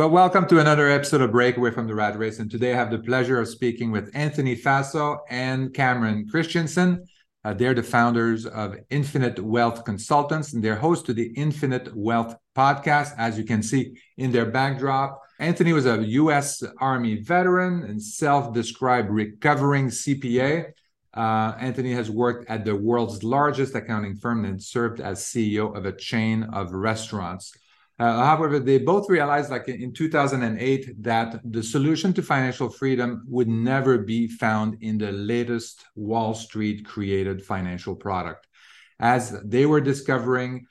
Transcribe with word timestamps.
Well, 0.00 0.08
welcome 0.08 0.46
to 0.46 0.60
another 0.60 0.88
episode 0.88 1.20
of 1.20 1.32
Breakaway 1.32 1.72
from 1.72 1.86
the 1.86 1.94
Rat 1.94 2.18
Race. 2.18 2.38
And 2.38 2.50
today 2.50 2.72
I 2.72 2.76
have 2.76 2.90
the 2.90 3.00
pleasure 3.00 3.38
of 3.38 3.48
speaking 3.48 3.92
with 3.92 4.10
Anthony 4.14 4.56
Faso 4.56 5.18
and 5.28 5.74
Cameron 5.74 6.26
Christiansen. 6.26 7.04
Uh, 7.44 7.52
they're 7.52 7.74
the 7.74 7.82
founders 7.82 8.46
of 8.46 8.78
Infinite 8.88 9.38
Wealth 9.38 9.84
Consultants, 9.84 10.54
and 10.54 10.64
they're 10.64 10.76
host 10.76 11.04
to 11.04 11.12
the 11.12 11.30
Infinite 11.36 11.94
Wealth 11.94 12.34
podcast, 12.56 13.12
as 13.18 13.36
you 13.36 13.44
can 13.44 13.62
see 13.62 13.94
in 14.16 14.32
their 14.32 14.46
backdrop. 14.46 15.20
Anthony 15.38 15.74
was 15.74 15.84
a 15.84 16.02
U.S. 16.02 16.62
Army 16.80 17.16
veteran 17.16 17.82
and 17.82 18.02
self 18.02 18.54
described 18.54 19.10
recovering 19.10 19.88
CPA. 19.88 20.72
Uh, 21.12 21.52
Anthony 21.60 21.92
has 21.92 22.10
worked 22.10 22.48
at 22.48 22.64
the 22.64 22.74
world's 22.74 23.22
largest 23.22 23.74
accounting 23.74 24.16
firm 24.16 24.46
and 24.46 24.62
served 24.62 25.02
as 25.02 25.20
CEO 25.20 25.76
of 25.76 25.84
a 25.84 25.92
chain 25.92 26.44
of 26.44 26.72
restaurants. 26.72 27.52
Uh, 28.00 28.24
however, 28.24 28.58
they 28.58 28.78
both 28.78 29.10
realized, 29.10 29.50
like 29.50 29.68
in 29.68 29.92
2008, 29.92 31.02
that 31.02 31.38
the 31.44 31.62
solution 31.62 32.14
to 32.14 32.22
financial 32.22 32.70
freedom 32.70 33.22
would 33.26 33.46
never 33.46 33.98
be 33.98 34.26
found 34.26 34.78
in 34.80 34.96
the 34.96 35.12
latest 35.12 35.84
Wall 35.94 36.32
Street 36.32 36.86
created 36.86 37.44
financial 37.44 37.94
product. 37.94 38.46
As 38.98 39.38
they 39.44 39.66
were 39.66 39.82
discovering 39.82 40.64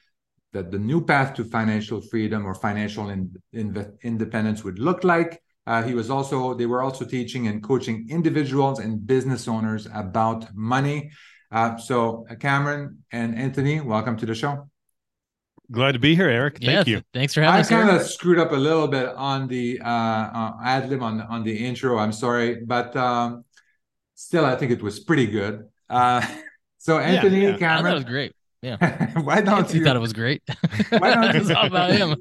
that 0.53 0.71
the 0.71 0.79
new 0.79 1.05
path 1.05 1.35
to 1.35 1.43
financial 1.43 2.01
freedom 2.01 2.47
or 2.47 2.55
financial 2.55 3.09
in, 3.09 3.31
in, 3.53 3.93
independence 4.01 4.63
would 4.63 4.79
look 4.79 5.03
like, 5.03 5.39
uh, 5.67 5.83
he 5.83 5.93
was 5.93 6.09
also 6.09 6.55
they 6.55 6.65
were 6.65 6.81
also 6.81 7.05
teaching 7.05 7.45
and 7.45 7.61
coaching 7.61 8.07
individuals 8.09 8.79
and 8.79 9.05
business 9.05 9.47
owners 9.47 9.87
about 9.93 10.47
money. 10.55 11.11
Uh, 11.51 11.77
so, 11.77 12.25
Cameron 12.39 13.03
and 13.11 13.35
Anthony, 13.35 13.81
welcome 13.81 14.17
to 14.17 14.25
the 14.25 14.33
show. 14.33 14.68
Glad 15.71 15.91
to 15.91 15.99
be 15.99 16.15
here, 16.15 16.29
Eric. 16.29 16.57
Thank 16.59 16.87
yeah, 16.87 16.95
you. 16.95 17.01
Thanks 17.13 17.35
for 17.35 17.41
having 17.41 17.57
I 17.57 17.59
us. 17.59 17.71
I 17.71 17.75
kind 17.75 17.89
of 17.95 18.01
screwed 18.01 18.39
up 18.39 18.51
a 18.51 18.55
little 18.55 18.87
bit 18.87 19.09
on 19.09 19.47
the 19.47 19.79
uh, 19.79 19.87
uh, 19.87 20.53
ad 20.63 20.89
lib 20.89 21.03
on 21.03 21.21
on 21.21 21.43
the 21.43 21.55
intro. 21.55 21.99
I'm 21.99 22.11
sorry, 22.11 22.61
but 22.65 22.95
um, 22.95 23.45
still, 24.15 24.45
I 24.45 24.55
think 24.55 24.71
it 24.71 24.81
was 24.81 24.99
pretty 24.99 25.27
good. 25.27 25.67
Uh, 25.87 26.25
so 26.79 26.97
Anthony 26.97 27.43
yeah, 27.43 27.49
yeah. 27.49 27.57
Cameron, 27.57 27.83
that 27.83 27.93
was 27.93 28.03
great. 28.03 28.33
Yeah. 28.63 29.11
why 29.21 29.41
don't 29.41 29.59
Anthony 29.59 29.79
you? 29.79 29.85
Thought 29.85 29.95
it 29.95 29.99
was 29.99 30.13
great. 30.13 30.41
why 30.89 31.13
don't 31.13 31.35
you? 31.35 31.41
it's 31.41 31.51
all 31.51 31.67
about 31.67 31.91
him. 31.91 32.15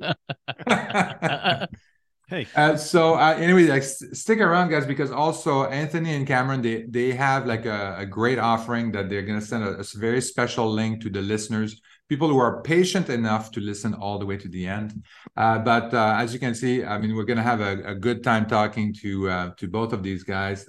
hey. 2.28 2.46
Uh, 2.54 2.76
so 2.76 3.14
uh, 3.14 3.34
anyway, 3.38 3.62
like 3.62 3.82
stick 3.82 4.40
around, 4.40 4.68
guys, 4.68 4.84
because 4.84 5.10
also 5.10 5.64
Anthony 5.64 6.14
and 6.14 6.26
Cameron 6.26 6.60
they 6.60 6.82
they 6.82 7.12
have 7.12 7.46
like 7.46 7.64
a, 7.64 7.96
a 8.00 8.04
great 8.04 8.38
offering 8.38 8.92
that 8.92 9.08
they're 9.08 9.22
going 9.22 9.40
to 9.40 9.46
send 9.46 9.64
a, 9.64 9.78
a 9.78 9.84
very 9.96 10.20
special 10.20 10.70
link 10.70 11.00
to 11.00 11.08
the 11.08 11.22
listeners 11.22 11.80
people 12.08 12.28
who 12.28 12.38
are 12.38 12.62
patient 12.62 13.10
enough 13.10 13.50
to 13.52 13.60
listen 13.60 13.94
all 13.94 14.18
the 14.18 14.26
way 14.26 14.36
to 14.36 14.48
the 14.48 14.66
end. 14.66 15.04
Uh, 15.36 15.58
but 15.58 15.92
uh, 15.92 16.16
as 16.18 16.32
you 16.32 16.40
can 16.40 16.54
see, 16.54 16.84
I 16.84 16.98
mean, 16.98 17.14
we're 17.14 17.24
going 17.24 17.36
to 17.36 17.42
have 17.42 17.60
a, 17.60 17.82
a, 17.84 17.94
good 17.94 18.24
time 18.24 18.46
talking 18.46 18.94
to 19.02 19.28
uh, 19.28 19.50
to 19.58 19.68
both 19.68 19.92
of 19.92 20.02
these 20.02 20.22
guys. 20.22 20.66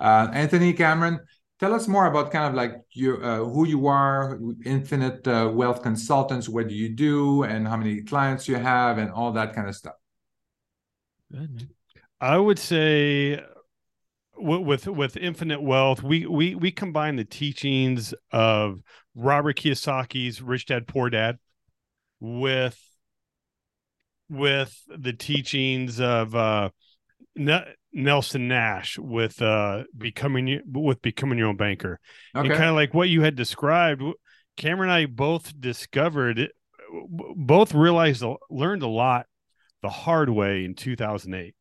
Uh, 0.00 0.28
Anthony 0.32 0.72
Cameron, 0.72 1.18
tell 1.58 1.74
us 1.74 1.88
more 1.88 2.06
about 2.06 2.30
kind 2.30 2.46
of 2.46 2.54
like 2.54 2.74
you, 2.92 3.16
uh, 3.16 3.38
who 3.38 3.66
you 3.66 3.88
are, 3.88 4.38
Infinite 4.64 5.26
uh, 5.26 5.50
Wealth 5.52 5.82
Consultants. 5.82 6.48
What 6.48 6.68
do 6.68 6.74
you 6.74 6.90
do, 6.90 7.42
and 7.42 7.66
how 7.66 7.76
many 7.76 8.02
clients 8.02 8.48
you 8.48 8.56
have, 8.56 8.98
and 8.98 9.10
all 9.10 9.32
that 9.32 9.54
kind 9.54 9.68
of 9.68 9.74
stuff. 9.74 9.94
I 12.20 12.38
would 12.38 12.58
say 12.58 13.42
with 14.40 14.86
with 14.86 15.16
infinite 15.16 15.60
wealth 15.60 16.02
we 16.02 16.26
we 16.26 16.54
we 16.54 16.70
combine 16.70 17.16
the 17.16 17.24
teachings 17.24 18.14
of 18.30 18.80
robert 19.14 19.56
kiyosaki's 19.56 20.40
rich 20.40 20.66
dad 20.66 20.86
poor 20.86 21.10
dad 21.10 21.38
with 22.20 22.80
with 24.28 24.80
the 24.88 25.12
teachings 25.12 26.00
of 26.00 26.34
uh 26.34 26.70
nelson 27.92 28.48
nash 28.48 28.98
with 28.98 29.40
uh 29.42 29.82
becoming 29.96 30.60
with 30.72 31.00
becoming 31.02 31.38
your 31.38 31.48
own 31.48 31.56
banker 31.56 31.98
okay. 32.34 32.48
and 32.48 32.56
kind 32.56 32.68
of 32.68 32.74
like 32.74 32.94
what 32.94 33.08
you 33.08 33.22
had 33.22 33.34
described 33.34 34.02
cameron 34.56 34.90
and 34.90 34.96
i 34.96 35.06
both 35.06 35.58
discovered 35.60 36.50
both 37.36 37.74
realized 37.74 38.24
learned 38.50 38.82
a 38.82 38.88
lot 38.88 39.26
the 39.82 39.88
hard 39.88 40.28
way 40.28 40.64
in 40.64 40.74
2008 40.74 41.54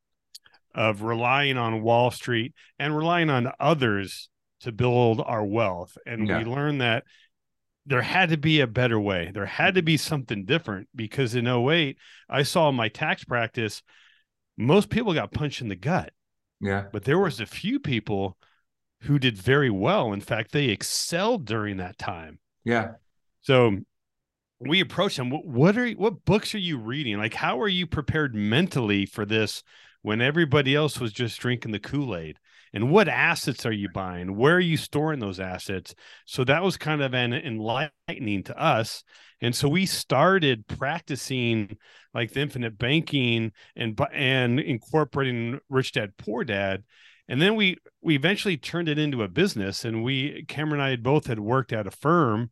of 0.77 1.01
relying 1.01 1.57
on 1.57 1.81
Wall 1.81 2.11
Street 2.11 2.53
and 2.77 2.95
relying 2.95 3.31
on 3.31 3.51
others 3.59 4.29
to 4.61 4.71
build 4.71 5.19
our 5.25 5.43
wealth. 5.43 5.97
And 6.05 6.27
yeah. 6.27 6.37
we 6.37 6.45
learned 6.45 6.81
that 6.81 7.03
there 7.87 8.03
had 8.03 8.29
to 8.29 8.37
be 8.37 8.59
a 8.59 8.67
better 8.67 8.99
way. 8.99 9.31
There 9.33 9.47
had 9.47 9.75
to 9.75 9.81
be 9.81 9.97
something 9.97 10.45
different 10.45 10.87
because 10.95 11.33
in 11.33 11.47
08, 11.47 11.97
I 12.29 12.43
saw 12.43 12.71
my 12.71 12.89
tax 12.89 13.23
practice, 13.23 13.81
most 14.55 14.89
people 14.89 15.15
got 15.15 15.31
punched 15.31 15.61
in 15.61 15.67
the 15.67 15.75
gut. 15.75 16.11
Yeah. 16.61 16.85
But 16.93 17.05
there 17.05 17.19
was 17.19 17.39
a 17.39 17.45
few 17.47 17.79
people 17.79 18.37
who 19.01 19.17
did 19.17 19.35
very 19.35 19.71
well. 19.71 20.13
In 20.13 20.21
fact, 20.21 20.51
they 20.51 20.65
excelled 20.65 21.45
during 21.45 21.77
that 21.77 21.97
time. 21.97 22.39
Yeah. 22.63 22.93
So 23.41 23.77
we 24.59 24.79
approached 24.79 25.17
them. 25.17 25.31
What 25.31 25.77
are 25.77 25.89
what 25.91 26.25
books 26.25 26.53
are 26.53 26.59
you 26.59 26.77
reading? 26.77 27.17
Like, 27.17 27.33
how 27.33 27.61
are 27.61 27.67
you 27.67 27.87
prepared 27.87 28.35
mentally 28.35 29.05
for 29.05 29.25
this 29.25 29.63
when 30.07 30.21
everybody 30.21 30.73
else 30.73 31.01
was 31.01 31.11
just 31.11 31.37
drinking 31.37 31.73
the 31.73 31.79
Kool-Aid? 31.79 32.37
And 32.73 32.89
what 32.89 33.09
assets 33.09 33.65
are 33.65 33.73
you 33.73 33.89
buying? 33.93 34.37
Where 34.37 34.55
are 34.55 34.61
you 34.61 34.77
storing 34.77 35.19
those 35.19 35.37
assets? 35.37 35.93
So 36.25 36.45
that 36.45 36.63
was 36.63 36.77
kind 36.77 37.01
of 37.01 37.13
an 37.13 37.33
enlightening 37.33 38.43
to 38.43 38.57
us. 38.57 39.03
And 39.41 39.53
so 39.53 39.67
we 39.67 39.85
started 39.85 40.65
practicing 40.65 41.75
like 42.13 42.31
the 42.31 42.39
infinite 42.39 42.77
banking 42.77 43.51
and 43.75 43.99
and 44.13 44.61
incorporating 44.61 45.59
rich 45.69 45.91
dad 45.91 46.13
poor 46.17 46.45
dad. 46.45 46.85
And 47.27 47.41
then 47.41 47.57
we 47.57 47.75
we 48.01 48.15
eventually 48.15 48.55
turned 48.55 48.87
it 48.87 48.97
into 48.97 49.23
a 49.23 49.27
business. 49.27 49.83
And 49.83 50.05
we 50.05 50.45
Cameron 50.47 50.79
and 50.79 50.87
I 50.87 50.91
had 50.91 51.03
both 51.03 51.27
had 51.27 51.39
worked 51.39 51.73
at 51.73 51.85
a 51.85 51.91
firm. 51.91 52.51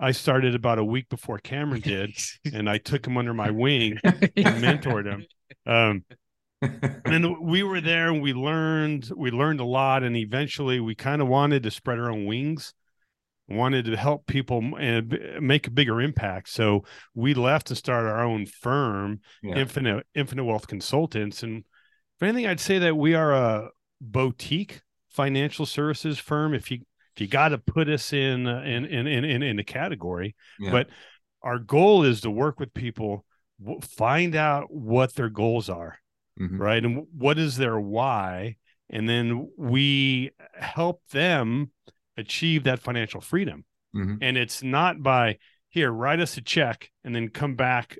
I 0.00 0.10
started 0.10 0.56
about 0.56 0.80
a 0.80 0.84
week 0.84 1.08
before 1.08 1.38
Cameron 1.38 1.82
did, 1.82 2.16
and 2.52 2.68
I 2.68 2.78
took 2.78 3.06
him 3.06 3.16
under 3.16 3.32
my 3.32 3.52
wing 3.52 3.98
and 4.04 4.32
mentored 4.34 5.06
him. 5.06 5.26
Um, 5.64 6.04
and 7.04 7.36
we 7.40 7.62
were 7.62 7.80
there 7.80 8.08
and 8.08 8.22
we 8.22 8.32
learned 8.32 9.10
we 9.16 9.30
learned 9.30 9.60
a 9.60 9.64
lot 9.64 10.02
and 10.02 10.16
eventually 10.16 10.80
we 10.80 10.94
kind 10.94 11.22
of 11.22 11.28
wanted 11.28 11.62
to 11.62 11.70
spread 11.70 11.98
our 11.98 12.10
own 12.10 12.26
wings 12.26 12.74
wanted 13.48 13.84
to 13.84 13.96
help 13.96 14.26
people 14.26 14.58
and 14.78 15.14
eh, 15.14 15.38
make 15.40 15.66
a 15.66 15.70
bigger 15.70 16.00
impact 16.00 16.48
so 16.48 16.84
we 17.14 17.32
left 17.34 17.68
to 17.68 17.76
start 17.76 18.04
our 18.04 18.24
own 18.24 18.44
firm 18.46 19.20
yeah. 19.42 19.54
infinite 19.56 20.06
infinite 20.14 20.44
wealth 20.44 20.66
consultants 20.66 21.42
and 21.42 21.64
if 22.16 22.22
anything 22.22 22.46
i'd 22.46 22.60
say 22.60 22.78
that 22.78 22.96
we 22.96 23.14
are 23.14 23.32
a 23.32 23.68
boutique 24.00 24.80
financial 25.10 25.64
services 25.64 26.18
firm 26.18 26.54
if 26.54 26.70
you 26.70 26.78
if 27.14 27.20
you 27.20 27.28
got 27.28 27.50
to 27.50 27.58
put 27.58 27.88
us 27.88 28.12
uh, 28.12 28.16
in 28.16 28.46
in 28.46 28.84
in 28.84 29.24
in 29.24 29.42
in 29.42 29.58
a 29.58 29.64
category 29.64 30.34
yeah. 30.58 30.70
but 30.70 30.88
our 31.42 31.58
goal 31.58 32.02
is 32.02 32.20
to 32.20 32.30
work 32.30 32.58
with 32.58 32.74
people 32.74 33.24
find 33.80 34.34
out 34.34 34.72
what 34.72 35.14
their 35.14 35.30
goals 35.30 35.68
are 35.70 35.98
mm-hmm. 36.40 36.60
right? 36.60 36.84
And 36.84 37.06
what 37.16 37.38
is 37.38 37.56
their 37.56 37.78
why? 37.78 38.56
And 38.90 39.08
then 39.08 39.50
we 39.56 40.30
help 40.54 41.02
them 41.10 41.70
achieve 42.16 42.64
that 42.64 42.80
financial 42.80 43.20
freedom. 43.20 43.64
Mm-hmm. 43.94 44.16
And 44.20 44.36
it's 44.36 44.62
not 44.62 45.02
by 45.02 45.38
here, 45.70 45.90
write 45.90 46.20
us 46.20 46.36
a 46.36 46.42
check 46.42 46.90
and 47.04 47.14
then 47.14 47.28
come 47.28 47.54
back 47.54 47.98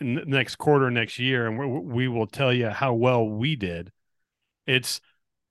next 0.00 0.56
quarter, 0.56 0.90
next 0.90 1.18
year, 1.18 1.46
and 1.46 1.58
we, 1.58 1.66
we 1.66 2.08
will 2.08 2.26
tell 2.26 2.52
you 2.52 2.68
how 2.68 2.94
well 2.94 3.28
we 3.28 3.56
did. 3.56 3.90
It's 4.66 5.00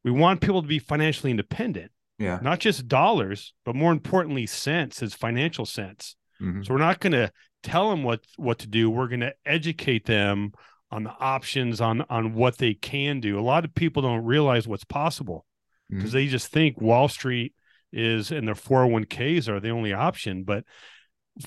we 0.04 0.12
want 0.12 0.42
people 0.42 0.62
to 0.62 0.68
be 0.68 0.80
financially 0.80 1.32
independent. 1.32 1.92
Yeah. 2.20 2.40
Not 2.42 2.60
just 2.60 2.88
dollars, 2.88 3.54
but 3.66 3.76
more 3.76 3.92
importantly, 3.92 4.46
sense 4.46 5.02
is 5.02 5.14
financial 5.14 5.66
sense. 5.66 6.16
Mm-hmm. 6.42 6.64
So 6.64 6.74
we're 6.74 6.80
not 6.80 7.00
going 7.00 7.14
to 7.14 7.32
tell 7.64 7.90
them 7.90 8.04
what 8.04 8.24
what 8.38 8.60
to 8.60 8.68
do. 8.68 8.90
We're 8.90 9.08
going 9.08 9.22
to 9.22 9.34
educate 9.46 10.06
them 10.06 10.52
on 10.94 11.04
the 11.04 11.16
options 11.20 11.82
on 11.82 12.06
on 12.10 12.36
what 12.36 12.58
they 12.58 12.76
can 12.76 13.20
do. 13.20 13.40
A 13.40 13.42
lot 13.42 13.66
of 13.66 13.74
people 13.74 14.04
don't 14.04 14.24
realize 14.24 14.68
what's 14.68 14.84
possible 14.84 15.46
because 15.90 16.06
mm-hmm. 16.06 16.18
they 16.18 16.28
just 16.28 16.48
think 16.48 16.80
Wall 16.80 17.08
Street 17.08 17.54
is 17.92 18.32
and 18.32 18.48
their 18.48 18.56
401ks 18.56 19.48
are 19.48 19.60
the 19.60 19.70
only 19.70 19.92
option, 19.92 20.44
but 20.44 20.64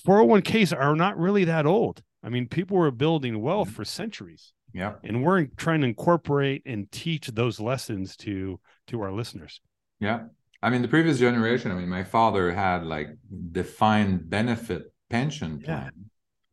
401ks 0.05 0.77
are 0.77 0.97
not 0.97 1.19
really 1.19 1.45
that 1.45 1.67
old. 1.67 2.03
I 2.23 2.29
mean, 2.29 2.49
people 2.49 2.77
were 2.77 2.91
building 2.91 3.41
wealth 3.41 3.69
mm-hmm. 3.69 3.77
for 3.77 3.85
centuries. 3.85 4.53
Yeah. 4.73 4.95
And 5.05 5.25
we're 5.25 5.47
trying 5.57 5.81
to 5.83 5.87
incorporate 5.87 6.63
and 6.67 6.91
teach 6.91 7.29
those 7.29 7.61
lessons 7.61 8.17
to 8.19 8.61
to 8.89 9.01
our 9.01 9.13
listeners. 9.13 9.61
Yeah. 10.01 10.25
I 10.63 10.71
mean, 10.71 10.83
the 10.83 10.89
previous 10.89 11.19
generation, 11.19 11.71
I 11.71 11.75
mean, 11.75 11.89
my 11.89 12.05
father 12.05 12.53
had 12.53 12.85
like 12.85 13.09
defined 13.53 14.29
benefit 14.29 14.93
pension 15.09 15.61
plan. 15.61 15.93
Yeah. 15.95 16.03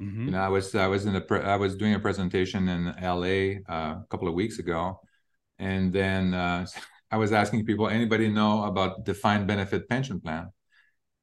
Mm-hmm. 0.04 0.26
You 0.26 0.32
know, 0.32 0.40
I 0.40 0.50
was 0.50 0.76
I 0.76 0.88
was 0.88 1.06
in 1.06 1.16
a 1.16 1.22
pre- 1.22 1.42
I 1.42 1.56
was 1.56 1.76
doing 1.76 1.94
a 1.94 2.00
presentation 2.00 2.68
in 2.68 2.94
L.A. 3.00 3.62
Uh, 3.70 3.96
a 4.04 4.06
couple 4.10 4.28
of 4.28 4.34
weeks 4.34 4.60
ago, 4.60 5.00
and 5.60 5.94
then 5.94 6.34
uh, 6.34 6.66
I 7.12 7.18
was 7.18 7.32
asking 7.32 7.66
people, 7.66 7.88
anybody 7.88 8.28
know 8.30 8.64
about 8.64 9.06
defined 9.06 9.48
benefit 9.48 9.88
pension 9.88 10.20
plan? 10.20 10.52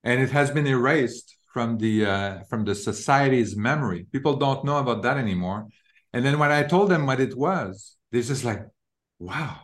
And 0.04 0.20
it 0.20 0.30
has 0.30 0.50
been 0.50 0.66
erased 0.66 1.36
from 1.52 1.78
the 1.78 2.06
uh, 2.06 2.40
from 2.48 2.64
the 2.64 2.74
society's 2.74 3.56
memory. 3.56 4.06
People 4.12 4.36
don't 4.36 4.64
know 4.64 4.78
about 4.78 5.02
that 5.02 5.16
anymore. 5.16 5.68
And 6.12 6.24
then 6.24 6.38
when 6.38 6.50
I 6.50 6.62
told 6.62 6.90
them 6.90 7.06
what 7.06 7.20
it 7.20 7.36
was, 7.36 7.96
they're 8.10 8.22
just 8.22 8.44
like, 8.44 8.62
wow, 9.18 9.56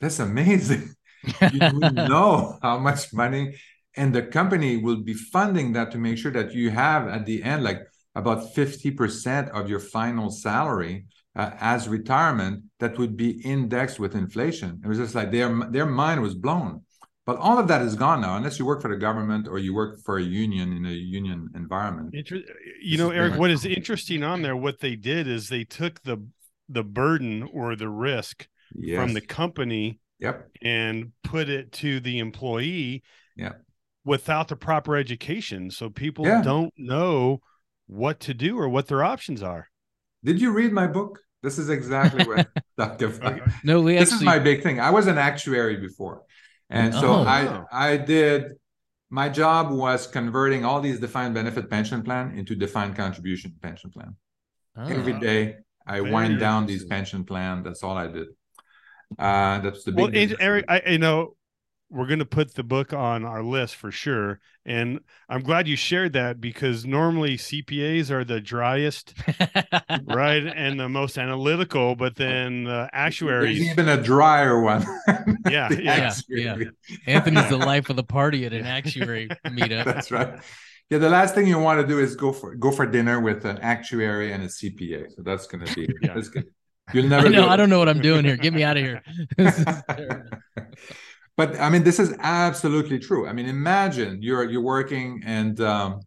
that's 0.00 0.18
amazing. 0.18 0.94
you 1.52 1.80
know 1.80 2.58
how 2.62 2.78
much 2.78 3.12
money 3.12 3.54
and 3.96 4.14
the 4.14 4.22
company 4.22 4.76
will 4.76 5.02
be 5.02 5.14
funding 5.14 5.72
that 5.72 5.90
to 5.90 5.98
make 5.98 6.16
sure 6.16 6.30
that 6.30 6.54
you 6.54 6.70
have 6.70 7.08
at 7.08 7.26
the 7.26 7.42
end 7.42 7.64
like 7.64 7.80
about 8.18 8.52
50% 8.52 9.48
of 9.50 9.70
your 9.70 9.78
final 9.78 10.28
salary 10.28 11.06
uh, 11.36 11.52
as 11.60 11.88
retirement 11.88 12.64
that 12.80 12.98
would 12.98 13.16
be 13.16 13.30
indexed 13.44 14.00
with 14.00 14.16
inflation. 14.16 14.80
It 14.84 14.88
was 14.88 14.98
just 14.98 15.14
like 15.14 15.30
their 15.30 15.48
their 15.70 15.86
mind 15.86 16.20
was 16.20 16.34
blown. 16.34 16.82
But 17.24 17.36
all 17.36 17.58
of 17.58 17.68
that 17.68 17.82
is 17.82 17.94
gone 17.94 18.22
now, 18.22 18.36
unless 18.36 18.58
you 18.58 18.64
work 18.64 18.82
for 18.82 18.88
the 18.88 18.96
government 18.96 19.46
or 19.46 19.58
you 19.58 19.72
work 19.72 20.00
for 20.04 20.16
a 20.18 20.22
union 20.22 20.72
in 20.72 20.84
a 20.84 20.98
union 21.20 21.48
environment. 21.54 22.10
Inter- 22.12 22.42
you 22.82 22.96
know, 22.98 23.10
Eric, 23.10 23.38
what 23.38 23.50
is 23.50 23.64
interesting 23.66 24.24
on 24.24 24.42
there, 24.42 24.56
what 24.56 24.80
they 24.80 24.96
did 24.96 25.28
is 25.28 25.48
they 25.48 25.64
took 25.64 26.02
the 26.02 26.26
the 26.68 26.82
burden 26.82 27.48
or 27.52 27.76
the 27.76 27.88
risk 27.88 28.48
yes. 28.74 29.00
from 29.00 29.14
the 29.14 29.20
company 29.20 30.00
yep. 30.18 30.48
and 30.60 31.12
put 31.22 31.48
it 31.48 31.70
to 31.72 32.00
the 32.00 32.18
employee 32.18 33.04
yeah. 33.36 33.52
without 34.04 34.48
the 34.48 34.56
proper 34.56 34.96
education. 34.96 35.70
So 35.70 35.88
people 35.88 36.26
yeah. 36.26 36.42
don't 36.42 36.74
know 36.76 37.40
what 37.88 38.20
to 38.20 38.34
do 38.34 38.58
or 38.58 38.68
what 38.68 38.86
their 38.86 39.02
options 39.02 39.42
are. 39.42 39.68
Did 40.22 40.40
you 40.40 40.52
read 40.52 40.72
my 40.72 40.86
book? 40.86 41.18
This 41.42 41.58
is 41.58 41.70
exactly 41.70 42.24
what 42.24 42.48
Dr. 42.78 43.06
about. 43.06 43.40
No, 43.64 43.80
we 43.80 43.94
this 43.94 44.12
actually... 44.12 44.18
is 44.18 44.24
my 44.24 44.38
big 44.38 44.62
thing. 44.62 44.78
I 44.78 44.90
was 44.90 45.06
an 45.06 45.18
actuary 45.18 45.76
before. 45.76 46.22
And 46.70 46.92
so 46.92 47.14
oh, 47.14 47.22
I 47.22 47.44
wow. 47.44 47.66
I 47.72 47.96
did 47.96 48.52
my 49.10 49.28
job 49.30 49.70
was 49.70 50.06
converting 50.06 50.66
all 50.66 50.80
these 50.80 51.00
defined 51.00 51.34
benefit 51.34 51.70
pension 51.70 52.02
plan 52.02 52.36
into 52.36 52.54
defined 52.54 52.94
contribution 52.94 53.54
pension 53.62 53.90
plan. 53.90 54.16
Oh. 54.76 54.86
Every 54.86 55.18
day 55.18 55.56
I 55.86 56.02
wind 56.02 56.38
down 56.38 56.66
these 56.66 56.84
pension 56.84 57.24
plan. 57.24 57.62
That's 57.62 57.82
all 57.82 57.96
I 57.96 58.08
did. 58.08 58.28
Uh, 59.18 59.60
that's 59.60 59.84
the 59.84 59.92
big. 59.92 60.30
Well, 60.30 60.36
Eric, 60.40 60.66
I 60.68 60.82
you 60.86 60.98
know 60.98 61.36
we're 61.90 62.06
going 62.06 62.18
to 62.18 62.26
put 62.26 62.54
the 62.54 62.62
book 62.62 62.92
on 62.92 63.24
our 63.24 63.42
list 63.42 63.76
for 63.76 63.90
sure. 63.90 64.40
And 64.66 65.00
I'm 65.28 65.42
glad 65.42 65.66
you 65.66 65.76
shared 65.76 66.12
that 66.12 66.40
because 66.40 66.84
normally 66.84 67.36
CPAs 67.36 68.10
are 68.10 68.24
the 68.24 68.40
driest, 68.40 69.14
right, 70.04 70.46
and 70.46 70.78
the 70.78 70.88
most 70.88 71.16
analytical. 71.16 71.96
But 71.96 72.16
then 72.16 72.64
the 72.64 72.90
actuaries, 72.92 73.58
There's 73.58 73.70
even 73.70 73.88
a 73.88 74.02
drier 74.02 74.60
one. 74.60 74.84
yeah, 75.50 75.72
yeah, 75.72 76.12
yeah. 76.28 76.56
Anthony's 77.06 77.48
the 77.48 77.56
life 77.72 77.88
of 77.88 77.96
the 77.96 78.04
party 78.04 78.44
at 78.44 78.52
an 78.52 78.66
actuary 78.66 79.28
meetup. 79.46 79.86
That's 79.86 80.10
right. 80.10 80.38
Yeah, 80.90 80.98
the 80.98 81.10
last 81.10 81.34
thing 81.34 81.46
you 81.46 81.58
want 81.58 81.80
to 81.80 81.86
do 81.86 81.98
is 81.98 82.16
go 82.16 82.32
for 82.32 82.54
go 82.54 82.70
for 82.70 82.86
dinner 82.86 83.20
with 83.20 83.44
an 83.44 83.58
actuary 83.58 84.32
and 84.32 84.42
a 84.42 84.46
CPA. 84.46 85.14
So 85.14 85.22
that's 85.22 85.46
going 85.46 85.64
to 85.64 85.74
be 85.74 85.88
yeah. 86.02 86.14
that's 86.14 86.28
good. 86.28 86.46
You'll 86.92 87.08
never. 87.08 87.28
No, 87.28 87.42
do 87.42 87.48
I 87.48 87.56
don't 87.56 87.68
know 87.68 87.78
what 87.78 87.88
I'm 87.88 88.00
doing 88.00 88.24
here. 88.24 88.36
Get 88.36 88.54
me 88.54 88.62
out 88.62 88.78
of 88.78 88.82
here. 88.82 89.02
But 91.38 91.58
I 91.60 91.70
mean, 91.70 91.84
this 91.84 92.00
is 92.00 92.12
absolutely 92.18 92.98
true. 92.98 93.28
I 93.28 93.32
mean, 93.32 93.46
imagine 93.46 94.20
you're 94.20 94.50
you're 94.50 94.68
working 94.76 95.22
and 95.24 95.58
um, 95.60 96.00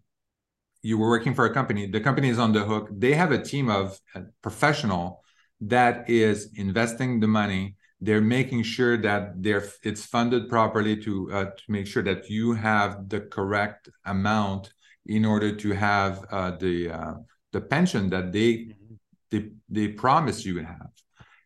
you 0.83 0.97
were 0.97 1.07
working 1.07 1.33
for 1.33 1.45
a 1.45 1.53
company. 1.53 1.87
The 1.87 2.01
company 2.01 2.27
is 2.27 2.37
on 2.37 2.51
the 2.51 2.65
hook. 2.65 2.89
They 2.91 3.13
have 3.13 3.31
a 3.31 3.41
team 3.41 3.69
of 3.69 3.97
uh, 4.13 4.23
professional 4.41 5.23
that 5.61 6.09
is 6.09 6.51
investing 6.55 7.21
the 7.21 7.29
money. 7.29 7.77
They're 8.01 8.27
making 8.39 8.63
sure 8.63 8.97
that 8.97 9.41
they're 9.41 9.63
it's 9.83 10.05
funded 10.05 10.49
properly 10.49 11.01
to 11.05 11.31
uh, 11.31 11.45
to 11.45 11.63
make 11.69 11.87
sure 11.87 12.03
that 12.03 12.29
you 12.29 12.51
have 12.51 13.07
the 13.07 13.21
correct 13.21 13.87
amount 14.03 14.73
in 15.05 15.23
order 15.23 15.55
to 15.55 15.69
have 15.71 16.25
uh, 16.29 16.51
the 16.57 16.89
uh, 16.89 17.13
the 17.53 17.61
pension 17.61 18.09
that 18.09 18.33
they 18.33 18.51
mm-hmm. 18.53 18.95
they 19.29 19.41
they 19.69 19.87
promise 19.87 20.43
you 20.45 20.55
would 20.55 20.65
have 20.65 20.91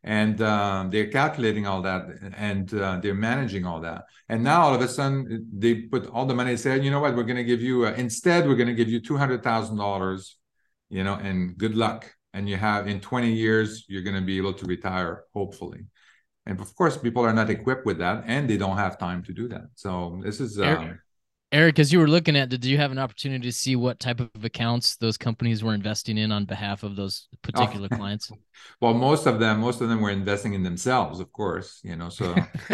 and 0.06 0.40
uh, 0.40 0.86
they're 0.90 1.08
calculating 1.08 1.66
all 1.66 1.82
that 1.82 2.06
and 2.38 2.72
uh, 2.76 3.00
they're 3.02 3.16
managing 3.16 3.66
all 3.66 3.82
that. 3.82 4.06
And 4.30 4.44
now 4.44 4.62
all 4.62 4.76
of 4.76 4.82
a 4.82 4.88
sudden 4.88 5.50
they 5.52 5.82
put 5.82 6.06
all 6.08 6.28
the 6.28 6.36
money 6.36 6.52
and 6.52 6.60
said 6.60 6.86
you 6.86 6.92
know 6.92 7.00
what? 7.00 7.16
We're 7.16 7.24
going 7.24 7.38
to 7.38 7.44
give 7.44 7.62
you 7.62 7.88
uh, 7.88 7.94
instead 7.98 8.48
we're 8.48 8.56
going 8.56 8.68
to 8.68 8.76
give 8.76 8.88
you 8.88 9.02
$200000 9.02 10.34
you 10.90 11.04
know 11.04 11.16
and 11.16 11.58
good 11.58 11.76
luck. 11.76 12.14
And 12.34 12.48
you 12.48 12.58
have 12.58 12.88
in 12.88 13.00
20 13.00 13.32
years 13.34 13.86
you're 13.88 14.04
going 14.04 14.16
to 14.16 14.22
be 14.22 14.38
able 14.38 14.54
to 14.54 14.66
retire 14.66 15.24
hopefully. 15.34 15.86
And 16.46 16.62
of 16.62 16.76
course 16.76 16.98
people 16.98 17.26
are 17.26 17.34
not 17.34 17.50
equipped 17.50 17.88
with 17.88 17.98
that 17.98 18.26
and 18.28 18.48
they 18.48 18.58
don't 18.58 18.78
have 18.78 19.00
time 19.00 19.24
to 19.24 19.34
do 19.34 19.48
that. 19.48 19.66
So 19.74 20.22
this 20.24 20.40
is 20.40 20.60
um, 20.60 21.00
Eric, 21.56 21.80
as 21.80 21.94
you 21.94 22.00
were 22.00 22.08
looking 22.10 22.36
at, 22.36 22.50
did 22.50 22.66
you 22.66 22.78
have 22.78 22.92
an 22.92 23.00
opportunity 23.00 23.48
to 23.48 23.52
see 23.54 23.78
what 23.78 23.98
type 23.98 24.20
of 24.20 24.30
accounts 24.44 24.98
those 24.98 25.18
companies 25.18 25.64
were 25.64 25.74
investing 25.74 26.18
in 26.18 26.30
on 26.30 26.44
behalf 26.44 26.84
of 26.84 26.98
those 26.98 27.30
particular 27.42 27.88
oh. 27.92 27.96
clients? 27.96 28.30
Well, 28.82 28.94
most 28.94 29.28
of 29.28 29.40
them, 29.40 29.60
most 29.60 29.82
of 29.82 29.90
them 29.90 30.02
were 30.02 30.10
investing 30.10 30.54
in 30.54 30.64
themselves, 30.64 31.20
of 31.20 31.32
course. 31.32 31.82
You 31.84 31.98
know, 31.98 32.10
so 32.10 32.34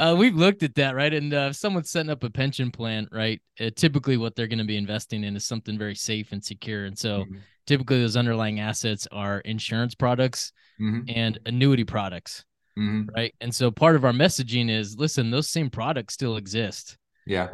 uh, 0.00 0.14
we've 0.16 0.36
looked 0.36 0.62
at 0.62 0.76
that, 0.76 0.94
right? 0.94 1.12
And 1.12 1.34
uh, 1.34 1.48
if 1.50 1.56
someone's 1.56 1.90
setting 1.90 2.10
up 2.10 2.22
a 2.24 2.30
pension 2.30 2.70
plan, 2.70 3.08
right? 3.12 3.42
Uh, 3.60 3.70
typically, 3.74 4.16
what 4.16 4.36
they're 4.36 4.46
going 4.46 4.60
to 4.60 4.64
be 4.64 4.76
investing 4.76 5.24
in 5.24 5.36
is 5.36 5.44
something 5.44 5.76
very 5.76 5.96
safe 5.96 6.32
and 6.32 6.42
secure, 6.42 6.86
and 6.86 6.98
so. 6.98 7.20
Mm-hmm. 7.20 7.36
Typically, 7.64 8.00
those 8.00 8.16
underlying 8.16 8.58
assets 8.58 9.06
are 9.12 9.38
insurance 9.40 9.94
products 9.94 10.50
mm-hmm. 10.80 11.02
and 11.08 11.38
annuity 11.46 11.84
products. 11.84 12.44
Mm-hmm. 12.78 13.14
Right. 13.14 13.34
And 13.40 13.54
so 13.54 13.70
part 13.70 13.96
of 13.96 14.04
our 14.04 14.12
messaging 14.12 14.70
is 14.70 14.96
listen, 14.96 15.30
those 15.30 15.48
same 15.48 15.70
products 15.70 16.14
still 16.14 16.36
exist. 16.36 16.96
Yeah. 17.26 17.48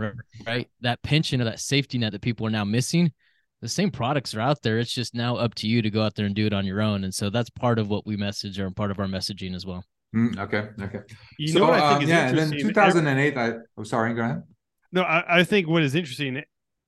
Right. 0.47 0.69
That 0.81 1.03
pension 1.03 1.41
or 1.41 1.44
that 1.44 1.61
safety 1.61 1.99
net 1.99 2.12
that 2.12 2.23
people 2.23 2.47
are 2.47 2.50
now 2.50 2.65
missing, 2.65 3.12
the 3.61 3.69
same 3.69 3.91
products 3.91 4.35
are 4.35 4.41
out 4.41 4.62
there. 4.62 4.79
It's 4.79 4.93
just 4.93 5.15
now 5.15 5.37
up 5.37 5.55
to 5.56 5.67
you 5.67 5.82
to 5.82 5.91
go 5.91 6.03
out 6.03 6.15
there 6.15 6.26
and 6.26 6.35
do 6.35 6.47
it 6.47 6.53
on 6.53 6.65
your 6.65 6.81
own. 6.81 7.05
And 7.05 7.12
so 7.12 7.31
that's 7.31 7.50
part 7.50 7.79
of 7.79 7.88
what 7.88 8.06
we 8.06 8.17
message 8.17 8.59
or 8.59 8.70
part 8.70 8.91
of 8.91 8.99
our 8.99 9.06
messaging 9.06 9.55
as 9.55 9.67
well. 9.67 9.85
Mm, 10.15 10.38
okay. 10.38 10.69
Okay. 10.81 11.00
You 11.38 11.49
so, 11.49 11.59
know 11.59 11.67
what 11.67 11.81
I 11.81 11.88
think 11.91 11.97
um, 11.97 12.03
is 12.05 12.09
yeah, 12.09 12.29
and 12.29 12.38
then 12.38 12.50
2008, 12.50 13.37
I, 13.37 13.53
oh, 13.76 13.82
sorry, 13.82 14.15
go 14.15 14.23
ahead. 14.23 14.43
No, 14.91 15.03
I, 15.03 15.41
I 15.41 15.44
think 15.44 15.69
what 15.69 15.82
is 15.82 15.94
interesting, 15.94 16.43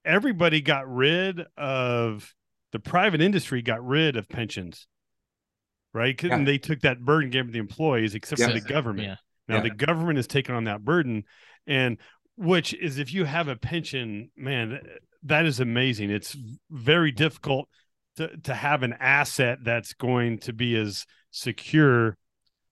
everybody 0.05 0.63
got 0.63 0.89
rid 0.89 1.43
of 1.59 2.33
the 2.73 2.79
private 2.79 3.21
industry 3.21 3.63
got 3.63 3.85
rid 3.85 4.17
of 4.17 4.29
pensions 4.29 4.87
right? 5.93 6.21
Yeah. 6.23 6.35
And 6.35 6.47
they 6.47 6.59
took 6.59 6.81
that 6.81 7.01
burden, 7.01 7.31
gave 7.31 7.45
it 7.45 7.47
to 7.49 7.53
the 7.53 7.59
employees, 7.59 8.15
except 8.15 8.43
for 8.43 8.53
the 8.53 8.61
government. 8.61 9.09
Yeah. 9.09 9.17
Now 9.49 9.57
yeah. 9.57 9.63
the 9.63 9.71
government 9.71 10.19
is 10.19 10.27
taking 10.27 10.55
on 10.55 10.65
that 10.65 10.85
burden, 10.85 11.25
and 11.67 11.99
which 12.37 12.73
is 12.75 12.99
if 12.99 13.13
you 13.13 13.25
have 13.25 13.49
a 13.49 13.57
pension, 13.57 14.31
man, 14.37 14.81
that 15.25 15.45
is 15.45 15.61
amazing. 15.61 16.11
It's 16.11 16.37
very 16.71 17.11
difficult 17.11 17.69
to 18.17 18.37
to 18.45 18.55
have 18.55 18.83
an 18.83 18.95
asset 19.01 19.59
that's 19.63 19.93
going 19.95 20.39
to 20.41 20.53
be 20.53 20.77
as 20.77 21.05
secure, 21.31 22.17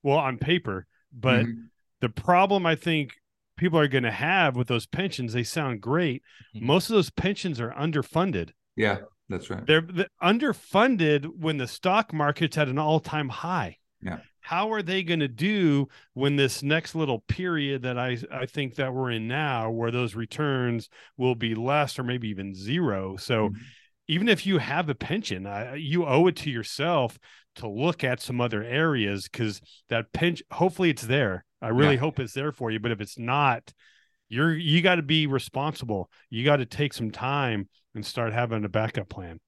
well, 0.03 0.19
on 0.19 0.39
paper. 0.39 0.87
But 1.13 1.47
mm-hmm. 1.47 1.61
the 2.01 2.09
problem 2.09 2.67
I 2.67 2.77
think 2.77 3.15
people 3.57 3.79
are 3.79 3.89
going 3.89 4.05
to 4.05 4.11
have 4.11 4.57
with 4.57 4.69
those 4.69 4.87
pensions, 4.87 5.33
they 5.33 5.43
sound 5.43 5.81
great. 5.81 6.23
Mm-hmm. 6.55 6.67
Most 6.67 6.89
of 6.89 6.95
those 6.95 7.11
pensions 7.11 7.61
are 7.61 7.73
underfunded. 7.73 8.51
Yeah. 8.77 8.99
That's 9.29 9.51
right. 9.51 9.67
They're, 9.67 9.83
they're 9.83 10.09
underfunded 10.23 11.27
when 11.39 11.59
the 11.59 11.69
stock 11.69 12.13
market's 12.13 12.57
at 12.57 12.69
an 12.69 12.79
all 12.79 13.01
time 13.01 13.29
high. 13.29 13.79
Yeah. 14.01 14.19
How 14.41 14.73
are 14.73 14.83
they 14.83 15.03
going 15.03 15.21
to 15.21 15.29
do 15.29 15.89
when 16.15 16.37
this 16.37 16.63
next 16.63 16.95
little 16.95 17.21
period 17.29 17.83
that 17.83 17.99
I, 17.99 18.17
I 18.33 18.47
think 18.47 18.77
that 18.77 18.95
we're 18.95 19.11
in 19.11 19.29
now, 19.29 19.71
where 19.71 19.91
those 19.91 20.15
returns 20.15 20.89
will 21.19 21.35
be 21.35 21.55
less 21.55 21.99
or 21.99 22.03
maybe 22.03 22.29
even 22.29 22.55
zero? 22.55 23.17
So, 23.17 23.49
mm-hmm. 23.49 23.63
even 24.07 24.29
if 24.29 24.47
you 24.47 24.57
have 24.57 24.89
a 24.89 24.95
pension, 24.95 25.47
uh, 25.47 25.75
you 25.77 26.07
owe 26.07 26.27
it 26.29 26.37
to 26.37 26.51
yourself 26.51 27.19
to 27.57 27.69
look 27.69 28.03
at 28.03 28.23
some 28.23 28.41
other 28.41 28.63
areas 28.63 29.29
because 29.29 29.61
that 29.91 30.13
pinch, 30.13 30.43
hopefully, 30.51 30.89
it's 30.89 31.03
there. 31.03 31.45
I 31.61 31.69
really 31.69 31.95
yeah. 31.95 32.01
hope 32.01 32.19
it's 32.19 32.33
there 32.33 32.53
for 32.53 32.71
you. 32.71 32.81
But 32.81 32.93
if 32.93 33.03
it's 33.03 33.19
not, 33.19 33.71
you're 34.31 34.55
you 34.55 34.81
got 34.81 34.95
to 34.95 35.03
be 35.03 35.27
responsible. 35.27 36.11
You 36.31 36.45
got 36.45 36.57
to 36.57 36.67
take 36.67 36.95
some 36.95 37.11
time 37.11 37.69
and 37.95 38.04
start 38.04 38.33
having 38.33 38.64
a 38.64 38.68
backup 38.68 39.09
plan. 39.09 39.38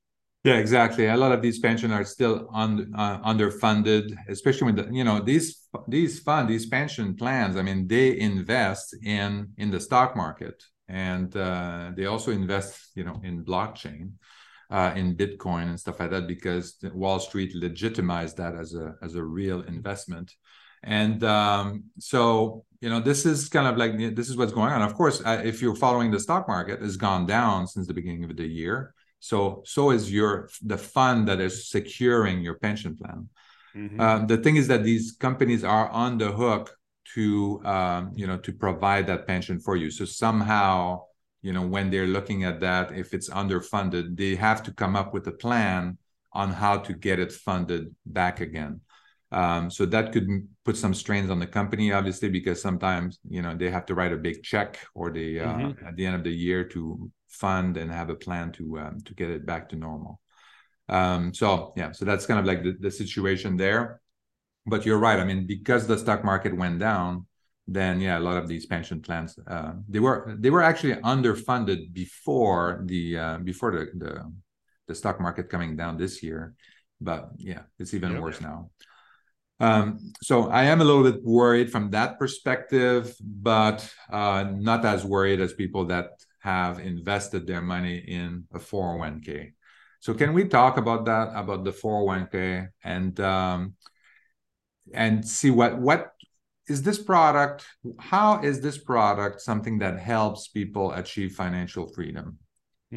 Yeah, 0.43 0.55
exactly. 0.55 1.07
A 1.07 1.17
lot 1.17 1.33
of 1.33 1.43
these 1.43 1.59
pensions 1.59 1.93
are 1.93 2.05
still 2.05 2.49
un, 2.55 2.93
uh, 2.97 3.21
underfunded, 3.21 4.17
especially 4.29 4.73
when 4.73 4.77
the 4.77 4.89
you 4.91 5.05
know 5.05 5.21
these 5.21 5.69
these 5.87 6.21
fund 6.21 6.49
these 6.49 6.67
pension 6.67 7.15
plans. 7.15 7.57
I 7.57 7.63
mean, 7.63 7.87
they 7.87 8.19
invest 8.19 8.97
in 9.05 9.49
in 9.59 9.71
the 9.71 9.81
stock 9.81 10.17
market, 10.17 10.63
and 10.89 11.37
uh, 11.37 11.91
they 11.95 12.07
also 12.07 12.31
invest 12.31 12.93
you 12.95 13.05
know 13.05 13.21
in 13.23 13.45
blockchain, 13.45 14.13
uh, 14.71 14.93
in 14.97 15.15
Bitcoin 15.15 15.65
and 15.69 15.79
stuff 15.79 16.01
like 16.01 16.11
that, 16.11 16.27
because 16.27 16.79
Wall 16.95 17.21
Street 17.21 17.55
legitimized 17.55 18.39
that 18.39 18.55
as 18.55 18.75
a 18.75 18.95
as 19.03 19.17
a 19.17 19.23
real 19.23 19.61
investment. 19.65 20.35
And 20.83 21.23
um, 21.25 21.85
so 21.99 22.65
you 22.81 22.89
know 22.89 23.01
this 23.01 23.27
is 23.27 23.49
kind 23.49 23.67
of 23.67 23.77
like 23.77 23.99
this 24.15 24.29
is 24.29 24.37
what's 24.37 24.53
going 24.53 24.73
on. 24.73 24.83
Of 24.83 24.95
course 24.95 25.23
uh, 25.25 25.43
if 25.45 25.61
you're 25.61 25.77
following 25.77 26.11
the 26.11 26.21
stock 26.21 26.49
market 26.49 26.81
has 26.81 26.97
gone 26.97 27.27
down 27.27 27.67
since 27.67 27.87
the 27.87 27.95
beginning 27.95 28.25
of 28.25 28.37
the 28.37 28.47
year. 28.47 28.95
So 29.19 29.63
so 29.67 29.91
is 29.91 30.11
your 30.13 30.49
the 30.63 30.79
fund 30.79 31.29
that 31.29 31.41
is 31.41 31.69
securing 31.69 32.41
your 32.41 32.55
pension 32.55 32.97
plan. 32.97 33.29
Mm-hmm. 33.77 34.01
um, 34.01 34.27
the 34.27 34.37
thing 34.37 34.57
is 34.57 34.67
that 34.67 34.83
these 34.83 35.13
companies 35.13 35.63
are 35.63 35.89
on 35.91 36.19
the 36.19 36.33
hook 36.33 36.77
to 37.15 37.63
um, 37.65 38.13
you 38.15 38.27
know 38.27 38.39
to 38.39 38.53
provide 38.53 39.07
that 39.09 39.27
pension 39.27 39.61
for 39.61 39.77
you. 39.77 39.91
So 39.91 40.05
somehow 40.05 41.03
you 41.43 41.53
know 41.53 41.67
when 41.67 41.91
they're 41.91 42.07
looking 42.07 42.45
at 42.45 42.61
that 42.61 42.93
if 42.93 43.15
it's 43.15 43.29
underfunded 43.29 44.17
they 44.17 44.35
have 44.37 44.63
to 44.65 44.73
come 44.73 44.97
up 44.97 45.13
with 45.13 45.27
a 45.27 45.33
plan 45.33 45.99
on 46.33 46.51
how 46.51 46.79
to 46.79 46.93
get 46.93 47.19
it 47.19 47.33
funded 47.33 47.95
back 48.07 48.41
again 48.41 48.81
um, 49.33 49.71
so 49.71 49.87
that 49.87 50.13
could 50.13 50.29
put 50.65 50.77
some 50.77 50.95
strains 50.95 51.31
on 51.31 51.39
the 51.39 51.47
company 51.47 51.93
obviously 51.93 52.29
because 52.29 52.61
sometimes 52.61 53.19
you 53.29 53.43
know 53.43 53.57
they 53.57 53.71
have 53.71 53.87
to 53.87 53.95
write 53.95 54.13
a 54.13 54.17
big 54.17 54.43
check 54.43 54.79
or 54.95 55.11
they 55.11 55.39
uh, 55.39 55.47
mm-hmm. 55.47 55.87
at 55.87 55.97
the 55.97 56.07
end 56.07 56.17
of 56.17 56.25
the 56.25 56.33
year 56.33 56.65
to 56.65 57.11
fund 57.29 57.77
and 57.77 57.91
have 57.91 58.11
a 58.11 58.15
plan 58.15 58.51
to 58.53 58.79
um, 58.79 58.99
to 59.05 59.15
get 59.15 59.31
it 59.31 59.47
back 59.47 59.69
to 59.69 59.77
normal 59.77 60.21
um, 60.89 61.33
so 61.33 61.73
yeah 61.77 61.93
so 61.93 62.05
that's 62.05 62.27
kind 62.27 62.41
of 62.41 62.47
like 62.47 62.63
the, 62.63 62.77
the 62.81 62.91
situation 62.91 63.57
there 63.57 64.01
but 64.67 64.85
you're 64.85 64.99
right 64.99 65.21
i 65.21 65.25
mean 65.25 65.47
because 65.47 65.87
the 65.87 65.99
stock 65.99 66.25
market 66.25 66.57
went 66.57 66.79
down 66.79 67.27
then 67.73 68.01
yeah, 68.01 68.19
a 68.19 68.21
lot 68.21 68.37
of 68.37 68.49
these 68.49 68.67
pension 68.67 69.01
plans 69.01 69.39
uh, 69.47 69.73
they 69.89 70.01
were 70.01 70.35
they 70.39 70.51
were 70.51 70.63
actually 70.63 70.95
underfunded 70.97 71.93
before 71.93 72.83
the 72.87 73.17
uh, 73.17 73.39
before 73.39 73.71
the, 73.71 73.87
the, 74.05 74.33
the 74.89 74.95
stock 74.95 75.21
market 75.21 75.49
coming 75.49 75.77
down 75.77 75.97
this 75.97 76.21
year, 76.23 76.55
but 77.01 77.31
yeah, 77.37 77.63
it's 77.79 77.95
even 77.95 78.13
yep. 78.13 78.21
worse 78.21 78.41
now. 78.41 78.71
Um, 79.61 80.13
so 80.23 80.49
I 80.49 80.65
am 80.65 80.81
a 80.81 80.85
little 80.85 81.05
bit 81.05 81.23
worried 81.23 81.71
from 81.71 81.91
that 81.91 82.19
perspective, 82.19 83.15
but 83.21 83.89
uh, 84.11 84.47
not 84.51 84.85
as 84.85 85.05
worried 85.05 85.41
as 85.41 85.53
people 85.53 85.85
that 85.87 86.07
have 86.41 86.81
invested 86.81 87.47
their 87.47 87.61
money 87.61 87.99
in 87.99 88.45
a 88.55 88.59
401k. 88.59 89.53
So 90.01 90.15
can 90.15 90.33
we 90.33 90.47
talk 90.47 90.79
about 90.79 91.05
that 91.05 91.29
about 91.35 91.65
the 91.65 91.73
401k 91.73 92.69
and 92.83 93.21
um, 93.21 93.75
and 94.95 95.27
see 95.27 95.51
what 95.51 95.79
what 95.79 96.13
is 96.69 96.83
this 96.83 96.99
product 96.99 97.67
how 97.99 98.41
is 98.43 98.61
this 98.61 98.79
product 98.79 99.41
something 99.41 99.79
that 99.79 99.99
helps 99.99 100.49
people 100.49 100.93
achieve 100.93 101.35
financial 101.35 101.87
freedom 101.87 102.39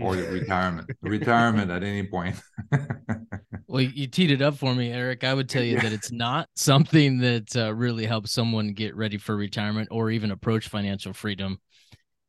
or 0.01 0.15
retirement 0.15 0.89
retirement 1.01 1.69
at 1.69 1.83
any 1.83 2.03
point 2.03 2.35
well 3.67 3.81
you 3.81 4.07
teed 4.07 4.31
it 4.31 4.41
up 4.41 4.57
for 4.57 4.73
me 4.73 4.91
eric 4.91 5.23
i 5.23 5.33
would 5.33 5.47
tell 5.47 5.63
you 5.63 5.75
yeah. 5.75 5.83
that 5.83 5.93
it's 5.93 6.11
not 6.11 6.49
something 6.55 7.19
that 7.19 7.55
uh, 7.55 7.73
really 7.73 8.05
helps 8.05 8.31
someone 8.31 8.73
get 8.73 8.95
ready 8.95 9.17
for 9.17 9.35
retirement 9.35 9.87
or 9.91 10.09
even 10.09 10.31
approach 10.31 10.67
financial 10.67 11.13
freedom 11.13 11.59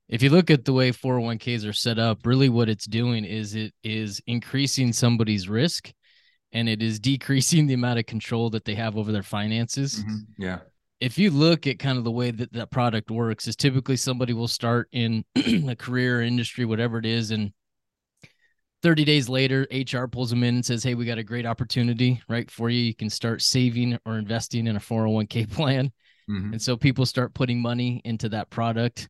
if 0.08 0.22
you 0.22 0.28
look 0.28 0.50
at 0.50 0.66
the 0.66 0.72
way 0.72 0.90
401ks 0.92 1.66
are 1.66 1.72
set 1.72 1.98
up 1.98 2.26
really 2.26 2.50
what 2.50 2.68
it's 2.68 2.86
doing 2.86 3.24
is 3.24 3.54
it 3.54 3.72
is 3.82 4.20
increasing 4.26 4.92
somebody's 4.92 5.48
risk 5.48 5.90
and 6.52 6.68
it 6.68 6.82
is 6.82 7.00
decreasing 7.00 7.66
the 7.66 7.74
amount 7.74 7.98
of 7.98 8.06
control 8.06 8.50
that 8.50 8.66
they 8.66 8.74
have 8.74 8.98
over 8.98 9.10
their 9.10 9.22
finances 9.22 10.04
mm-hmm. 10.04 10.18
yeah 10.42 10.58
if 11.00 11.18
you 11.18 11.30
look 11.30 11.66
at 11.66 11.78
kind 11.78 11.98
of 11.98 12.04
the 12.04 12.10
way 12.10 12.30
that 12.30 12.52
that 12.52 12.70
product 12.70 13.10
works 13.10 13.46
is 13.46 13.56
typically 13.56 13.96
somebody 13.96 14.32
will 14.32 14.48
start 14.48 14.88
in 14.92 15.24
a 15.68 15.76
career 15.76 16.22
industry 16.22 16.64
whatever 16.64 16.98
it 16.98 17.06
is 17.06 17.30
and 17.30 17.52
30 18.82 19.04
days 19.04 19.28
later 19.28 19.66
hr 19.92 20.06
pulls 20.06 20.30
them 20.30 20.44
in 20.44 20.56
and 20.56 20.66
says 20.66 20.82
hey 20.82 20.94
we 20.94 21.04
got 21.04 21.18
a 21.18 21.24
great 21.24 21.46
opportunity 21.46 22.22
right 22.28 22.50
for 22.50 22.70
you 22.70 22.80
you 22.80 22.94
can 22.94 23.10
start 23.10 23.42
saving 23.42 23.98
or 24.04 24.18
investing 24.18 24.66
in 24.66 24.76
a 24.76 24.80
401k 24.80 25.50
plan 25.52 25.90
mm-hmm. 26.30 26.52
and 26.52 26.62
so 26.62 26.76
people 26.76 27.06
start 27.06 27.34
putting 27.34 27.60
money 27.60 28.00
into 28.04 28.28
that 28.28 28.50
product 28.50 29.08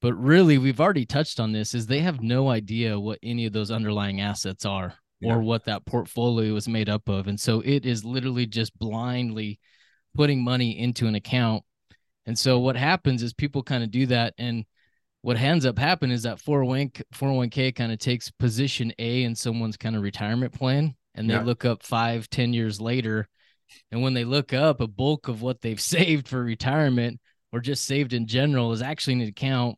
but 0.00 0.14
really 0.14 0.58
we've 0.58 0.80
already 0.80 1.06
touched 1.06 1.40
on 1.40 1.52
this 1.52 1.74
is 1.74 1.86
they 1.86 2.00
have 2.00 2.20
no 2.20 2.48
idea 2.48 2.98
what 2.98 3.18
any 3.22 3.46
of 3.46 3.52
those 3.52 3.70
underlying 3.70 4.20
assets 4.20 4.64
are 4.64 4.94
yeah. 5.20 5.34
or 5.34 5.40
what 5.40 5.64
that 5.64 5.84
portfolio 5.86 6.54
is 6.54 6.68
made 6.68 6.88
up 6.88 7.08
of 7.08 7.26
and 7.26 7.40
so 7.40 7.60
it 7.64 7.84
is 7.84 8.04
literally 8.04 8.46
just 8.46 8.78
blindly 8.78 9.58
putting 10.14 10.42
money 10.42 10.78
into 10.78 11.06
an 11.06 11.14
account. 11.14 11.64
And 12.26 12.38
so 12.38 12.58
what 12.58 12.76
happens 12.76 13.22
is 13.22 13.32
people 13.32 13.62
kind 13.62 13.82
of 13.82 13.90
do 13.90 14.06
that. 14.06 14.34
And 14.38 14.64
what 15.22 15.38
ends 15.38 15.66
up 15.66 15.78
happening 15.78 16.14
is 16.14 16.24
that 16.24 16.38
401k, 16.38 17.02
401k 17.14 17.74
kind 17.74 17.92
of 17.92 17.98
takes 17.98 18.30
position 18.30 18.92
A 18.98 19.22
in 19.24 19.34
someone's 19.34 19.76
kind 19.76 19.96
of 19.96 20.02
retirement 20.02 20.52
plan. 20.52 20.94
And 21.14 21.28
they 21.28 21.34
yeah. 21.34 21.42
look 21.42 21.64
up 21.64 21.82
five, 21.82 22.30
ten 22.30 22.52
years 22.52 22.80
later. 22.80 23.28
And 23.90 24.02
when 24.02 24.14
they 24.14 24.24
look 24.24 24.52
up, 24.52 24.80
a 24.80 24.86
bulk 24.86 25.28
of 25.28 25.42
what 25.42 25.60
they've 25.60 25.80
saved 25.80 26.28
for 26.28 26.42
retirement 26.42 27.20
or 27.52 27.60
just 27.60 27.84
saved 27.84 28.12
in 28.12 28.26
general 28.26 28.72
is 28.72 28.82
actually 28.82 29.14
an 29.14 29.22
account 29.22 29.76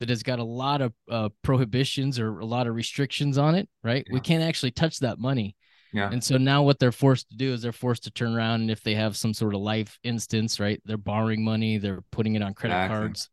that 0.00 0.08
has 0.08 0.24
got 0.24 0.40
a 0.40 0.44
lot 0.44 0.80
of 0.80 0.92
uh, 1.08 1.28
prohibitions 1.42 2.18
or 2.18 2.40
a 2.40 2.44
lot 2.44 2.66
of 2.66 2.74
restrictions 2.74 3.38
on 3.38 3.54
it, 3.54 3.68
right? 3.84 4.04
Yeah. 4.08 4.14
We 4.14 4.20
can't 4.20 4.42
actually 4.42 4.72
touch 4.72 4.98
that 4.98 5.20
money. 5.20 5.54
Yeah. 5.92 6.10
And 6.10 6.24
so 6.24 6.38
now 6.38 6.62
what 6.62 6.78
they're 6.78 6.92
forced 6.92 7.28
to 7.30 7.36
do 7.36 7.52
is 7.52 7.62
they're 7.62 7.72
forced 7.72 8.04
to 8.04 8.10
turn 8.10 8.34
around 8.34 8.62
and 8.62 8.70
if 8.70 8.82
they 8.82 8.94
have 8.94 9.16
some 9.16 9.34
sort 9.34 9.54
of 9.54 9.60
life 9.60 9.98
instance, 10.02 10.58
right, 10.58 10.80
they're 10.84 10.96
borrowing 10.96 11.44
money, 11.44 11.78
they're 11.78 12.02
putting 12.10 12.34
it 12.34 12.42
on 12.42 12.54
credit 12.54 12.76
exactly. 12.76 12.98
cards, 12.98 13.30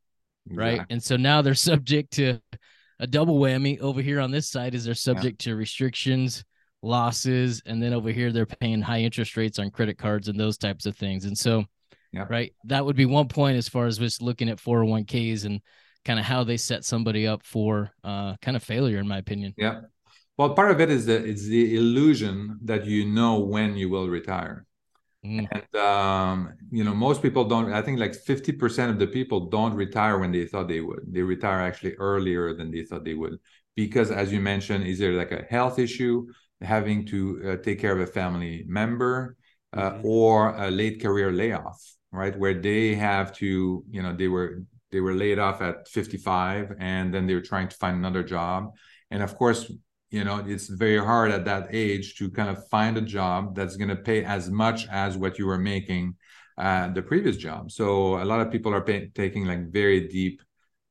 right? 0.49 0.71
Exactly. 0.73 0.93
And 0.93 1.03
so 1.03 1.15
now 1.15 1.41
they're 1.41 1.55
subject 1.55 2.11
to 2.13 2.39
a 2.99 3.07
double 3.07 3.39
whammy 3.39 3.79
over 3.79 4.01
here 4.01 4.19
on 4.19 4.31
this 4.31 4.49
side 4.49 4.75
is 4.75 4.83
they're 4.83 4.93
subject 4.93 5.45
yeah. 5.45 5.53
to 5.53 5.57
restrictions, 5.57 6.43
losses, 6.81 7.61
and 7.65 7.81
then 7.81 7.93
over 7.93 8.11
here 8.11 8.31
they're 8.31 8.45
paying 8.45 8.81
high 8.81 8.99
interest 8.99 9.37
rates 9.37 9.57
on 9.57 9.71
credit 9.71 9.97
cards 9.97 10.27
and 10.27 10.37
those 10.37 10.57
types 10.57 10.85
of 10.85 10.97
things. 10.97 11.23
And 11.23 11.37
so 11.37 11.63
yeah. 12.11 12.25
right, 12.29 12.53
that 12.65 12.85
would 12.85 12.97
be 12.97 13.05
one 13.05 13.29
point 13.29 13.57
as 13.57 13.69
far 13.69 13.85
as 13.85 13.99
just 13.99 14.21
looking 14.21 14.49
at 14.49 14.57
401ks 14.57 15.45
and 15.45 15.61
kind 16.03 16.19
of 16.19 16.25
how 16.25 16.43
they 16.43 16.57
set 16.57 16.85
somebody 16.85 17.27
up 17.27 17.45
for 17.45 17.91
uh 18.03 18.35
kind 18.41 18.57
of 18.57 18.63
failure 18.63 18.99
in 18.99 19.07
my 19.07 19.17
opinion. 19.17 19.53
Yeah. 19.57 19.81
Well, 20.39 20.53
part 20.53 20.71
of 20.71 20.79
it 20.79 20.89
is 20.89 21.05
that 21.07 21.25
it's 21.25 21.43
the 21.43 21.75
illusion 21.75 22.59
that 22.63 22.85
you 22.85 23.03
know 23.03 23.39
when 23.39 23.75
you 23.75 23.89
will 23.89 24.07
retire. 24.07 24.65
Mm. 25.25 25.49
And 25.51 25.75
um, 25.75 26.53
you 26.71 26.85
know, 26.85 26.95
most 26.95 27.21
people 27.21 27.43
don't. 27.43 27.73
I 27.73 27.81
think 27.81 27.99
like 27.99 28.15
fifty 28.15 28.53
percent 28.53 28.89
of 28.89 28.99
the 28.99 29.07
people 29.07 29.49
don't 29.49 29.73
retire 29.73 30.17
when 30.17 30.31
they 30.31 30.45
thought 30.45 30.69
they 30.69 30.79
would. 30.79 31.01
They 31.11 31.23
retire 31.23 31.59
actually 31.59 31.95
earlier 31.95 32.53
than 32.53 32.71
they 32.71 32.83
thought 32.85 33.03
they 33.03 33.15
would, 33.15 33.37
because 33.75 34.11
as 34.11 34.31
you 34.31 34.39
mentioned, 34.39 34.85
is 34.85 34.97
there 34.97 35.11
like 35.11 35.33
a 35.33 35.43
health 35.49 35.77
issue, 35.77 36.27
having 36.61 37.05
to 37.07 37.19
uh, 37.45 37.55
take 37.61 37.81
care 37.81 37.91
of 37.91 37.99
a 37.99 38.07
family 38.07 38.63
member, 38.65 39.35
uh, 39.73 39.91
mm-hmm. 39.91 40.05
or 40.05 40.55
a 40.55 40.71
late 40.71 41.01
career 41.01 41.33
layoff, 41.33 41.83
right? 42.13 42.39
Where 42.39 42.53
they 42.53 42.95
have 42.95 43.35
to, 43.39 43.83
you 43.91 44.01
know, 44.01 44.15
they 44.15 44.29
were 44.29 44.63
they 44.89 45.01
were 45.01 45.15
laid 45.15 45.37
off 45.37 45.61
at 45.61 45.89
fifty 45.89 46.15
five, 46.15 46.71
and 46.79 47.13
then 47.13 47.27
they 47.27 47.33
were 47.33 47.41
trying 47.51 47.67
to 47.67 47.75
find 47.75 47.97
another 47.97 48.23
job, 48.23 48.71
and 49.11 49.21
of 49.21 49.35
course 49.35 49.69
you 50.09 50.23
know 50.23 50.43
it's 50.45 50.67
very 50.67 50.97
hard 50.97 51.31
at 51.31 51.45
that 51.45 51.67
age 51.71 52.15
to 52.15 52.29
kind 52.29 52.49
of 52.49 52.67
find 52.67 52.97
a 52.97 53.01
job 53.01 53.55
that's 53.55 53.75
going 53.75 53.89
to 53.89 53.95
pay 53.95 54.23
as 54.23 54.49
much 54.49 54.87
as 54.87 55.17
what 55.17 55.37
you 55.37 55.45
were 55.45 55.57
making 55.57 56.15
uh, 56.57 56.89
the 56.89 57.01
previous 57.01 57.37
job. 57.37 57.71
So 57.71 58.21
a 58.21 58.25
lot 58.25 58.41
of 58.41 58.51
people 58.51 58.73
are 58.73 58.81
pay- 58.81 59.09
taking 59.15 59.45
like 59.45 59.71
very 59.71 60.07
deep 60.07 60.41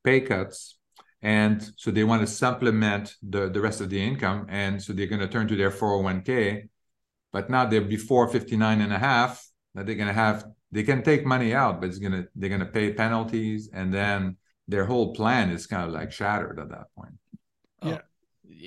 pay 0.05 0.21
cuts 0.21 0.79
and 1.21 1.73
so 1.77 1.91
they 1.91 2.05
want 2.05 2.23
to 2.23 2.27
supplement 2.27 3.17
the, 3.29 3.49
the 3.49 3.61
rest 3.61 3.81
of 3.81 3.91
the 3.91 4.01
income 4.01 4.47
and 4.49 4.81
so 4.81 4.93
they're 4.93 5.07
going 5.07 5.21
to 5.21 5.29
turn 5.29 5.49
to 5.49 5.57
their 5.57 5.71
401k 5.71 6.69
but 7.33 7.51
now 7.51 7.67
they're 7.67 7.81
before 7.81 8.29
59 8.29 8.81
and 8.81 8.93
a 8.93 8.99
half 8.99 9.45
that 9.75 9.85
they're 9.87 9.97
going 9.97 10.09
to 10.09 10.15
have 10.15 10.47
they 10.71 10.85
can 10.85 11.03
take 11.03 11.27
money 11.27 11.53
out 11.53 11.81
but 11.81 11.89
it's 11.89 11.99
going 11.99 12.13
to 12.13 12.29
they're 12.37 12.49
going 12.49 12.61
to 12.61 12.67
pay 12.67 12.93
penalties 12.93 13.69
and 13.73 13.93
then 13.93 14.37
their 14.69 14.85
whole 14.85 15.13
plan 15.13 15.51
is 15.51 15.67
kind 15.67 15.83
of 15.83 15.93
like 15.93 16.13
shattered 16.13 16.61
at 16.61 16.69
that 16.69 16.87
point. 16.95 17.15
Yeah 17.83 17.99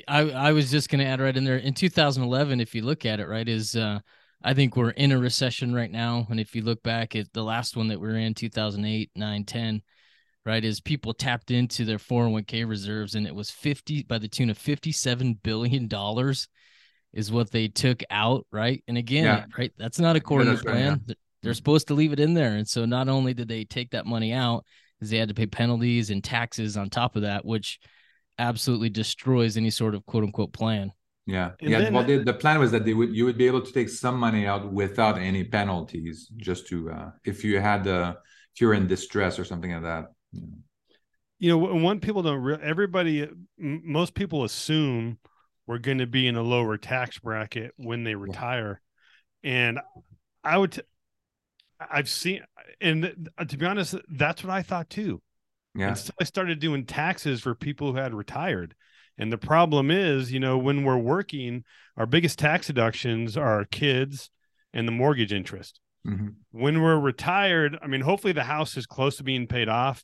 I 0.08 0.30
I 0.32 0.52
was 0.52 0.72
just 0.72 0.90
gonna 0.90 1.06
add 1.06 1.20
right 1.20 1.36
in 1.36 1.44
there 1.44 1.58
in 1.58 1.74
2011, 1.74 2.60
if 2.60 2.76
you 2.76 2.84
look 2.84 3.06
at 3.06 3.20
it, 3.20 3.28
right, 3.28 3.48
is 3.48 3.76
uh, 3.76 4.00
I 4.44 4.54
think 4.54 4.76
we're 4.76 4.92
in 4.92 5.12
a 5.12 5.20
recession 5.20 5.74
right 5.74 5.92
now, 5.92 6.28
and 6.30 6.40
if 6.40 6.56
you 6.56 6.64
look 6.64 6.82
back 6.84 7.16
at 7.16 7.32
the 7.34 7.44
last 7.44 7.78
one 7.78 7.88
that 7.90 8.00
we 8.00 8.10
are 8.10 8.16
in, 8.16 8.34
2008, 8.34 9.12
9, 9.16 9.44
10, 9.44 9.82
right, 10.46 10.64
is 10.64 10.82
people 10.82 11.14
tapped 11.14 11.52
into 11.52 11.86
their 11.86 11.98
401k 11.98 12.68
reserves, 12.68 13.16
and 13.16 13.28
it 13.28 13.36
was 13.36 13.52
50 13.52 14.04
by 14.04 14.18
the 14.18 14.28
tune 14.28 14.50
of 14.50 14.58
57 14.58 15.40
billion 15.44 15.88
dollars, 15.88 16.48
is 17.14 17.32
what 17.32 17.52
they 17.52 17.68
took 17.68 18.04
out, 18.10 18.48
right, 18.52 18.84
and 18.88 18.98
again, 18.98 19.26
yeah. 19.26 19.46
right, 19.58 19.72
that's 19.78 20.00
not 20.00 20.16
according 20.16 20.56
to 20.56 20.64
plan. 20.64 21.02
Yeah. 21.08 21.16
They're 21.44 21.54
supposed 21.56 21.88
to 21.88 21.96
leave 21.96 22.14
it 22.14 22.20
in 22.20 22.36
there, 22.36 22.56
and 22.56 22.68
so 22.68 22.86
not 22.86 23.10
only 23.10 23.34
did 23.34 23.48
they 23.48 23.64
take 23.64 23.92
that 23.92 24.06
money 24.06 24.32
out, 24.32 24.64
is 25.02 25.10
they 25.10 25.18
had 25.18 25.30
to 25.30 25.34
pay 25.34 25.48
penalties 25.48 26.12
and 26.12 26.24
taxes 26.24 26.78
on 26.78 26.90
top 26.90 27.16
of 27.16 27.24
that, 27.24 27.44
which 27.44 27.80
absolutely 28.42 28.90
destroys 28.90 29.56
any 29.56 29.70
sort 29.70 29.96
of 29.96 30.06
quote 30.06 30.24
unquote 30.24 30.52
plan. 30.52 30.92
Yeah, 31.28 31.52
and 31.62 31.70
yeah. 31.70 31.80
Then, 31.80 31.94
well, 31.94 32.04
the, 32.04 32.24
the 32.24 32.34
plan 32.34 32.60
was 32.60 32.72
that 32.72 32.84
they 32.84 32.94
would 32.94 33.16
you 33.16 33.26
would 33.26 33.38
be 33.38 33.48
able 33.48 33.62
to 33.62 33.72
take 33.72 33.90
some 33.90 34.18
money 34.18 34.48
out 34.48 34.72
without 34.72 35.18
any 35.18 35.44
penalties, 35.44 36.30
just 36.38 36.68
to 36.68 36.90
uh, 36.90 37.12
if 37.24 37.44
you 37.44 37.60
had 37.60 37.88
uh, 37.88 38.16
if 38.54 38.62
you're 38.62 38.74
in 38.74 38.88
distress 38.88 39.38
or 39.38 39.46
something 39.46 39.72
like 39.72 39.84
that. 39.84 40.06
You 40.32 40.42
know, 40.42 40.58
you 41.40 41.50
know 41.50 41.58
one 41.58 42.00
people 42.00 42.24
don't. 42.24 42.42
Re- 42.42 42.60
everybody, 42.62 43.30
most 43.58 44.16
people 44.16 44.44
assume 44.44 45.20
we're 45.68 45.78
going 45.78 46.00
to 46.00 46.08
be 46.08 46.28
in 46.28 46.36
a 46.36 46.42
lower 46.42 46.78
tax 46.78 47.20
bracket 47.20 47.72
when 47.78 48.04
they 48.04 48.16
retire, 48.16 48.82
yeah. 49.44 49.52
and 49.52 49.80
I 50.44 50.58
would. 50.58 50.72
T- 50.74 50.82
I've 51.80 52.10
seen, 52.10 52.44
and 52.80 53.30
to 53.48 53.58
be 53.58 53.66
honest, 53.66 53.96
that's 54.10 54.44
what 54.44 54.52
I 54.52 54.64
thought 54.64 54.90
too. 54.90 55.22
Yeah. 55.76 55.90
And 55.90 55.98
so 55.98 56.12
I 56.20 56.24
started 56.26 56.60
doing 56.60 56.86
taxes 56.86 57.42
for 57.42 57.56
people 57.56 57.92
who 57.92 57.98
had 57.98 58.14
retired. 58.14 58.76
And 59.18 59.32
the 59.32 59.38
problem 59.38 59.92
is, 59.92 60.32
you 60.32 60.40
know, 60.40 60.58
when 60.58 60.84
we're 60.84 60.98
working, 60.98 61.64
our 61.98 62.06
biggest 62.06 62.40
tax 62.40 62.68
deductions 62.68 63.38
are 63.38 63.54
our 63.60 63.66
kids 63.66 64.30
and 64.74 64.88
the 64.88 64.92
mortgage 64.92 65.34
interest. 65.34 65.80
Mm-hmm. 66.08 66.30
When 66.52 66.82
we're 66.82 67.00
retired, 67.00 67.78
I 67.82 67.88
mean, 67.88 68.02
hopefully 68.02 68.34
the 68.34 68.44
house 68.44 68.76
is 68.78 68.86
close 68.86 69.18
to 69.18 69.24
being 69.24 69.48
paid 69.48 69.70
off 69.70 70.04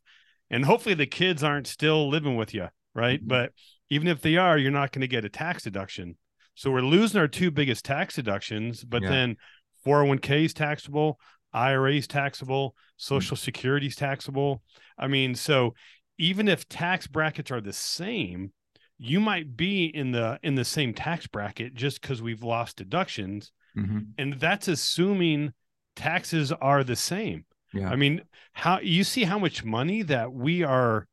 and 0.49 0.63
hopefully 0.63 0.95
the 0.95 1.07
kids 1.07 1.43
aren't 1.43 1.67
still 1.67 2.09
living 2.09 2.35
with 2.37 2.53
you, 2.53 2.67
right? 2.93 3.21
Mhm. 3.23 3.27
But 3.27 3.53
even 3.89 4.07
if 4.07 4.21
they 4.21 4.37
are, 4.37 4.57
you're 4.57 4.71
not 4.71 4.91
going 4.91 5.01
to 5.01 5.07
get 5.07 5.25
a 5.25 5.29
tax 5.29 5.63
deduction. 5.63 6.17
So 6.55 6.71
we're 6.71 6.81
losing 6.81 7.19
our 7.19 7.27
two 7.27 7.51
biggest 7.51 7.85
tax 7.85 8.15
deductions, 8.15 8.83
but 8.83 9.01
Yeah. 9.01 9.09
then 9.09 9.37
401k 9.85 10.45
is 10.45 10.53
taxable, 10.53 11.19
IRA 11.53 11.93
is 11.95 12.07
taxable, 12.07 12.75
Social 12.97 13.37
Security 13.37 13.87
is 13.87 13.95
taxable. 13.95 14.63
I 14.97 15.07
mean, 15.07 15.35
so 15.35 15.73
even 16.17 16.47
if 16.47 16.67
tax 16.67 17.07
brackets 17.07 17.51
are 17.51 17.61
the 17.61 17.73
same, 17.73 18.51
you 18.97 19.19
might 19.19 19.55
be 19.55 19.85
in 19.85 20.11
the 20.11 20.39
in 20.41 20.55
the 20.55 20.65
same 20.65 20.93
tax 20.93 21.27
bracket 21.27 21.73
just 21.75 22.01
because 22.01 22.21
we've 22.21 22.43
lost 22.43 22.77
deductions, 22.77 23.51
Mhm. 23.75 24.07
and 24.17 24.33
that's 24.39 24.67
assuming 24.67 25.53
taxes 25.95 26.51
are 26.51 26.83
the 26.83 26.95
same. 26.95 27.45
Yeah. 27.73 27.89
I 27.91 27.95
mean, 27.95 28.21
how 28.53 28.79
you 28.79 29.03
see 29.03 29.25
how 29.25 29.37
much 29.37 29.63
money 29.63 30.01
that 30.03 30.33
we 30.33 30.63
are 30.63 31.07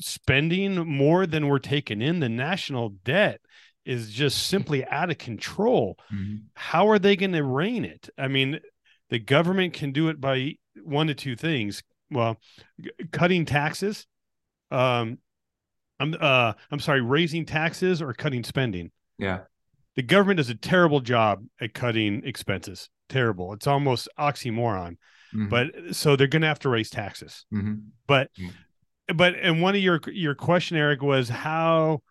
spending 0.00 0.74
more 0.88 1.26
than 1.26 1.46
we're 1.46 1.58
taking 1.58 2.02
in. 2.02 2.20
The 2.20 2.28
national 2.28 2.90
debt 3.04 3.40
is 3.84 4.10
just 4.10 4.46
simply 4.46 4.84
out 4.86 5.10
of 5.10 5.18
control. 5.18 5.98
Mhm. 6.12 6.44
How 6.54 6.88
are 6.88 6.98
they 6.98 7.16
going 7.16 7.32
to 7.32 7.44
rein 7.44 7.84
it? 7.84 8.08
I 8.16 8.28
mean, 8.28 8.60
the 9.10 9.18
government 9.18 9.72
can 9.74 9.92
do 9.92 10.08
it 10.08 10.20
by 10.20 10.56
one 10.82 11.06
to 11.08 11.14
two 11.14 11.36
things. 11.36 11.82
Well, 12.10 12.38
g- 12.80 12.90
cutting 13.12 13.44
taxes. 13.44 14.06
Um, 14.70 15.18
I'm 16.00 16.14
uh, 16.20 16.54
I'm 16.70 16.80
sorry, 16.80 17.00
raising 17.00 17.46
taxes 17.46 18.02
or 18.02 18.12
cutting 18.14 18.44
spending. 18.44 18.90
Yeah. 19.18 19.40
The 19.96 20.02
government 20.02 20.38
does 20.38 20.50
a 20.50 20.54
terrible 20.56 21.00
job 21.00 21.44
at 21.60 21.72
cutting 21.74 22.22
expenses. 22.24 22.90
Terrible. 23.08 23.52
It's 23.52 23.66
almost 23.66 24.08
oxymoron. 24.18 24.96
Mhm. 25.32 25.48
But 25.50 25.94
so 25.94 26.16
they're 26.16 26.26
going 26.26 26.42
to 26.42 26.48
have 26.48 26.58
to 26.60 26.68
raise 26.68 26.90
taxes. 26.90 27.44
Mhm. 27.52 27.82
But 28.06 28.30
Mm. 28.38 28.50
but 29.16 29.34
and 29.40 29.62
one 29.62 29.74
of 29.76 29.80
your 29.82 30.00
your 30.08 30.34
question, 30.34 30.76
Eric, 30.76 31.02
was 31.02 31.28
how 31.28 32.02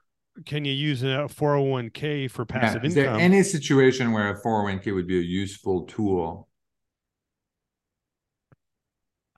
can 0.45 0.63
you 0.65 0.73
use 0.73 1.03
a 1.03 1.27
401k 1.29 2.27
for 2.29 2.45
Yeah. 2.49 2.59
passive 2.59 2.85
Is 2.85 2.95
there 2.95 3.09
any 3.15 3.43
situation 3.43 4.11
where 4.13 4.29
a 4.33 4.41
401k 4.41 4.91
would 4.93 5.07
be 5.07 5.19
a 5.19 5.21
useful 5.21 5.85
tool? 5.85 6.47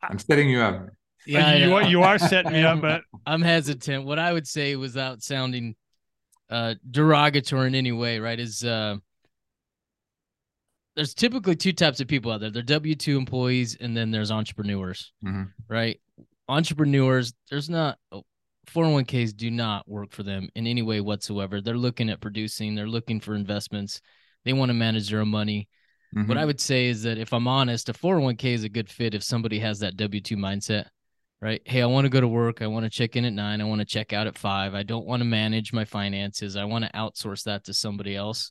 I'm 0.09 0.19
setting 0.19 0.49
you 0.49 0.61
up. 0.61 0.87
Yeah, 1.27 1.55
you, 1.55 1.73
I 1.75 1.83
are, 1.83 1.87
you 1.89 2.03
are 2.03 2.19
setting 2.19 2.51
me 2.53 2.63
up, 2.63 2.81
but 2.81 3.01
I'm 3.25 3.41
hesitant. 3.41 4.05
What 4.05 4.19
I 4.19 4.31
would 4.31 4.47
say 4.47 4.75
without 4.75 5.21
sounding 5.23 5.75
uh 6.49 6.75
derogatory 6.91 7.67
in 7.67 7.75
any 7.75 7.91
way, 7.91 8.19
right, 8.19 8.39
is 8.39 8.63
uh 8.63 8.97
there's 10.95 11.13
typically 11.13 11.55
two 11.55 11.73
types 11.73 11.99
of 11.99 12.07
people 12.07 12.31
out 12.31 12.39
there. 12.39 12.49
They're 12.51 12.61
W 12.63 12.95
two 12.95 13.17
employees 13.17 13.75
and 13.79 13.95
then 13.97 14.11
there's 14.11 14.31
entrepreneurs, 14.31 15.11
Mhm. 15.23 15.51
right? 15.67 15.99
Entrepreneurs, 16.47 17.33
there's 17.49 17.69
not 17.69 17.97
401ks 18.67 19.35
do 19.35 19.51
not 19.51 19.87
work 19.87 20.11
for 20.11 20.23
them 20.23 20.47
in 20.55 20.67
any 20.67 20.81
way 20.81 21.01
whatsoever. 21.01 21.59
They're 21.61 21.77
looking 21.77 22.09
at 22.09 22.21
producing, 22.21 22.75
they're 22.75 22.87
looking 22.87 23.19
for 23.19 23.35
investments, 23.35 23.99
they 24.45 24.53
want 24.53 24.69
to 24.69 24.73
manage 24.73 25.09
their 25.09 25.21
own 25.21 25.29
money. 25.29 25.67
What 26.15 26.27
Mhm. 26.27 26.37
I 26.37 26.45
would 26.45 26.61
say 26.61 26.85
is 26.85 27.03
that 27.03 27.17
if 27.17 27.33
I'm 27.33 27.45
honest, 27.45 27.89
a 27.89 27.93
401k 27.93 28.53
is 28.53 28.63
a 28.63 28.69
good 28.69 28.89
fit 28.89 29.13
if 29.13 29.21
somebody 29.21 29.59
has 29.59 29.79
that 29.79 29.97
W 29.97 30.21
2 30.21 30.37
mindset, 30.37 30.85
right? 31.41 31.61
Hey, 31.65 31.81
I 31.81 31.87
want 31.87 32.05
to 32.05 32.09
go 32.09 32.21
to 32.21 32.27
work. 32.27 32.61
I 32.61 32.67
want 32.67 32.85
to 32.85 32.89
check 32.89 33.17
in 33.17 33.25
at 33.25 33.33
nine. 33.33 33.59
I 33.59 33.65
want 33.65 33.79
to 33.79 33.85
check 33.85 34.13
out 34.13 34.25
at 34.25 34.37
five. 34.37 34.73
I 34.73 34.83
don't 34.83 35.05
want 35.05 35.19
to 35.19 35.25
manage 35.25 35.73
my 35.73 35.83
finances. 35.83 36.55
I 36.55 36.63
want 36.63 36.85
to 36.85 36.91
outsource 36.91 37.43
that 37.43 37.65
to 37.65 37.73
somebody 37.73 38.15
else. 38.15 38.49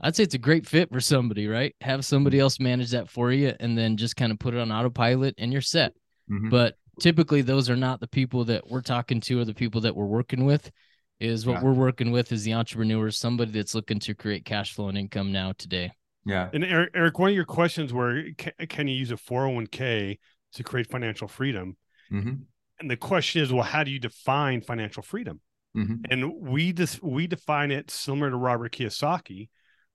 I'd 0.00 0.14
say 0.14 0.22
it's 0.22 0.36
a 0.36 0.38
great 0.38 0.64
fit 0.64 0.88
for 0.92 1.00
somebody, 1.00 1.48
right? 1.48 1.74
Have 1.80 2.04
somebody 2.04 2.38
else 2.38 2.60
manage 2.60 2.92
that 2.92 3.10
for 3.10 3.32
you 3.32 3.52
and 3.58 3.76
then 3.76 3.96
just 3.96 4.14
kind 4.14 4.30
of 4.30 4.38
put 4.38 4.54
it 4.54 4.60
on 4.60 4.70
autopilot 4.70 5.34
and 5.38 5.52
you're 5.52 5.62
set. 5.62 5.92
Mhm. 6.30 6.50
But 6.50 6.76
typically, 7.00 7.42
those 7.42 7.68
are 7.68 7.76
not 7.76 7.98
the 7.98 8.06
people 8.06 8.44
that 8.44 8.70
we're 8.70 8.80
talking 8.80 9.20
to 9.22 9.40
or 9.40 9.44
the 9.44 9.54
people 9.54 9.80
that 9.80 9.96
we're 9.96 10.06
working 10.06 10.44
with. 10.44 10.70
Is 11.18 11.46
what 11.46 11.54
Yeah. 11.54 11.62
we're 11.64 11.72
working 11.72 12.12
with 12.12 12.30
is 12.30 12.44
the 12.44 12.52
entrepreneurs, 12.54 13.18
somebody 13.18 13.50
that's 13.50 13.74
looking 13.74 13.98
to 14.00 14.14
create 14.14 14.44
cash 14.44 14.72
flow 14.72 14.88
and 14.88 14.98
income 14.98 15.32
now 15.32 15.52
today. 15.52 15.90
Yeah. 16.26 16.50
and 16.52 16.64
Eric, 16.64 16.90
Eric, 16.94 17.18
one 17.18 17.30
of 17.30 17.36
your 17.36 17.44
questions 17.44 17.92
were 17.92 18.24
can, 18.36 18.52
can 18.68 18.88
you 18.88 18.96
use 18.96 19.12
a 19.12 19.16
401k 19.16 20.18
to 20.54 20.62
create 20.64 20.90
financial 20.90 21.28
freedom? 21.28 21.76
Mhm. 22.12 22.42
And 22.80 22.90
the 22.90 22.96
question 22.96 23.40
is, 23.42 23.52
well, 23.52 23.62
how 23.62 23.84
do 23.84 23.90
you 23.90 23.98
define 24.00 24.60
financial 24.60 25.02
freedom? 25.02 25.40
Mhm. 25.76 26.00
And 26.10 26.34
we 26.34 26.72
just 26.72 27.02
we 27.02 27.26
define 27.26 27.70
it 27.70 27.90
similar 27.90 28.30
to 28.30 28.36
Robert 28.36 28.72
Kiyosaki, 28.72 29.48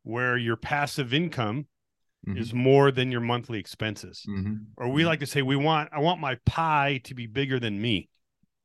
where 0.04 0.38
your 0.38 0.56
passive 0.56 1.14
income 1.14 1.68
Mhm. 2.28 2.38
is 2.38 2.54
more 2.54 2.92
than 2.92 3.12
your 3.12 3.22
monthly 3.22 3.60
expenses. 3.60 4.26
Mhm. 4.28 4.68
Or 4.78 4.90
we 4.90 5.06
like 5.06 5.20
to 5.20 5.26
say, 5.28 5.42
we 5.42 5.56
want 5.58 5.90
I 5.92 6.00
want 6.00 6.22
my 6.22 6.36
pie 6.46 7.02
to 7.04 7.14
be 7.14 7.28
bigger 7.28 7.60
than 7.60 7.82
me. 7.82 8.10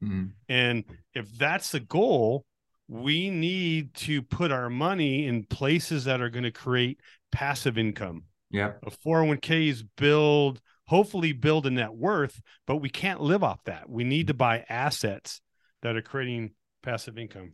Mhm. 0.02 0.32
And 0.48 0.84
if 1.14 1.36
that's 1.36 1.72
the 1.72 1.80
goal, 1.80 2.46
we 2.88 3.30
need 3.30 3.92
to 3.94 4.22
put 4.22 4.52
our 4.52 4.70
money 4.70 5.26
in 5.26 5.42
places 5.44 6.04
that 6.04 6.20
are 6.20 6.30
going 6.30 6.44
to 6.44 6.52
create 6.52 7.00
passive 7.32 7.78
income. 7.78 8.24
Yeah. 8.50 8.72
A 8.86 8.90
401ks 8.90 9.82
build, 9.96 10.60
hopefully 10.86 11.32
build 11.32 11.66
a 11.66 11.70
net 11.70 11.92
worth, 11.92 12.40
but 12.66 12.76
we 12.76 12.88
can't 12.88 13.20
live 13.20 13.42
off 13.42 13.62
that. 13.64 13.88
We 13.88 14.04
need 14.04 14.28
to 14.28 14.34
buy 14.34 14.64
assets 14.68 15.40
that 15.82 15.96
are 15.96 16.02
creating 16.02 16.52
passive 16.86 17.18
income. 17.18 17.52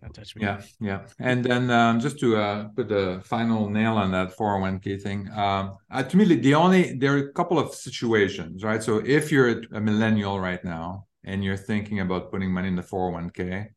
Yeah, 0.81 0.99
yeah. 1.01 1.01
And 1.19 1.45
then 1.45 1.71
um, 1.71 2.01
just 2.01 2.21
to 2.21 2.37
uh, 2.37 2.69
put 2.77 2.89
the 2.89 3.23
final 3.25 3.69
nail 3.69 3.95
on 3.95 4.13
that 4.13 4.37
401k 4.37 5.01
thing, 5.03 5.31
um, 5.35 5.77
uh, 5.91 6.03
to 6.03 6.17
me, 6.17 6.25
the 6.25 6.55
only 6.55 6.95
there 6.95 7.15
are 7.15 7.29
a 7.29 7.33
couple 7.33 7.59
of 7.59 7.75
situations, 7.75 8.63
right? 8.63 8.83
So 8.83 9.03
if 9.05 9.33
you're 9.33 9.63
a 9.73 9.81
millennial 9.81 10.39
right 10.39 10.63
now 10.63 11.07
and 11.25 11.43
you're 11.43 11.57
thinking 11.57 12.01
about 12.01 12.31
putting 12.31 12.53
money 12.53 12.69
in 12.69 12.77
the 12.77 12.83
401k, 12.83 13.69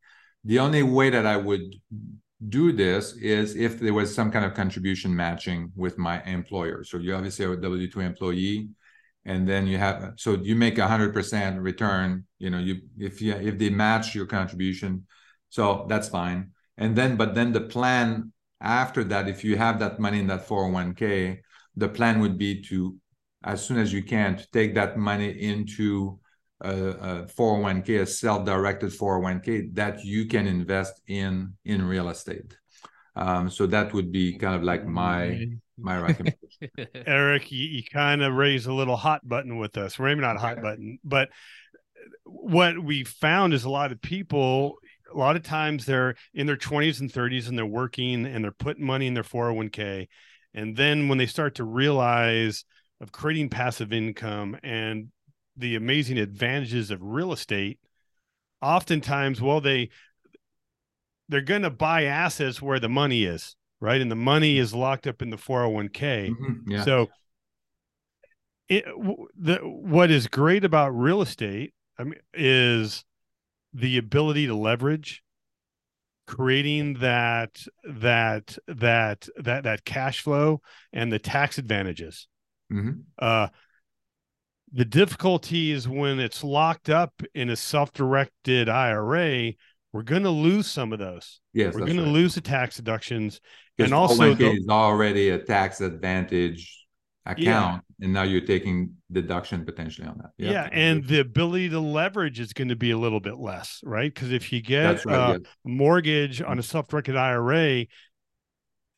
the 0.43 0.59
only 0.59 0.83
way 0.83 1.09
that 1.09 1.25
I 1.25 1.37
would 1.37 1.73
do 2.49 2.71
this 2.71 3.13
is 3.13 3.55
if 3.55 3.79
there 3.79 3.93
was 3.93 4.13
some 4.13 4.31
kind 4.31 4.45
of 4.45 4.53
contribution 4.53 5.15
matching 5.15 5.71
with 5.75 5.97
my 5.97 6.21
employer. 6.23 6.83
So 6.83 6.97
you 6.97 7.15
obviously 7.15 7.45
are 7.45 7.53
a 7.53 7.61
W 7.61 7.89
two 7.89 8.01
employee, 8.01 8.69
and 9.23 9.47
then 9.47 9.67
you 9.67 9.77
have 9.77 10.13
so 10.17 10.35
you 10.35 10.55
make 10.55 10.77
a 10.77 10.87
hundred 10.87 11.13
percent 11.13 11.59
return. 11.61 12.25
You 12.39 12.49
know, 12.49 12.59
you 12.59 12.81
if 12.97 13.21
you 13.21 13.33
if 13.33 13.57
they 13.57 13.69
match 13.69 14.13
your 14.13 14.25
contribution, 14.25 15.05
so 15.49 15.85
that's 15.87 16.09
fine. 16.09 16.51
And 16.77 16.95
then, 16.95 17.15
but 17.15 17.35
then 17.35 17.53
the 17.53 17.61
plan 17.61 18.33
after 18.59 19.03
that, 19.05 19.29
if 19.29 19.43
you 19.43 19.57
have 19.57 19.79
that 19.79 19.99
money 19.99 20.19
in 20.19 20.27
that 20.27 20.47
401k, 20.47 21.39
the 21.75 21.89
plan 21.89 22.19
would 22.19 22.37
be 22.37 22.61
to, 22.63 22.95
as 23.43 23.65
soon 23.65 23.77
as 23.77 23.93
you 23.93 24.03
can, 24.03 24.37
to 24.37 24.47
take 24.51 24.75
that 24.75 24.97
money 24.97 25.29
into 25.29 26.19
a, 26.61 26.73
a 26.73 27.25
401k, 27.25 28.01
a 28.01 28.05
self-directed 28.05 28.91
401k 28.91 29.75
that 29.75 30.03
you 30.03 30.25
can 30.25 30.47
invest 30.47 31.01
in 31.07 31.53
in 31.65 31.85
real 31.85 32.09
estate. 32.09 32.57
Um, 33.15 33.49
so 33.49 33.65
that 33.67 33.93
would 33.93 34.11
be 34.11 34.37
kind 34.37 34.55
of 34.55 34.63
like 34.63 34.85
my 34.85 35.47
my 35.77 35.99
recommendation. 35.99 36.87
Eric, 37.05 37.51
you, 37.51 37.65
you 37.65 37.83
kind 37.83 38.21
of 38.21 38.33
raised 38.33 38.67
a 38.67 38.73
little 38.73 38.95
hot 38.95 39.27
button 39.27 39.57
with 39.57 39.77
us. 39.77 39.99
Maybe 39.99 40.21
not 40.21 40.37
a 40.37 40.39
hot 40.39 40.61
button, 40.61 40.99
but 41.03 41.29
what 42.23 42.81
we 42.81 43.03
found 43.03 43.53
is 43.53 43.63
a 43.63 43.69
lot 43.69 43.91
of 43.91 44.01
people, 44.01 44.77
a 45.13 45.17
lot 45.17 45.35
of 45.35 45.43
times 45.43 45.85
they're 45.85 46.15
in 46.33 46.47
their 46.47 46.57
20s 46.57 46.99
and 46.99 47.11
30s 47.11 47.47
and 47.47 47.57
they're 47.57 47.65
working 47.65 48.25
and 48.25 48.43
they're 48.43 48.51
putting 48.51 48.85
money 48.85 49.07
in 49.07 49.13
their 49.13 49.23
401k. 49.23 50.07
And 50.53 50.75
then 50.75 51.07
when 51.09 51.17
they 51.17 51.25
start 51.25 51.55
to 51.55 51.63
realize 51.63 52.65
of 53.01 53.11
creating 53.11 53.49
passive 53.49 53.91
income 53.91 54.57
and 54.63 55.09
the 55.57 55.75
amazing 55.75 56.17
advantages 56.17 56.91
of 56.91 57.01
real 57.01 57.31
estate, 57.31 57.79
oftentimes, 58.61 59.41
well, 59.41 59.61
they 59.61 59.89
they're 61.29 61.41
going 61.41 61.63
to 61.63 61.69
buy 61.71 62.03
assets 62.03 62.61
where 62.61 62.79
the 62.79 62.89
money 62.89 63.23
is, 63.23 63.55
right? 63.79 63.99
And 63.99 64.11
the 64.11 64.15
money 64.15 64.57
is 64.57 64.73
locked 64.73 65.07
up 65.07 65.21
in 65.21 65.31
the 65.31 65.37
401k. 65.37 66.29
Mhm, 66.29 66.61
yeah. 66.67 66.83
So, 66.83 67.09
it, 68.67 68.85
the 69.37 69.57
what 69.57 70.11
is 70.11 70.27
great 70.27 70.63
about 70.63 70.89
real 70.89 71.21
estate, 71.21 71.73
I 71.97 72.03
mean, 72.03 72.19
is 72.33 73.05
the 73.73 73.97
ability 73.97 74.47
to 74.47 74.55
leverage, 74.55 75.23
creating 76.27 76.95
that 76.99 77.65
that 77.83 78.57
that 78.67 79.29
that 79.37 79.63
that 79.63 79.85
cash 79.85 80.21
flow 80.21 80.61
and 80.91 81.11
the 81.11 81.19
tax 81.19 81.57
advantages. 81.57 82.27
Mhm. 82.71 83.03
Uh, 83.19 83.49
the 84.73 84.85
difficulty 84.85 85.71
is 85.71 85.87
when 85.87 86.19
it's 86.19 86.43
locked 86.43 86.89
up 86.89 87.13
in 87.33 87.49
a 87.49 87.55
self-directed 87.55 88.69
IRA. 88.69 89.53
We're 89.93 90.03
going 90.03 90.23
to 90.23 90.29
lose 90.29 90.67
some 90.67 90.91
of 90.91 90.99
those. 90.99 91.39
Yes, 91.53 91.73
We're 91.73 91.85
going 91.85 91.95
to 91.95 92.03
lose 92.03 92.35
the 92.35 92.41
tax 92.41 92.75
deductions. 92.75 93.39
And 93.79 93.93
also 93.93 94.33
401k 94.33 94.37
the- 94.37 94.51
is 94.51 94.67
already 94.67 95.29
a 95.29 95.39
tax 95.39 95.79
advantage 95.79 96.85
account, 97.25 97.83
and 98.01 98.13
now 98.13 98.23
you're 98.23 98.45
taking 98.45 98.93
deduction 99.11 99.65
potentially 99.65 100.07
on 100.07 100.17
that. 100.17 100.31
Yeah, 100.37 100.69
and 100.71 101.03
the 101.05 101.19
ability 101.21 101.69
to 101.69 101.79
leverage 101.79 102.39
is 102.39 102.53
going 102.53 102.67
to 102.67 102.75
be 102.75 102.91
a 102.91 102.97
little 102.97 103.19
bit 103.19 103.37
less, 103.37 103.79
right? 103.83 104.13
Because 104.13 104.31
if 104.31 104.51
you 104.53 104.61
get 104.61 105.03
right. 105.05 105.15
uh, 105.15 105.31
yeah. 105.33 105.37
mortgage 105.63 106.41
on 106.41 106.59
a 106.59 106.63
self-directed 106.63 107.15
IRA, 107.15 107.85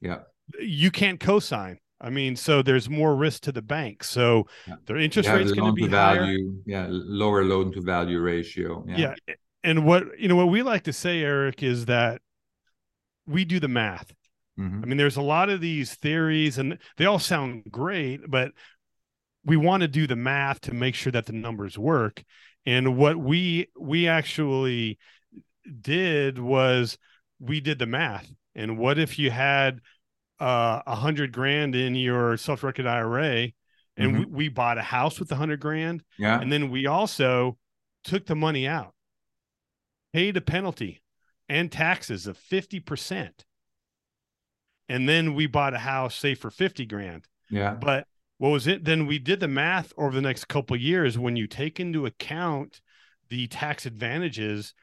Yeah. 0.02 0.20
you 0.60 0.92
can't 0.92 1.20
co-sign. 1.20 1.78
I 2.00 2.10
mean, 2.12 2.36
so 2.36 2.62
there's 2.62 2.90
more 2.90 3.16
risk 3.16 3.42
to 3.44 3.52
the 3.52 3.62
bank. 3.62 4.04
So 4.04 4.48
Yeah. 4.68 4.76
their 4.86 4.98
interest 4.98 5.30
rate's 5.30 5.52
going 5.52 5.66
to 5.70 5.74
be 5.74 5.88
higher. 5.88 6.20
value, 6.20 6.62
yeah, 6.66 6.88
lower 6.90 7.44
loan 7.44 7.72
to 7.74 7.82
value 7.82 8.20
ratio. 8.20 8.86
Yeah. 8.88 9.16
and 9.64 9.84
what 9.86 10.04
you 10.20 10.28
know 10.28 10.36
what 10.36 10.50
we 10.50 10.62
like 10.62 10.84
to 10.84 10.94
say 10.94 11.22
eric 11.24 11.64
is 11.64 11.86
that 11.88 12.22
we 13.26 13.44
do 13.44 13.60
the 13.60 13.68
math 13.68 14.14
Mhm. 14.60 14.84
i 14.84 14.86
mean 14.86 14.98
there's 14.98 15.18
a 15.18 15.22
lot 15.36 15.50
of 15.50 15.60
these 15.62 15.96
theories 15.96 16.60
and 16.60 16.78
they 16.98 17.06
all 17.06 17.18
sound 17.20 17.64
great 17.72 18.22
but 18.30 18.52
we 19.44 19.58
want 19.58 19.82
to 19.82 19.88
do 19.88 20.06
the 20.06 20.16
math 20.16 20.62
to 20.62 20.74
make 20.74 20.94
sure 20.96 21.12
that 21.12 21.26
the 21.26 21.34
numbers 21.34 21.76
work 21.78 22.24
and 22.68 22.96
what 22.98 23.18
we 23.18 23.68
we 23.80 24.08
actually 24.08 25.00
did 25.82 26.38
was 26.38 26.98
we 27.40 27.60
did 27.60 27.80
the 27.80 27.86
math 27.88 28.32
and 28.56 28.78
what 28.78 28.98
if 29.00 29.18
you 29.18 29.32
had 29.32 29.82
uh, 30.40 30.82
a 30.86 30.96
hundred 30.96 31.32
grand 31.32 31.76
in 31.76 31.96
your 31.96 32.38
self-directed 32.38 32.86
ira 32.86 33.50
and 34.00 34.16
Mhm. 34.16 34.20
we, 34.20 34.26
we 34.26 34.48
bought 34.50 34.78
a 34.78 34.84
house 34.84 35.20
with 35.20 35.32
a 35.32 35.36
hundred 35.36 35.60
grand 35.60 36.04
Yeah. 36.20 36.40
and 36.40 36.52
then 36.52 36.70
we 36.70 36.86
also 36.86 37.58
took 38.04 38.26
the 38.28 38.36
money 38.36 38.68
out, 38.68 38.94
paid 40.14 40.38
a 40.38 40.42
penalty 40.42 41.02
and 41.50 41.72
taxes 41.72 42.28
of 42.28 42.38
50%. 42.38 43.32
And 44.90 45.08
then 45.10 45.34
we 45.34 45.48
bought 45.48 45.74
a 45.74 45.80
house, 45.80 46.16
say 46.16 46.34
for 46.36 46.50
50 46.50 46.86
grand. 46.86 47.26
Yeah. 47.50 47.74
But 47.74 48.08
what 48.38 48.50
was 48.50 48.68
it? 48.68 48.86
Then 48.86 49.06
we 49.08 49.20
did 49.20 49.40
the 49.40 49.48
math 49.48 49.92
over 49.98 50.14
the 50.16 50.22
next 50.22 50.46
couple 50.48 50.76
of 50.76 50.82
years 50.82 51.18
when 51.18 51.36
you 51.36 51.48
take 51.48 51.80
into 51.80 52.06
account 52.06 52.80
the 53.30 53.48
tax 53.48 53.86
advantages, 53.86 54.74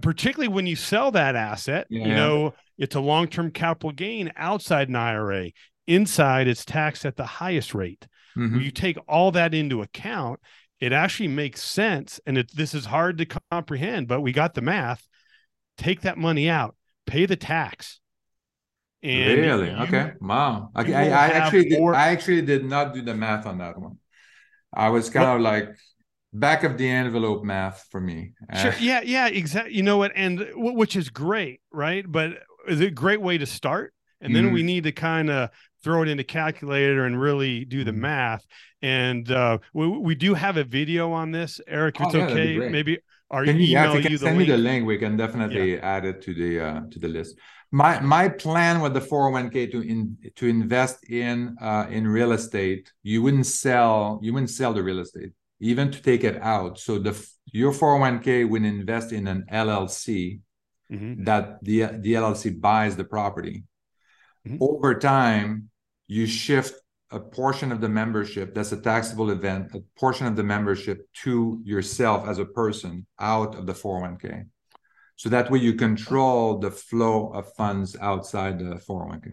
particularly 0.00 0.48
when 0.52 0.66
you 0.66 0.76
sell 0.76 1.10
that 1.12 1.34
asset, 1.36 1.86
Yeah. 1.90 2.06
you 2.06 2.14
know, 2.14 2.54
it's 2.78 2.94
a 2.94 3.00
long 3.00 3.28
term 3.28 3.50
capital 3.50 3.90
gain 3.92 4.32
outside 4.36 4.88
an 4.88 4.96
IRA. 4.96 5.50
Inside, 5.86 6.46
it's 6.48 6.64
taxed 6.64 7.04
at 7.04 7.16
the 7.16 7.26
highest 7.26 7.74
rate 7.74 8.06
Mhm. 8.36 8.52
when 8.52 8.60
you 8.62 8.70
take 8.70 8.96
all 9.08 9.30
that 9.32 9.52
into 9.54 9.82
account, 9.82 10.40
it 10.80 10.92
actually 10.92 11.28
makes 11.28 11.62
sense. 11.62 12.20
And 12.26 12.38
it, 12.38 12.50
this 12.54 12.74
is 12.74 12.86
hard 12.86 13.18
to 13.18 13.26
comprehend, 13.50 14.08
but 14.08 14.20
we 14.20 14.32
got 14.32 14.54
the 14.54 14.62
math. 14.62 15.06
Take 15.78 16.02
that 16.02 16.18
money 16.18 16.48
out, 16.48 16.76
pay 17.06 17.26
the 17.26 17.36
tax. 17.36 18.00
And 19.02 19.38
really? 19.40 19.70
you- 19.70 19.76
okay. 19.78 20.12
Wow. 20.20 20.70
You 20.86 20.94
I, 20.94 21.02
I 21.04 21.26
actually 21.28 21.68
did, 21.70 21.78
more- 21.80 21.94
I 21.94 22.08
actually 22.10 22.42
did 22.42 22.64
not 22.64 22.94
do 22.94 23.02
the 23.02 23.14
math 23.14 23.46
on 23.46 23.58
that 23.58 23.78
one. 23.78 23.98
I 24.72 24.90
was 24.90 25.10
kind 25.10 25.28
of 25.28 25.40
like 25.40 25.68
back 26.32 26.64
of 26.64 26.78
the 26.78 26.88
envelope 26.88 27.44
math 27.44 27.86
for 27.90 28.00
me. 28.00 28.32
Sure. 28.54 28.72
Uh, 28.72 28.76
Yeah. 28.80 29.02
Yeah. 29.02 29.26
Exactly. 29.28 29.74
You 29.74 29.82
know 29.82 29.98
what? 29.98 30.12
And 30.14 30.46
which 30.54 30.96
is 30.96 31.08
great, 31.10 31.60
right? 31.72 32.04
But 32.06 32.42
is 32.68 32.80
it 32.80 32.88
a 32.88 32.90
great 32.90 33.20
way 33.20 33.38
to 33.38 33.46
start? 33.46 33.92
And 34.20 34.34
then 34.36 34.50
Mhm. 34.50 34.52
we 34.54 34.62
need 34.62 34.84
to 34.84 34.92
kind 34.92 35.30
of 35.30 35.50
throw 35.82 36.02
it 36.02 36.08
into 36.08 36.22
calculator 36.22 37.04
and 37.06 37.20
really 37.20 37.64
do 37.64 37.82
the 37.82 37.90
Mhm. 37.90 37.96
math. 37.96 38.46
And 38.80 39.30
uh, 39.30 39.58
we, 39.74 39.88
we 39.88 40.14
do 40.14 40.34
have 40.34 40.56
a 40.56 40.64
video 40.64 41.10
on 41.12 41.32
this, 41.32 41.60
Eric. 41.66 41.96
Oh, 42.00 42.04
It's 42.04 42.14
yeah, 42.14 42.26
okay. 42.26 42.58
Maybe 42.70 42.98
Can 43.44 43.58
you, 43.58 43.66
yeah, 43.66 43.84
if 43.84 43.90
email 43.90 44.04
you 44.04 44.10
you 44.10 44.18
send 44.18 44.38
me 44.38 44.44
the 44.44 44.58
link, 44.58 44.86
we 44.86 44.98
can 44.98 45.16
definitely 45.16 45.80
add 45.80 46.04
it 46.04 46.20
to 46.22 46.34
the 46.34 46.60
uh, 46.60 46.80
to 46.92 46.98
the 46.98 47.08
list. 47.08 47.38
My 47.70 47.98
my 48.00 48.28
plan 48.28 48.80
with 48.82 48.92
the 48.94 49.00
401k 49.00 49.66
to 49.72 49.80
in 49.80 50.16
to 50.36 50.46
invest 50.46 50.98
in 51.08 51.56
uh, 51.60 51.86
in 51.90 52.06
real 52.06 52.32
estate, 52.32 52.92
you 53.02 53.22
wouldn't 53.22 53.46
sell 53.46 54.20
you 54.22 54.32
wouldn't 54.34 54.50
sell 54.50 54.72
the 54.74 54.82
real 54.82 55.00
estate, 55.00 55.32
even 55.70 55.90
to 55.92 56.02
take 56.02 56.24
it 56.24 56.36
out. 56.42 56.78
So 56.78 56.98
the 56.98 57.14
your 57.60 57.72
401k 57.72 58.44
would 58.50 58.64
invest 58.64 59.12
in 59.12 59.24
an 59.34 59.40
LLC 59.50 60.40
Mhm. 60.90 61.24
that 61.28 61.44
the 61.66 61.78
the 62.04 62.12
LLC 62.22 62.50
buys 62.68 62.96
the 62.96 63.04
property. 63.16 63.56
Mhm. 64.46 64.58
Over 64.60 64.90
time, 64.98 65.70
you 66.16 66.26
shift 66.26 66.74
a 67.10 67.20
portion 67.20 67.68
of 67.72 67.80
the 67.84 67.88
membership 68.00 68.54
that's 68.54 68.72
a 68.72 68.80
taxable 68.90 69.30
event, 69.38 69.64
a 69.74 69.80
portion 70.02 70.26
of 70.26 70.34
the 70.36 70.42
membership 70.54 70.98
to 71.24 71.60
yourself 71.72 72.20
as 72.30 72.38
a 72.38 72.48
person 72.60 73.06
out 73.18 73.54
of 73.58 73.64
the 73.66 73.74
401k. 73.74 74.44
So 75.16 75.28
that 75.28 75.50
way 75.50 75.58
you 75.66 75.74
control 75.74 76.58
the 76.58 76.70
flow 76.70 77.28
of 77.38 77.44
funds 77.60 77.96
outside 78.10 78.54
the 78.58 78.76
401k, 78.88 79.30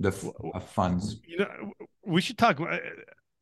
the 0.00 0.08
f- 0.18 0.34
of 0.58 0.62
funds. 0.78 1.04
you 1.32 1.38
know 1.38 1.50
we 2.14 2.20
should 2.20 2.36
talk 2.44 2.56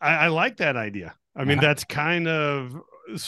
i, 0.09 0.13
I 0.27 0.29
like 0.43 0.55
that 0.59 0.77
idea 0.77 1.09
i 1.41 1.43
mean 1.49 1.59
Yeah. 1.59 1.67
that's 1.69 1.85
kind 2.07 2.27
of 2.29 2.57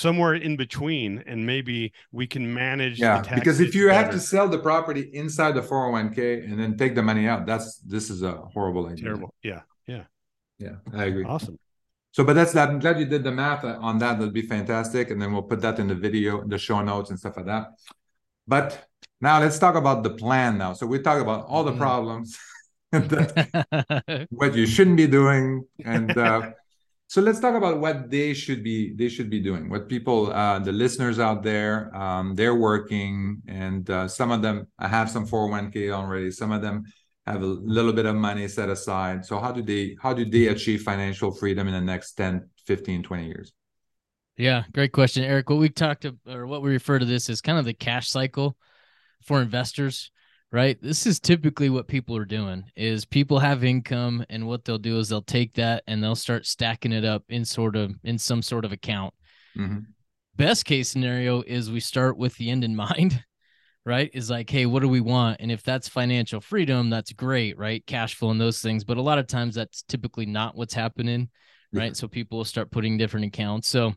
somewhere 0.05 0.35
in 0.49 0.55
between 0.65 1.11
and 1.31 1.39
maybe 1.53 1.79
we 2.19 2.25
can 2.35 2.45
manage 2.65 2.97
the 2.99 3.07
Yeah, 3.07 3.23
tax 3.29 3.37
because 3.41 3.59
if 3.67 3.71
issue 3.71 3.79
you 3.81 3.89
have 4.01 4.11
to 4.17 4.21
sell 4.33 4.47
the 4.57 4.63
property 4.71 5.05
inside 5.23 5.53
the 5.59 5.65
401k 5.71 6.19
and 6.49 6.55
then 6.61 6.71
take 6.83 6.93
the 6.99 7.03
money 7.11 7.25
out, 7.33 7.41
that's 7.51 7.69
this 7.95 8.05
is 8.15 8.21
a 8.33 8.35
horrible 8.55 8.85
idea. 8.93 9.05
terrible 9.07 9.31
yeah 9.51 9.63
yeah 9.95 10.05
Yeah, 10.67 10.77
I 11.03 11.05
agree. 11.11 11.27
awesome 11.35 11.57
So, 12.17 12.21
but 12.29 12.35
that's 12.39 12.53
that. 12.57 12.67
I'm 12.71 12.81
glad 12.85 12.97
you 13.03 13.09
did 13.15 13.23
the 13.29 13.35
math 13.43 13.65
on 13.89 13.95
that. 14.03 14.13
That'd 14.19 14.37
be 14.43 14.47
fantastic. 14.57 15.05
And 15.11 15.19
then 15.21 15.29
we'll 15.33 15.49
put 15.53 15.61
that 15.67 15.77
in 15.83 15.87
the 15.93 15.99
video, 16.07 16.31
the 16.55 16.59
show 16.67 16.79
notes 16.91 17.09
and 17.11 17.17
stuff 17.23 17.35
like 17.39 17.49
that. 17.55 17.65
But 18.55 18.69
now 19.27 19.37
let's 19.45 19.59
talk 19.65 19.75
about 19.83 19.99
the 20.07 20.13
plan 20.23 20.51
now. 20.65 20.73
So 20.79 20.83
we 20.93 20.97
talk 21.09 21.19
about 21.27 21.41
all 21.51 21.65
the 21.71 21.73
Mhm. 21.77 21.85
problems, 21.87 22.27
and 22.95 23.05
that- 23.13 24.27
what 24.41 24.51
you 24.61 24.67
shouldn't 24.75 24.99
be 25.05 25.09
doing, 25.21 25.45
and 25.95 26.11
uh, 26.29 26.41
so 27.13 27.21
let's 27.21 27.41
talk 27.41 27.55
about 27.55 27.79
what 27.79 28.09
they 28.09 28.33
should 28.33 28.65
be 28.65 28.95
they 28.95 29.11
should 29.11 29.29
be 29.29 29.39
doing. 29.39 29.69
What 29.69 29.87
people, 29.87 30.33
uh, 30.33 30.61
the 30.61 30.73
listeners 30.73 31.19
out 31.19 31.43
there, 31.43 31.95
um, 31.95 32.35
they're 32.35 32.55
working, 32.55 33.43
and 33.47 33.85
uh, 33.91 34.09
some 34.09 34.31
of 34.31 34.41
them 34.41 34.67
have 34.81 35.11
some 35.11 35.27
401k 35.27 35.91
already. 35.93 36.31
Some 36.31 36.53
of 36.53 36.63
them 36.63 36.85
have 37.27 37.43
a 37.43 37.47
little 37.47 37.93
bit 37.93 38.07
of 38.07 38.17
money 38.17 38.49
set 38.49 38.71
aside. 38.71 39.27
So 39.27 39.39
how 39.39 39.53
do 39.53 39.61
they 39.61 39.95
how 40.01 40.15
do 40.15 40.25
they 40.25 40.47
achieve 40.47 40.85
financial 40.85 41.31
freedom 41.31 41.69
in 41.69 41.75
the 41.75 41.83
next 41.83 42.15
10, 42.15 42.49
15, 42.67 43.03
20 43.03 43.27
years? 43.27 43.53
Yeah, 44.39 44.63
great 44.73 44.93
question, 44.93 45.23
Eric. 45.23 45.51
What 45.51 45.59
we 45.59 45.69
talked 45.69 46.05
to, 46.05 46.17
or 46.27 46.47
what 46.47 46.63
we 46.63 46.71
refer 46.71 46.99
to 46.99 47.05
this 47.05 47.29
as 47.29 47.43
kind 47.43 47.59
of 47.59 47.67
the 47.67 47.75
cash 47.75 48.09
cycle 48.09 48.57
for 49.21 49.43
investors, 49.43 50.11
right? 50.53 50.79
This 50.81 51.07
is 51.07 51.19
typically 51.19 51.71
what 51.71 51.89
people 51.89 52.17
are 52.17 52.25
doing 52.25 52.65
is 52.77 53.05
people 53.05 53.39
have 53.39 53.65
income 53.65 54.25
and 54.31 54.47
what 54.47 54.65
they'll 54.65 54.79
do 54.79 54.99
is 54.99 55.09
they'll 55.09 55.23
take 55.23 55.55
that 55.55 55.83
and 55.87 56.03
they'll 56.03 56.15
start 56.15 56.47
stacking 56.47 56.93
it 56.93 57.05
up 57.05 57.25
in 57.29 57.45
sort 57.45 57.75
of 57.75 57.93
in 58.05 58.19
some 58.19 58.43
sort 58.43 58.65
of 58.65 58.73
account. 58.73 59.15
Mhm. 59.57 59.87
Best 60.37 60.65
case 60.65 60.89
scenario 60.89 61.43
is 61.43 61.71
we 61.71 61.81
start 61.81 62.17
with 62.17 62.37
the 62.37 62.51
end 62.51 62.63
in 62.63 62.77
mind, 62.77 63.25
right? 63.85 64.11
Is 64.15 64.31
like, 64.31 64.49
hey, 64.49 64.67
what 64.67 64.83
do 64.83 64.89
we 64.89 65.01
want? 65.01 65.41
And 65.41 65.51
if 65.51 65.63
that's 65.63 65.89
financial 65.89 66.41
freedom, 66.41 66.91
that's 66.91 67.13
great, 67.13 67.59
right? 67.59 67.85
Cash 67.87 68.15
flow 68.15 68.31
and 68.31 68.41
those 68.41 68.61
things. 68.61 68.85
But 68.85 68.99
a 68.99 69.03
lot 69.03 69.19
of 69.19 69.27
times 69.27 69.55
that's 69.55 69.83
typically 69.83 70.27
not 70.27 70.57
what's 70.57 70.75
happening 70.75 71.31
right? 71.73 71.87
Yeah. 71.87 71.93
So 71.93 72.09
people 72.09 72.39
will 72.39 72.45
start 72.45 72.71
putting 72.71 72.99
different 72.99 73.27
accounts. 73.27 73.69
So 73.69 73.95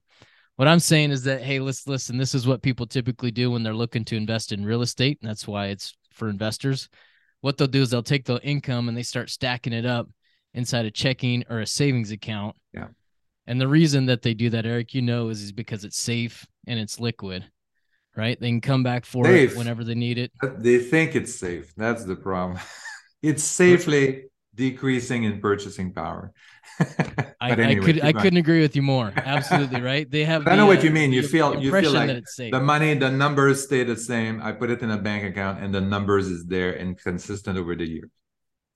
what 0.55 0.67
I'm 0.67 0.79
saying 0.79 1.11
is 1.11 1.23
that 1.23 1.41
hey, 1.41 1.59
let's 1.59 1.87
listen. 1.87 2.17
This 2.17 2.33
is 2.33 2.47
what 2.47 2.61
people 2.61 2.87
typically 2.87 3.31
do 3.31 3.51
when 3.51 3.63
they're 3.63 3.73
looking 3.73 4.05
to 4.05 4.15
invest 4.15 4.51
in 4.51 4.65
real 4.65 4.81
estate, 4.81 5.19
and 5.21 5.29
that's 5.29 5.47
why 5.47 5.67
it's 5.67 5.93
for 6.15 6.29
investors. 6.29 6.89
What 7.41 7.57
they'll 7.57 7.67
do 7.67 7.81
is 7.81 7.91
they'll 7.91 8.01
take 8.03 8.25
the 8.25 8.41
income 8.41 8.89
and 8.89 8.97
they 8.97 9.03
start 9.03 9.29
stacking 9.29 9.73
it 9.73 9.85
up 9.85 10.09
inside 10.53 10.85
a 10.85 10.91
checking 10.91 11.43
or 11.49 11.59
a 11.59 11.67
savings 11.67 12.11
account. 12.11 12.55
Yeah. 12.73 12.87
And 13.45 13.61
the 13.61 13.67
reason 13.67 14.07
that 14.07 14.23
they 14.23 14.33
do 14.33 14.49
that, 14.49 14.65
Eric, 14.65 14.93
you 14.95 15.01
know, 15.01 15.29
is, 15.29 15.41
is 15.41 15.51
because 15.51 15.83
it's 15.83 15.99
safe 15.99 16.47
and 16.65 16.79
it's 16.79 16.99
liquid, 16.99 17.45
right? 18.17 18.39
They 18.39 18.49
can 18.49 18.61
come 18.61 18.81
back 18.81 19.05
for 19.05 19.25
Safe. 19.25 19.51
it 19.51 19.57
whenever 19.57 19.83
they 19.83 19.93
need 19.93 20.17
it. 20.17 20.31
They 20.57 20.79
think 20.79 21.15
it's 21.15 21.35
safe. 21.35 21.71
That's 21.77 22.03
the 22.05 22.15
problem. 22.15 22.59
it's 23.21 23.43
safely 23.43 24.23
decreasing 24.55 25.23
in 25.25 25.39
purchasing 25.39 25.93
power. 25.93 26.33
I, 27.39 27.55
But 27.55 27.59
I 27.59 27.75
could 27.75 28.01
I 28.03 28.11
couldn't 28.13 28.37
agree 28.37 28.61
with 28.61 28.75
you 28.75 28.81
more. 28.81 29.13
Absolutely, 29.15 29.81
right? 29.81 30.09
They 30.09 30.25
have. 30.25 30.47
I 30.47 30.51
the, 30.51 30.55
know 30.55 30.65
what 30.65 30.79
uh, 30.79 30.83
you 30.83 30.91
mean. 30.91 31.11
You 31.13 31.21
feel- 31.23 31.61
you 31.61 31.71
feel 31.71 31.91
like 31.91 32.07
that 32.07 32.15
it's 32.17 32.35
safe. 32.35 32.51
the 32.51 32.59
money, 32.59 32.93
the 32.95 33.11
numbers 33.11 33.63
stay 33.63 33.83
the 33.83 33.95
same. 33.95 34.41
I 34.41 34.51
put 34.51 34.69
it 34.71 34.81
in 34.81 34.89
a 34.91 34.97
bank 34.97 35.23
account 35.23 35.63
and 35.63 35.73
the 35.73 35.81
numbers 35.81 36.27
is 36.27 36.45
there 36.45 36.73
and 36.73 36.97
consistent 36.97 37.57
over 37.57 37.75
the 37.75 37.87
years. 37.87 38.09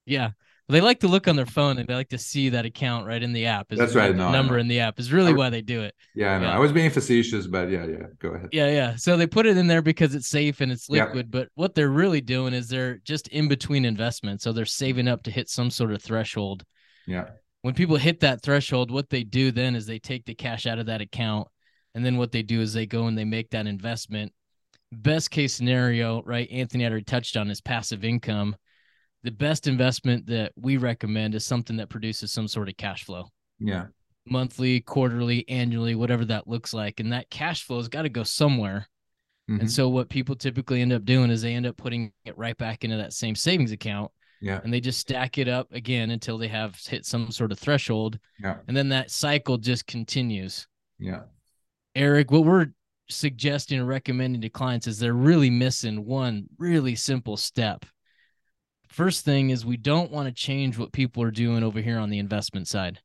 Yeah. 0.06 0.32
They 0.70 0.82
like 0.82 1.00
to 1.00 1.08
look 1.08 1.28
on 1.28 1.36
their 1.36 1.48
phone 1.48 1.80
and 1.80 1.88
they 1.88 1.96
like 1.96 2.10
to 2.10 2.20
see 2.20 2.50
that 2.50 2.64
account 2.64 3.08
right 3.08 3.22
in 3.22 3.34
the 3.34 3.48
app. 3.48 3.72
Is 3.72 3.80
That's 3.80 3.96
right, 3.96 4.16
no, 4.16 4.32
number 4.32 4.60
in 4.60 4.68
the 4.68 4.82
app 4.82 5.00
is 5.00 5.12
really 5.12 5.34
why 5.34 5.50
they 5.50 5.62
do 5.62 5.82
it. 5.82 5.96
Yeah, 6.14 6.36
I 6.36 6.40
know. 6.40 6.48
Yeah. 6.48 6.56
I 6.56 6.60
was 6.60 6.72
being 6.72 6.92
facetious, 6.92 7.48
but 7.48 7.72
yeah, 7.72 7.86
yeah. 7.88 8.06
Go 8.20 8.30
ahead. 8.30 8.50
Yeah, 8.52 8.70
yeah. 8.70 8.96
So 8.96 9.18
they 9.18 9.26
put 9.26 9.48
it 9.48 9.58
in 9.58 9.66
there 9.66 9.82
because 9.82 10.14
it's 10.14 10.28
safe 10.30 10.62
and 10.62 10.72
it's 10.72 10.88
Yeah. 10.88 11.06
liquid. 11.06 11.32
But 11.32 11.50
what 11.56 11.74
they're 11.74 11.90
really 11.90 12.22
doing 12.22 12.54
is 12.54 12.68
they're 12.68 13.00
just 13.00 13.28
in 13.30 13.48
between 13.48 13.84
investments. 13.84 14.44
So 14.44 14.54
they're 14.54 14.66
saving 14.66 15.08
up 15.08 15.24
to 15.24 15.32
hit 15.32 15.50
some 15.50 15.72
sort 15.72 15.92
of 15.92 16.04
threshold. 16.04 16.64
Yeah. 17.08 17.30
When 17.64 17.74
people 17.74 17.98
hit 17.98 18.20
that 18.20 18.44
threshold, 18.44 18.92
what 18.92 19.10
they 19.10 19.24
do 19.24 19.52
then 19.52 19.76
is 19.76 19.88
they 19.88 20.00
take 20.00 20.26
the 20.26 20.36
cash 20.36 20.68
out 20.68 20.78
of 20.78 20.86
that 20.86 21.02
account. 21.02 21.48
And 21.96 22.06
then 22.06 22.18
what 22.18 22.32
they 22.32 22.44
do 22.44 22.62
is 22.62 22.74
they 22.74 22.86
go 22.86 23.08
and 23.08 23.18
they 23.18 23.26
make 23.26 23.50
that 23.50 23.66
investment. 23.66 24.32
Best 24.92 25.32
case 25.32 25.56
scenario, 25.56 26.22
right? 26.24 26.48
Anthony 26.52 26.84
had 26.84 26.92
already 26.92 27.06
touched 27.06 27.38
on 27.38 27.50
is 27.50 27.60
passive 27.60 28.04
income. 28.04 28.56
The 29.24 29.32
best 29.32 29.68
investment 29.68 30.26
that 30.28 30.54
we 30.56 30.78
recommend 30.78 31.36
is 31.36 31.46
something 31.46 31.76
that 31.78 31.90
produces 31.90 32.32
some 32.32 32.48
sort 32.48 32.70
of 32.70 32.78
cash 32.78 33.04
flow. 33.04 33.30
Yeah. 33.60 33.88
monthly, 34.26 34.80
quarterly, 34.82 35.48
annually, 35.50 35.96
whatever 35.96 36.24
that 36.26 36.48
looks 36.48 36.72
like. 36.74 37.00
And 37.00 37.12
that 37.14 37.30
cash 37.32 37.64
flow 37.64 37.78
has 37.78 37.88
got 37.88 38.04
to 38.04 38.10
go 38.10 38.22
somewhere. 38.24 38.88
Mhm. 39.50 39.62
And 39.62 39.72
so 39.72 39.90
what 39.90 40.08
people 40.08 40.36
typically 40.36 40.82
end 40.82 40.94
up 40.94 41.04
doing 41.04 41.32
is 41.32 41.42
they 41.42 41.56
end 41.56 41.66
up 41.66 41.76
putting 41.78 42.12
it 42.26 42.38
right 42.38 42.56
back 42.56 42.84
into 42.84 42.98
that 42.98 43.12
same 43.14 43.34
savings 43.34 43.72
account 43.72 44.12
Yeah. 44.40 44.62
and 44.64 44.72
they 44.72 44.82
just 44.82 45.00
stack 45.00 45.40
it 45.40 45.48
up 45.48 45.72
again 45.74 46.12
until 46.12 46.38
they 46.38 46.48
have 46.50 46.76
hit 46.76 47.06
some 47.08 47.32
sort 47.32 47.52
of 47.52 47.58
threshold. 47.58 48.20
Yeah. 48.40 48.58
And 48.68 48.78
then 48.78 48.90
that 48.90 49.10
cycle 49.10 49.58
just 49.58 49.88
continues. 49.88 50.68
Yeah. 51.00 51.24
Eric, 51.96 52.30
what 52.30 52.46
we're 52.46 52.68
suggesting 53.10 53.80
or 53.80 53.86
recommending 53.86 54.42
to 54.42 54.50
clients 54.50 54.86
is 54.86 55.00
they're 55.00 55.14
really 55.14 55.50
missing 55.50 56.06
one 56.06 56.48
really 56.60 56.94
simple 56.94 57.36
step. 57.36 57.84
First 59.00 59.24
thing 59.24 59.50
is 59.50 59.66
we 59.66 59.78
don't 59.78 60.12
want 60.12 60.28
to 60.28 60.34
change 60.34 60.78
what 60.78 60.92
people 60.92 61.24
are 61.24 61.32
doing 61.32 61.64
over 61.64 61.80
here 61.80 61.98
on 61.98 62.10
the 62.10 62.20
investment 62.20 62.68
side. 62.68 63.00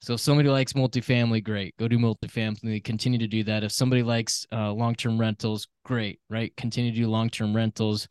So 0.00 0.14
if 0.14 0.20
somebody 0.20 0.48
likes 0.48 0.72
multifamily, 0.72 1.44
great, 1.44 1.76
go 1.76 1.86
do 1.86 2.00
multifamily. 2.00 2.82
Continue 2.82 3.20
to 3.20 3.28
do 3.28 3.44
that. 3.44 3.62
If 3.62 3.70
somebody 3.70 4.02
likes 4.02 4.44
uh, 4.50 4.72
long-term 4.72 5.16
rentals, 5.20 5.68
great, 5.84 6.18
right? 6.28 6.52
Continue 6.56 6.90
to 6.90 6.96
do 6.96 7.06
long-term 7.06 7.54
rentals. 7.54 8.08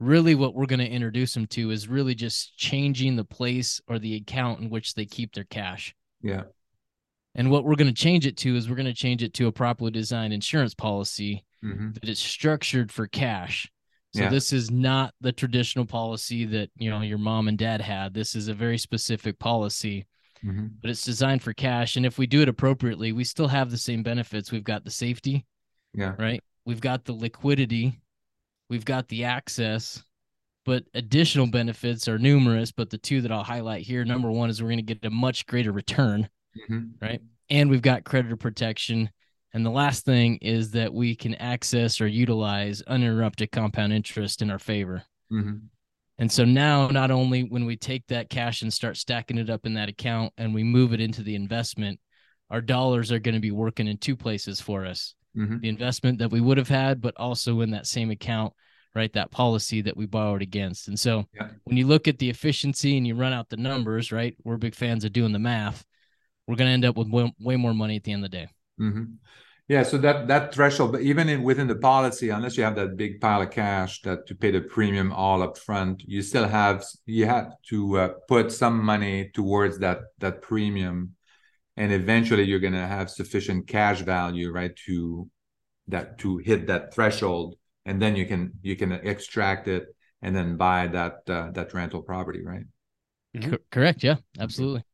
Really, 0.00 0.34
what 0.34 0.54
we're 0.54 0.64
going 0.64 0.78
to 0.78 0.88
introduce 0.88 1.34
them 1.34 1.46
to 1.48 1.70
is 1.70 1.86
really 1.86 2.14
just 2.14 2.56
changing 2.56 3.16
the 3.16 3.24
place 3.24 3.78
or 3.86 3.98
the 3.98 4.14
account 4.16 4.60
in 4.60 4.70
which 4.70 4.94
they 4.94 5.04
keep 5.04 5.34
their 5.34 5.44
cash. 5.44 5.94
Yeah. 6.22 6.44
And 7.34 7.50
what 7.50 7.64
we're 7.64 7.76
going 7.76 7.94
to 7.94 8.02
change 8.02 8.24
it 8.24 8.38
to 8.38 8.56
is 8.56 8.70
we're 8.70 8.76
going 8.76 8.86
to 8.86 8.94
change 8.94 9.22
it 9.22 9.34
to 9.34 9.48
a 9.48 9.52
properly 9.52 9.90
designed 9.90 10.32
insurance 10.32 10.72
policy 10.72 11.44
Mhm. 11.62 11.92
that 12.00 12.08
is 12.08 12.18
structured 12.18 12.90
for 12.90 13.06
cash. 13.06 13.70
So 14.14 14.22
Yeah. 14.22 14.28
this 14.30 14.52
is 14.52 14.70
not 14.70 15.14
the 15.20 15.32
traditional 15.32 15.84
policy 15.84 16.44
that 16.46 16.70
you 16.76 16.88
know 16.90 17.02
your 17.02 17.18
mom 17.18 17.48
and 17.48 17.58
dad 17.58 17.80
had. 17.80 18.14
This 18.14 18.34
is 18.34 18.48
a 18.48 18.54
very 18.54 18.78
specific 18.78 19.38
policy, 19.38 20.06
Mhm. 20.42 20.72
but 20.80 20.90
it's 20.90 21.04
designed 21.04 21.42
for 21.42 21.52
cash. 21.52 21.96
And 21.96 22.06
if 22.06 22.18
we 22.18 22.26
do 22.26 22.40
it 22.40 22.48
appropriately, 22.48 23.12
we 23.12 23.24
still 23.24 23.48
have 23.48 23.70
the 23.70 23.76
same 23.78 24.02
benefits. 24.02 24.50
We've 24.50 24.64
got 24.64 24.84
the 24.84 24.90
safety, 24.90 25.44
Yeah. 25.94 26.14
right? 26.18 26.42
We've 26.64 26.80
got 26.80 27.04
the 27.04 27.12
liquidity, 27.12 28.00
we've 28.70 28.84
got 28.84 29.08
the 29.08 29.24
access, 29.24 30.02
but 30.64 30.84
additional 30.94 31.46
benefits 31.46 32.08
are 32.08 32.18
numerous. 32.18 32.72
But 32.72 32.90
the 32.90 32.98
two 32.98 33.20
that 33.22 33.32
I'll 33.32 33.44
highlight 33.44 33.82
here, 33.86 34.04
number 34.04 34.30
one 34.30 34.48
is 34.48 34.62
we're 34.62 34.68
going 34.68 34.84
to 34.84 34.94
get 34.94 35.04
a 35.04 35.10
much 35.10 35.46
greater 35.46 35.72
return 35.72 36.28
Mhm. 36.68 36.94
right? 37.00 37.20
And 37.50 37.68
we've 37.70 37.82
got 37.82 38.04
creditor 38.04 38.36
protection. 38.36 39.10
And 39.54 39.64
the 39.64 39.70
last 39.70 40.04
thing 40.04 40.36
is 40.36 40.72
that 40.72 40.92
we 40.92 41.14
can 41.14 41.34
access 41.36 42.00
or 42.00 42.06
utilize 42.06 42.82
uninterrupted 42.82 43.50
compound 43.50 43.92
interest 43.92 44.42
in 44.42 44.50
our 44.50 44.58
favor. 44.58 45.04
Mhm. 45.32 45.68
And 46.18 46.30
so 46.30 46.44
now, 46.44 46.88
not 46.88 47.10
only 47.10 47.44
when 47.44 47.64
we 47.64 47.76
take 47.76 48.06
that 48.08 48.28
cash 48.28 48.62
and 48.62 48.72
start 48.72 48.96
stacking 48.96 49.38
it 49.38 49.48
up 49.48 49.64
in 49.64 49.74
that 49.74 49.88
account 49.88 50.32
and 50.36 50.52
we 50.52 50.64
move 50.64 50.92
it 50.92 51.00
into 51.00 51.22
the 51.22 51.34
investment, 51.34 52.00
our 52.50 52.60
dollars 52.60 53.12
are 53.12 53.18
going 53.18 53.34
to 53.34 53.40
be 53.40 53.50
working 53.50 53.86
in 53.86 53.98
two 53.98 54.16
places 54.16 54.60
for 54.60 54.84
us 54.84 55.14
Mhm. 55.36 55.60
the 55.60 55.68
investment 55.68 56.18
that 56.18 56.30
we 56.30 56.40
would 56.40 56.58
have 56.58 56.68
had, 56.68 57.00
but 57.00 57.14
also 57.16 57.60
in 57.60 57.70
that 57.70 57.86
same 57.86 58.10
account, 58.10 58.52
right? 58.94 59.12
That 59.12 59.30
policy 59.30 59.80
that 59.82 59.96
we 59.96 60.06
borrowed 60.06 60.42
against. 60.42 60.88
And 60.88 60.98
so 60.98 61.26
Yeah. 61.34 61.50
when 61.64 61.76
you 61.76 61.86
look 61.86 62.08
at 62.08 62.18
the 62.18 62.28
efficiency 62.30 62.96
and 62.96 63.06
you 63.06 63.14
run 63.14 63.32
out 63.32 63.48
the 63.48 63.56
numbers, 63.56 64.10
right? 64.10 64.34
We're 64.42 64.56
big 64.56 64.74
fans 64.74 65.04
of 65.04 65.12
doing 65.12 65.32
the 65.32 65.38
math. 65.38 65.84
We're 66.46 66.56
going 66.56 66.68
to 66.68 66.72
end 66.72 66.84
up 66.84 66.96
with 66.96 67.08
way, 67.08 67.32
way 67.38 67.56
more 67.56 67.74
money 67.74 67.96
at 67.96 68.04
the 68.04 68.12
end 68.12 68.24
of 68.24 68.30
the 68.30 68.36
day. 68.36 68.48
Hmm 68.78 69.04
Yeah, 69.68 69.82
so 69.84 69.98
that 69.98 70.28
that 70.28 70.54
threshold, 70.54 70.92
but 70.92 71.02
even 71.02 71.28
in, 71.28 71.42
within 71.42 71.68
the 71.68 71.76
policy, 71.76 72.30
unless 72.30 72.56
you 72.56 72.64
have 72.64 72.76
that 72.76 72.96
big 72.96 73.20
pile 73.20 73.42
of 73.42 73.50
cash 73.50 74.02
that 74.02 74.26
to 74.28 74.34
pay 74.34 74.50
the 74.52 74.62
premium 74.62 75.12
all 75.12 75.42
up 75.42 75.58
front, 75.58 76.02
you 76.06 76.22
still 76.22 76.48
have 76.48 76.84
you 77.06 77.26
have 77.26 77.52
to 77.70 77.98
uh, 77.98 78.08
put 78.28 78.52
some 78.52 78.82
money 78.84 79.30
towards 79.34 79.78
that 79.80 79.98
that 80.18 80.42
premium, 80.42 81.14
and 81.76 81.92
eventually 81.92 82.44
you're 82.44 82.60
gonna 82.68 82.86
have 82.88 83.10
sufficient 83.10 83.68
cash 83.68 84.02
value, 84.02 84.52
right, 84.52 84.74
to 84.86 85.28
that 85.88 86.18
to 86.20 86.38
hit 86.38 86.66
that 86.68 86.94
threshold, 86.94 87.56
and 87.86 88.00
then 88.02 88.16
you 88.16 88.26
can 88.26 88.52
you 88.62 88.76
can 88.76 88.92
extract 88.92 89.68
it 89.68 89.84
and 90.22 90.36
then 90.36 90.56
buy 90.56 90.86
that 90.88 91.14
uh, 91.30 91.50
that 91.52 91.74
rental 91.74 92.02
property, 92.02 92.42
right? 92.44 92.66
Mhm. 93.34 93.58
Correct. 93.70 94.02
Yeah, 94.04 94.16
absolutely. 94.38 94.84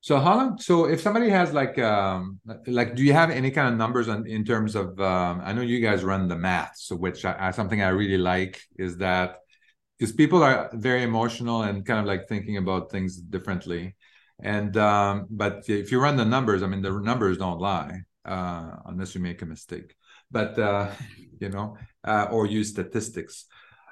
So 0.00 0.20
how 0.20 0.36
long? 0.36 0.58
So 0.58 0.86
if 0.86 1.00
somebody 1.00 1.28
has 1.28 1.52
like, 1.52 1.78
um, 1.78 2.40
like, 2.66 2.94
do 2.94 3.02
you 3.02 3.12
have 3.12 3.30
any 3.30 3.50
kind 3.50 3.68
of 3.68 3.76
numbers 3.76 4.08
on 4.08 4.26
in 4.26 4.44
terms 4.44 4.74
of? 4.76 4.98
Um, 5.00 5.40
I 5.44 5.52
know 5.52 5.60
you 5.62 5.80
guys 5.80 6.04
run 6.04 6.28
the 6.28 6.36
math, 6.36 6.72
so 6.76 6.94
which 6.96 7.24
I, 7.24 7.50
something 7.50 7.82
I 7.82 7.88
really 7.88 8.16
like 8.18 8.60
is 8.76 8.96
that 8.98 9.38
because 9.98 10.12
people 10.12 10.42
are 10.44 10.70
very 10.74 11.02
emotional 11.02 11.62
and 11.62 11.84
kind 11.84 12.00
of 12.00 12.06
like 12.06 12.28
thinking 12.28 12.58
about 12.58 12.90
things 12.92 13.16
differently, 13.16 13.96
and 14.40 14.76
um, 14.76 15.26
but 15.30 15.64
if 15.68 15.90
you 15.92 16.00
run 16.00 16.16
the 16.16 16.24
numbers, 16.24 16.62
I 16.62 16.68
mean 16.68 16.82
the 16.82 16.92
numbers 17.00 17.38
don't 17.38 17.60
lie 17.60 18.02
uh, 18.24 18.76
unless 18.86 19.14
you 19.16 19.20
make 19.20 19.42
a 19.42 19.46
mistake, 19.46 19.96
but 20.30 20.58
uh, 20.58 20.90
you 21.40 21.48
know, 21.48 21.76
uh, 22.04 22.28
or 22.30 22.46
use 22.46 22.70
statistics, 22.70 23.46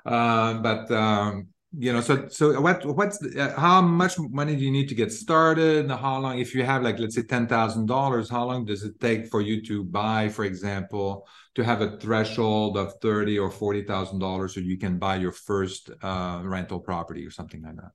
uh, 0.06 0.54
but. 0.54 0.90
Um, 0.90 1.48
you 1.78 1.92
know 1.92 2.00
so 2.00 2.26
so 2.28 2.60
what 2.60 2.84
what's 2.86 3.22
uh, 3.36 3.52
how 3.56 3.82
much 3.82 4.18
money 4.18 4.56
do 4.56 4.64
you 4.64 4.70
need 4.70 4.88
to 4.88 4.94
get 4.94 5.12
started 5.12 5.90
how 5.90 6.18
long 6.18 6.38
if 6.38 6.54
you 6.54 6.64
have 6.64 6.82
like 6.82 6.98
let's 6.98 7.14
say 7.14 7.22
ten 7.22 7.46
thousand 7.46 7.86
dollars 7.86 8.30
how 8.30 8.44
long 8.44 8.64
does 8.64 8.82
it 8.82 8.98
take 9.00 9.26
for 9.26 9.40
you 9.42 9.62
to 9.62 9.84
buy 9.84 10.28
for 10.28 10.44
example 10.44 11.26
to 11.54 11.62
have 11.62 11.82
a 11.82 11.98
threshold 11.98 12.78
of 12.78 12.94
thirty 13.02 13.38
or 13.38 13.50
forty 13.50 13.82
thousand 13.82 14.18
dollars 14.18 14.54
so 14.54 14.60
you 14.60 14.78
can 14.78 14.98
buy 14.98 15.16
your 15.16 15.32
first 15.32 15.90
uh, 16.02 16.40
rental 16.44 16.80
property 16.80 17.26
or 17.26 17.30
something 17.30 17.62
like 17.62 17.76
that 17.76 17.92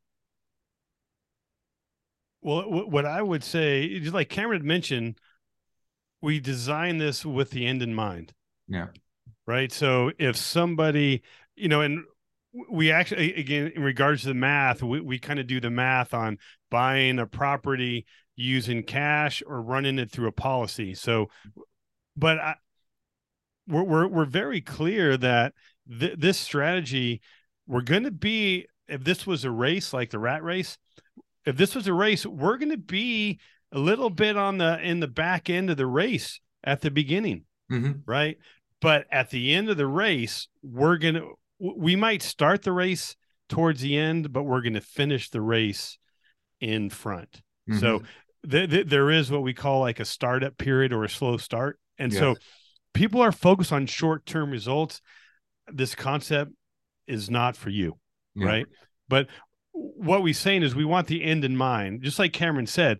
Well, 2.41 2.63
what 2.89 3.05
I 3.05 3.21
would 3.21 3.43
say, 3.43 3.99
just 3.99 4.13
like 4.13 4.29
Cameron 4.29 4.65
mentioned, 4.65 5.19
we 6.21 6.39
design 6.39 6.97
this 6.97 7.25
with 7.25 7.51
the 7.51 7.65
end 7.65 7.81
in 7.81 7.93
mind. 7.93 8.33
Yeah. 8.67 8.87
Right. 9.45 9.71
So 9.71 10.11
if 10.17 10.37
somebody, 10.37 11.23
you 11.55 11.67
know, 11.67 11.81
and 11.81 12.03
we 12.69 12.91
actually 12.91 13.33
again 13.35 13.71
in 13.75 13.81
regards 13.81 14.21
to 14.21 14.29
the 14.29 14.33
math 14.33 14.83
we, 14.83 14.99
we 14.99 15.19
kind 15.19 15.39
of 15.39 15.47
do 15.47 15.59
the 15.59 15.69
math 15.69 16.13
on 16.13 16.37
buying 16.69 17.19
a 17.19 17.25
property 17.25 18.05
using 18.35 18.83
cash 18.83 19.41
or 19.45 19.61
running 19.61 19.99
it 19.99 20.11
through 20.11 20.27
a 20.27 20.33
policy 20.33 20.93
so 20.93 21.29
but 22.17 22.39
I, 22.39 22.55
we're, 23.67 23.83
we're 23.83 24.07
we're 24.07 24.25
very 24.25 24.61
clear 24.61 25.15
that 25.17 25.53
th- 25.99 26.17
this 26.17 26.37
strategy 26.37 27.21
we're 27.67 27.81
going 27.81 28.03
to 28.03 28.11
be 28.11 28.67
if 28.87 29.03
this 29.03 29.25
was 29.25 29.45
a 29.45 29.51
race 29.51 29.93
like 29.93 30.09
the 30.09 30.19
rat 30.19 30.43
race 30.43 30.77
if 31.45 31.55
this 31.55 31.73
was 31.73 31.87
a 31.87 31.93
race 31.93 32.25
we're 32.25 32.57
going 32.57 32.71
to 32.71 32.77
be 32.77 33.39
a 33.71 33.79
little 33.79 34.09
bit 34.09 34.35
on 34.35 34.57
the 34.57 34.79
in 34.81 34.99
the 34.99 35.07
back 35.07 35.49
end 35.49 35.69
of 35.69 35.77
the 35.77 35.87
race 35.87 36.41
at 36.63 36.81
the 36.81 36.91
beginning 36.91 37.45
mm-hmm. 37.71 37.91
right 38.05 38.37
but 38.81 39.05
at 39.11 39.29
the 39.29 39.53
end 39.53 39.69
of 39.69 39.77
the 39.77 39.87
race 39.87 40.47
we're 40.61 40.97
going 40.97 41.13
to 41.13 41.35
we 41.61 41.95
might 41.95 42.21
start 42.21 42.63
the 42.63 42.71
race 42.71 43.15
towards 43.49 43.81
the 43.81 43.97
end, 43.97 44.33
but 44.33 44.43
we're 44.43 44.61
going 44.61 44.73
to 44.73 44.81
finish 44.81 45.29
the 45.29 45.41
race 45.41 45.97
in 46.59 46.89
front. 46.89 47.41
Mm-hmm. 47.69 47.79
So 47.79 48.01
th- 48.49 48.69
th- 48.69 48.87
there 48.87 49.11
is 49.11 49.29
what 49.29 49.43
we 49.43 49.53
call 49.53 49.81
like 49.81 49.99
a 49.99 50.05
startup 50.05 50.57
period 50.57 50.91
or 50.93 51.03
a 51.03 51.09
slow 51.09 51.37
start. 51.37 51.79
And 51.99 52.11
yes. 52.11 52.19
so 52.19 52.35
people 52.93 53.21
are 53.21 53.31
focused 53.31 53.71
on 53.71 53.85
short 53.85 54.25
term 54.25 54.49
results. 54.49 55.01
This 55.71 55.95
concept 55.95 56.51
is 57.07 57.29
not 57.29 57.55
for 57.55 57.69
you. 57.69 57.97
Yeah. 58.35 58.47
Right. 58.47 58.65
But 59.07 59.27
what 59.73 60.23
we're 60.23 60.33
saying 60.33 60.63
is 60.63 60.73
we 60.73 60.85
want 60.85 61.07
the 61.07 61.23
end 61.23 61.45
in 61.45 61.55
mind. 61.55 62.01
Just 62.01 62.19
like 62.19 62.33
Cameron 62.33 62.67
said, 62.67 62.99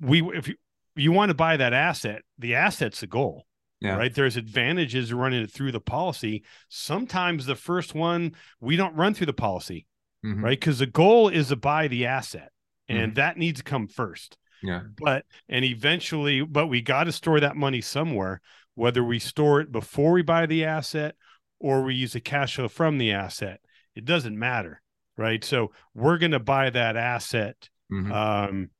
we, 0.00 0.22
if 0.36 0.48
you, 0.48 0.54
you 0.94 1.12
want 1.12 1.30
to 1.30 1.34
buy 1.34 1.56
that 1.56 1.72
asset, 1.72 2.22
the 2.38 2.54
asset's 2.54 3.00
the 3.00 3.06
goal. 3.06 3.46
Yeah. 3.80 3.96
Right. 3.96 4.14
There's 4.14 4.36
advantages 4.36 5.12
running 5.12 5.42
it 5.42 5.50
through 5.50 5.72
the 5.72 5.80
policy. 5.80 6.44
Sometimes 6.68 7.44
the 7.44 7.54
first 7.54 7.94
one 7.94 8.34
we 8.60 8.76
don't 8.76 8.96
run 8.96 9.12
through 9.12 9.26
the 9.26 9.34
policy, 9.34 9.86
mm-hmm. 10.24 10.42
right? 10.42 10.58
Because 10.58 10.78
the 10.78 10.86
goal 10.86 11.28
is 11.28 11.48
to 11.48 11.56
buy 11.56 11.88
the 11.88 12.06
asset, 12.06 12.52
and 12.88 12.98
mm-hmm. 12.98 13.14
that 13.14 13.36
needs 13.36 13.60
to 13.60 13.64
come 13.64 13.86
first. 13.86 14.38
Yeah. 14.62 14.82
But 14.98 15.26
and 15.48 15.64
eventually, 15.64 16.42
but 16.42 16.68
we 16.68 16.80
got 16.80 17.04
to 17.04 17.12
store 17.12 17.40
that 17.40 17.56
money 17.56 17.80
somewhere. 17.80 18.40
Whether 18.74 19.04
we 19.04 19.18
store 19.18 19.60
it 19.60 19.72
before 19.72 20.12
we 20.12 20.22
buy 20.22 20.46
the 20.46 20.64
asset 20.64 21.14
or 21.58 21.82
we 21.82 21.94
use 21.94 22.12
the 22.12 22.20
cash 22.20 22.56
flow 22.56 22.68
from 22.68 22.98
the 22.98 23.12
asset, 23.12 23.60
it 23.94 24.04
doesn't 24.04 24.38
matter, 24.38 24.82
right? 25.16 25.42
So 25.42 25.72
we're 25.94 26.18
going 26.18 26.32
to 26.32 26.40
buy 26.40 26.70
that 26.70 26.96
asset. 26.96 27.68
Mm-hmm. 27.92 28.12
Um, 28.12 28.70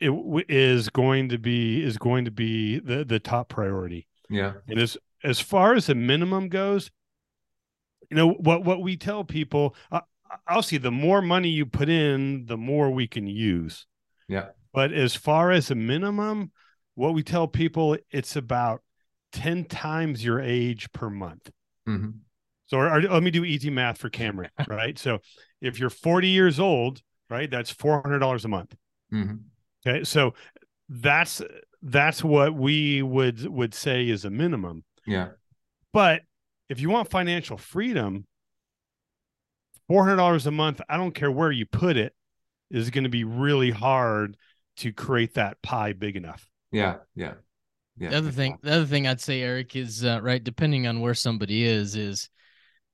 it 0.00 0.08
w- 0.08 0.44
is 0.48 0.88
going 0.88 1.30
to 1.30 1.38
be 1.38 1.82
is 1.82 1.98
going 1.98 2.24
to 2.24 2.30
be 2.30 2.78
the 2.78 3.04
the 3.04 3.20
top 3.20 3.48
priority. 3.48 4.06
Yeah. 4.28 4.54
And 4.68 4.78
as 4.78 4.96
as 5.22 5.40
far 5.40 5.74
as 5.74 5.86
the 5.86 5.94
minimum 5.94 6.48
goes, 6.48 6.90
you 8.10 8.16
know 8.16 8.30
what 8.30 8.64
what 8.64 8.82
we 8.82 8.96
tell 8.96 9.24
people, 9.24 9.74
uh, 9.90 10.00
I'll 10.46 10.62
see 10.62 10.78
the 10.78 10.90
more 10.90 11.22
money 11.22 11.48
you 11.48 11.66
put 11.66 11.88
in, 11.88 12.46
the 12.46 12.56
more 12.56 12.90
we 12.90 13.06
can 13.06 13.26
use. 13.26 13.86
Yeah. 14.28 14.48
But 14.72 14.92
as 14.92 15.14
far 15.14 15.50
as 15.50 15.70
a 15.70 15.74
minimum, 15.74 16.50
what 16.94 17.14
we 17.14 17.22
tell 17.22 17.46
people, 17.46 17.96
it's 18.10 18.36
about 18.36 18.82
ten 19.32 19.64
times 19.64 20.24
your 20.24 20.40
age 20.40 20.90
per 20.92 21.10
month. 21.10 21.50
Mm-hmm. 21.88 22.10
So 22.66 22.78
or, 22.78 22.88
or, 22.88 23.02
let 23.02 23.22
me 23.22 23.30
do 23.30 23.44
easy 23.44 23.70
math 23.70 23.98
for 23.98 24.08
Cameron, 24.08 24.50
right? 24.68 24.98
So 24.98 25.18
if 25.60 25.78
you're 25.78 25.90
40 25.90 26.28
years 26.28 26.58
old, 26.58 27.02
right, 27.30 27.50
that's 27.50 27.70
four 27.70 28.00
hundred 28.00 28.20
dollars 28.20 28.44
a 28.44 28.48
month. 28.48 28.74
Mm-hmm. 29.12 29.36
Okay, 29.86 30.04
so 30.04 30.34
that's 30.88 31.42
that's 31.84 32.24
what 32.24 32.54
we 32.54 33.02
would 33.02 33.46
would 33.46 33.74
say 33.74 34.08
is 34.08 34.24
a 34.24 34.30
minimum. 34.30 34.84
Yeah. 35.06 35.28
But 35.92 36.22
if 36.68 36.80
you 36.80 36.88
want 36.88 37.10
financial 37.10 37.58
freedom, 37.58 38.26
four 39.86 40.04
hundred 40.04 40.16
dollars 40.16 40.46
a 40.46 40.50
month, 40.50 40.80
I 40.88 40.96
don't 40.96 41.14
care 41.14 41.30
where 41.30 41.52
you 41.52 41.66
put 41.66 41.96
it, 41.96 42.14
is 42.70 42.90
going 42.90 43.04
to 43.04 43.10
be 43.10 43.24
really 43.24 43.70
hard 43.70 44.36
to 44.78 44.92
create 44.92 45.34
that 45.34 45.60
pie 45.62 45.92
big 45.92 46.16
enough. 46.16 46.48
Yeah, 46.72 46.96
yeah. 47.14 47.34
Yeah. 47.96 48.10
the 48.10 48.16
other 48.16 48.30
thing, 48.32 48.58
the 48.62 48.72
other 48.72 48.86
thing 48.86 49.06
I'd 49.06 49.20
say, 49.20 49.42
Eric, 49.42 49.76
is 49.76 50.04
uh, 50.04 50.18
right. 50.20 50.42
Depending 50.42 50.88
on 50.88 51.00
where 51.00 51.14
somebody 51.14 51.64
is, 51.64 51.94
is 51.94 52.28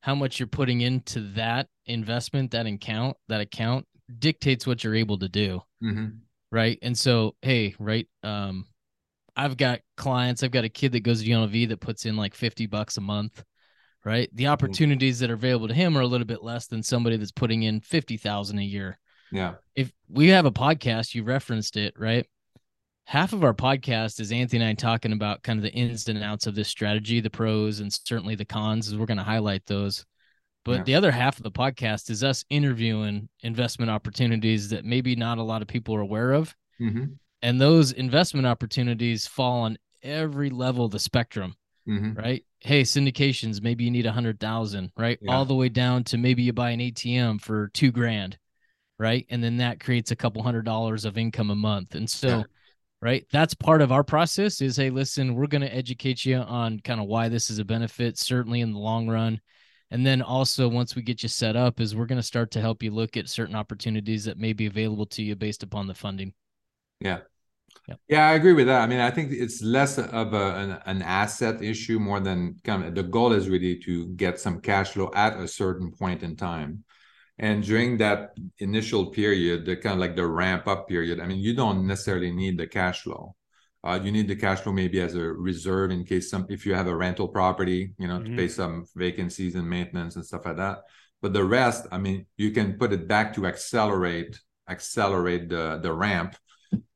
how 0.03 0.15
much 0.15 0.39
you're 0.39 0.47
putting 0.47 0.83
into 0.83 1.21
that 1.33 1.69
investment, 1.87 2.51
that 2.51 2.67
account, 2.67 3.17
that 3.29 3.41
account 3.41 3.87
dictates 4.19 4.67
what 4.67 4.85
you're 4.85 4.95
able 4.95 5.19
to 5.19 5.29
do. 5.29 5.63
Mhm. 5.83 6.19
right? 6.53 6.79
And 6.83 6.99
so, 6.99 7.37
hey, 7.43 7.75
right, 7.79 8.07
um, 8.25 8.67
I've 9.37 9.57
got 9.57 9.81
clients. 9.97 10.43
I've 10.43 10.51
got 10.51 10.65
a 10.65 10.69
kid 10.69 10.93
that 10.93 11.01
goes 11.01 11.23
to 11.23 11.29
UNLV 11.29 11.69
that 11.69 11.81
puts 11.81 12.07
in 12.07 12.17
like 12.17 12.35
fifty 12.35 12.67
bucks 12.67 12.97
a 12.97 13.01
month, 13.01 13.43
right? 14.05 14.29
The 14.35 14.49
opportunities 14.49 15.19
that 15.21 15.31
are 15.31 15.35
available 15.35 15.69
to 15.69 15.75
him 15.75 15.97
are 15.97 16.03
a 16.03 16.07
little 16.07 16.27
bit 16.27 16.43
less 16.43 16.67
than 16.67 16.83
somebody 16.83 17.17
that's 17.17 17.33
putting 17.33 17.63
in 17.63 17.81
fifty 17.81 18.17
thousand 18.17 18.59
a 18.59 18.65
year. 18.65 18.99
Yeah. 19.33 19.55
If 19.77 19.93
we 20.09 20.29
have 20.29 20.47
a 20.47 20.51
podcast, 20.53 21.15
you 21.15 21.23
referenced 21.23 21.77
it, 21.77 21.95
right? 21.99 22.27
Half 23.05 23.33
of 23.33 23.43
our 23.45 23.55
podcast 23.55 24.21
is 24.21 24.31
Anthony 24.33 24.63
and 24.63 24.71
I 24.71 24.75
talking 24.75 25.13
about 25.13 25.43
kind 25.43 25.59
of 25.59 25.63
the 25.65 25.73
ins 25.73 26.09
and 26.09 26.23
outs 26.23 26.47
of 26.47 26.55
this 26.55 26.69
strategy, 26.69 27.21
the 27.21 27.31
pros 27.31 27.81
and 27.81 27.93
certainly 27.93 28.35
the 28.35 28.45
cons, 28.45 28.89
as 28.89 28.97
we're 28.97 29.07
going 29.07 29.19
to 29.19 29.25
highlight 29.25 29.67
those. 29.67 30.05
But 30.65 30.79
Yeah. 30.79 30.83
the 30.85 30.95
other 30.97 31.11
half 31.11 31.37
of 31.39 31.43
the 31.43 31.51
podcast 31.51 32.11
is 32.11 32.23
us 32.23 32.45
interviewing 32.51 33.29
investment 33.43 33.91
opportunities 33.91 34.69
that 34.69 34.85
maybe 34.85 35.17
not 35.17 35.39
a 35.39 35.43
lot 35.43 35.63
of 35.63 35.69
people 35.69 35.95
are 35.95 36.01
aware 36.01 36.33
of 36.33 36.55
Mhm. 36.81 37.17
And 37.43 37.61
those 37.61 37.93
investment 37.93 38.47
opportunities 38.47 39.27
fall 39.27 39.63
on 39.63 39.77
every 40.03 40.51
level 40.51 40.85
of 40.85 40.91
the 40.93 40.99
spectrum 40.99 41.55
Mhm. 41.89 42.17
right 42.17 42.45
hey 42.61 42.83
syndications 42.83 43.63
maybe 43.63 43.85
you 43.85 43.91
need 43.91 44.07
a 44.07 44.13
hundred 44.13 44.39
thousand 44.39 44.93
right 44.97 45.19
Yeah. 45.23 45.35
all 45.35 45.45
the 45.45 45.55
way 45.55 45.69
down 45.69 46.05
to 46.05 46.19
maybe 46.19 46.43
you 46.43 46.53
buy 46.53 46.71
an 46.71 46.81
atm 46.81 47.41
for 47.41 47.69
two 47.69 47.91
grand 47.91 48.39
right 48.99 49.27
and 49.31 49.43
then 49.43 49.57
that 49.59 49.81
creates 49.81 50.11
a 50.11 50.17
couple 50.17 50.43
hundred 50.43 50.65
dollars 50.67 51.05
of 51.05 51.17
income 51.19 51.51
a 51.51 51.55
month 51.55 51.95
and 51.95 52.09
so 52.09 52.29
Yeah. 52.29 52.43
right 53.01 53.27
that's 53.33 53.55
part 53.55 53.81
of 53.83 53.93
our 53.93 54.05
process 54.05 54.61
is 54.61 54.77
hey 54.77 54.91
listen 54.91 55.35
we're 55.35 55.47
going 55.47 55.63
to 55.63 55.75
educate 55.75 56.25
you 56.27 56.37
on 56.37 56.81
kind 56.81 57.01
of 57.01 57.07
why 57.07 57.29
this 57.31 57.49
is 57.51 57.59
a 57.59 57.65
benefit 57.65 58.19
certainly 58.19 58.61
in 58.61 58.73
the 58.73 58.79
long 58.79 59.09
run 59.09 59.41
and 59.91 60.07
then 60.07 60.21
also 60.23 60.69
once 60.69 60.95
we 60.95 61.03
get 61.03 61.23
you 61.23 61.29
set 61.29 61.57
up 61.57 61.81
is 61.81 61.97
we're 61.97 62.07
going 62.07 62.21
to 62.21 62.23
start 62.23 62.51
to 62.53 62.61
help 62.61 62.83
you 62.83 62.91
look 62.91 63.17
at 63.17 63.29
certain 63.29 63.57
opportunities 63.57 64.25
that 64.25 64.39
may 64.39 64.53
be 64.53 64.67
available 64.67 65.07
to 65.07 65.23
you 65.23 65.35
based 65.35 65.63
upon 65.63 65.87
the 65.87 65.95
funding 65.95 66.33
Yeah. 67.01 67.21
Yep. 67.89 68.01
Yeah, 68.09 68.29
I 68.29 68.35
agree 68.35 68.53
with 68.53 68.67
that. 68.67 68.83
I 68.83 68.87
mean, 68.87 69.01
I 69.01 69.11
think 69.11 69.33
it's 69.33 69.63
less 69.63 69.99
of 69.99 70.35
a, 70.35 70.55
an, 70.57 70.71
an 70.87 71.03
asset 71.03 71.63
issue 71.63 71.99
more 71.99 72.21
than 72.21 72.57
kind 72.65 72.85
of 72.85 72.95
the 72.95 73.03
goal 73.03 73.33
is 73.33 73.49
really 73.49 73.79
to 73.81 74.09
get 74.17 74.41
some 74.41 74.61
cash 74.61 74.91
flow 74.93 75.11
at 75.15 75.39
a 75.39 75.49
certain 75.49 75.93
point 75.93 76.23
in 76.23 76.37
time. 76.37 76.85
And 77.39 77.63
during 77.65 77.99
that 77.99 78.31
initial 78.59 79.07
period, 79.07 79.67
the 79.67 79.77
kind 79.77 79.95
of 79.95 80.01
like 80.01 80.17
the 80.17 80.27
ramp 80.27 80.69
up 80.69 80.89
period, 80.89 81.21
I 81.21 81.27
mean, 81.27 81.41
you 81.41 81.55
don't 81.55 81.87
necessarily 81.87 82.33
need 82.33 82.59
the 82.59 82.67
cash 82.67 83.03
flow. 83.03 83.37
Uh, 83.83 83.99
you 84.03 84.13
need 84.13 84.29
the 84.29 84.37
cash 84.37 84.61
flow 84.61 84.73
maybe 84.73 85.01
as 85.01 85.15
a 85.15 85.21
reserve 85.23 85.91
in 85.91 86.05
case 86.05 86.31
some 86.31 86.47
if 86.51 86.67
you 86.67 86.75
have 86.75 86.87
a 86.87 86.97
rental 86.97 87.29
property, 87.29 87.95
you 87.99 88.09
know, 88.09 88.21
to 88.21 88.31
Mhm. 88.31 88.37
pay 88.37 88.49
some 88.49 88.85
vacancies 88.95 89.55
and 89.55 89.69
maintenance 89.69 90.17
and 90.17 90.27
stuff 90.27 90.45
like 90.45 90.59
that. 90.59 90.81
But 91.23 91.33
the 91.33 91.45
rest, 91.45 91.87
I 91.91 91.99
mean, 91.99 92.27
you 92.37 92.51
can 92.51 92.75
put 92.79 92.93
it 92.93 93.09
back 93.09 93.35
to 93.35 93.47
accelerate 93.47 94.39
accelerate 94.69 95.49
the 95.49 95.81
the 95.83 95.93
ramp 95.93 96.37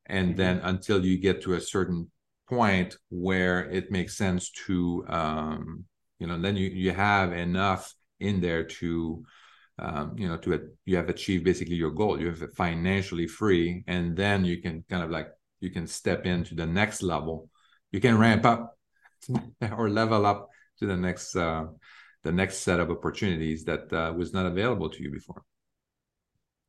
and 0.07 0.37
then 0.37 0.59
until 0.59 1.03
you 1.03 1.17
get 1.17 1.41
to 1.43 1.53
a 1.53 1.61
certain 1.61 2.09
point 2.47 2.95
where 3.09 3.69
it 3.71 3.91
makes 3.91 4.15
sense 4.15 4.51
to 4.51 5.03
um 5.07 5.83
you 6.19 6.27
know 6.27 6.39
then 6.39 6.55
you 6.55 6.69
you 6.69 6.91
have 6.91 7.33
enough 7.33 7.93
in 8.19 8.39
there 8.39 8.63
to 8.63 9.23
um 9.79 10.15
you 10.17 10.27
know 10.27 10.37
to 10.37 10.69
you 10.85 10.95
have 10.95 11.09
achieved 11.09 11.43
basically 11.43 11.75
your 11.75 11.91
goal. 11.91 12.19
You 12.19 12.27
have 12.27 12.41
it 12.41 12.55
financially 12.55 13.27
free 13.27 13.83
and 13.87 14.15
then 14.15 14.45
you 14.45 14.61
can 14.61 14.83
kind 14.89 15.03
of 15.03 15.09
like 15.09 15.29
you 15.59 15.71
can 15.71 15.87
step 15.87 16.25
into 16.25 16.55
the 16.55 16.65
next 16.65 17.01
level. 17.01 17.49
You 17.91 17.99
can 17.99 18.17
ramp 18.17 18.45
up 18.45 18.77
or 19.77 19.89
level 19.89 20.25
up 20.25 20.49
to 20.79 20.85
the 20.85 20.97
next 20.97 21.35
uh 21.35 21.65
the 22.23 22.31
next 22.31 22.57
set 22.59 22.79
of 22.79 22.89
opportunities 22.89 23.63
that 23.65 23.93
uh, 23.93 24.11
was 24.11 24.33
not 24.33 24.47
available 24.47 24.89
to 24.89 25.03
you 25.03 25.11
before. 25.11 25.43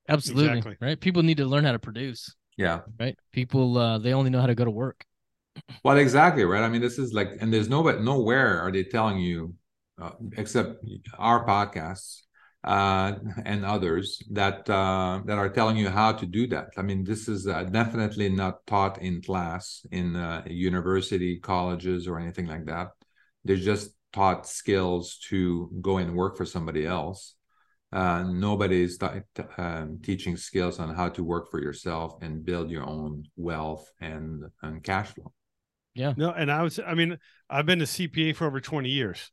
Absolutely. 0.07 0.59
Exactly. 0.59 0.77
right? 0.81 1.01
People 1.01 1.23
need 1.23 1.39
to 1.39 1.47
learn 1.47 1.65
how 1.65 1.73
to 1.73 1.79
produce 1.79 2.37
yeah 2.57 2.81
right 2.99 3.17
people 3.33 3.79
uh 3.79 3.99
they 3.99 4.13
only 4.13 4.31
know 4.31 4.41
how 4.41 4.47
to 4.47 4.55
go 4.55 4.65
to 4.65 4.71
work 4.71 5.05
Well, 5.85 5.97
exactly, 5.99 6.45
right? 6.45 6.63
I 6.63 6.69
mean, 6.69 6.83
this 6.83 6.99
is 6.99 7.13
like, 7.13 7.39
and 7.41 7.53
there's 7.53 7.69
nobody, 7.69 8.03
nowhere 8.03 8.61
are 8.61 8.71
they 8.71 8.85
telling 8.85 9.19
you, 9.19 9.55
uh, 10.01 10.11
except 10.37 10.85
our 11.19 11.47
podcasts 11.47 12.23
uh, 12.65 13.15
and 13.45 13.65
others 13.65 14.23
that 14.33 14.69
uh, 14.69 15.23
that 15.25 15.39
are 15.39 15.49
telling 15.49 15.77
you 15.77 15.89
how 15.89 16.13
to 16.13 16.27
do 16.27 16.47
that. 16.49 16.71
I 16.77 16.83
mean, 16.83 17.05
this 17.05 17.29
is 17.29 17.47
uh, 17.47 17.63
definitely 17.63 18.29
not 18.29 18.67
taught 18.67 19.01
in 19.01 19.23
class 19.23 19.87
in 19.93 20.17
uh, 20.17 20.43
university, 20.47 21.39
colleges, 21.39 22.09
or 22.09 22.19
anything 22.19 22.47
like 22.47 22.67
that. 22.67 22.89
They're 23.45 23.57
just 23.57 23.91
taught 24.13 24.47
skills 24.47 25.19
to 25.29 25.71
go 25.81 25.99
and 25.99 26.17
work 26.17 26.37
for 26.37 26.45
somebody 26.45 26.85
else. 26.87 27.36
Uh, 27.97 28.25
nobody's 28.25 28.99
t- 28.99 29.07
t- 29.35 29.43
um, 29.57 29.99
teaching 30.03 30.37
skills 30.37 30.79
on 30.79 30.95
how 30.95 31.09
to 31.09 31.25
work 31.25 31.51
for 31.51 31.63
yourself 31.63 32.15
and 32.21 32.45
build 32.45 32.71
your 32.71 32.85
own 32.85 33.25
wealth 33.37 33.91
and 34.03 34.45
and 34.61 34.85
cash 34.85 35.15
flow. 35.15 35.33
Yeah. 35.95 36.13
No, 36.15 36.31
and 36.31 36.53
I 36.53 36.63
was, 36.63 36.79
I 36.79 36.93
mean, 36.93 37.17
I've 37.49 37.65
been 37.65 37.81
a 37.81 37.85
CPA 37.85 38.37
for 38.37 38.47
over 38.47 38.61
20 38.61 38.91
years. 38.91 39.33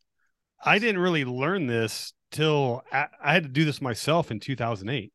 I 0.64 0.80
didn't 0.80 1.02
really 1.02 1.26
learn 1.26 1.68
this 1.68 2.14
till 2.32 2.84
I, 2.90 3.08
I 3.22 3.34
had 3.34 3.44
to 3.44 3.50
do 3.50 3.66
this 3.66 3.82
myself 3.82 4.32
in 4.32 4.40
2008. 4.40 5.12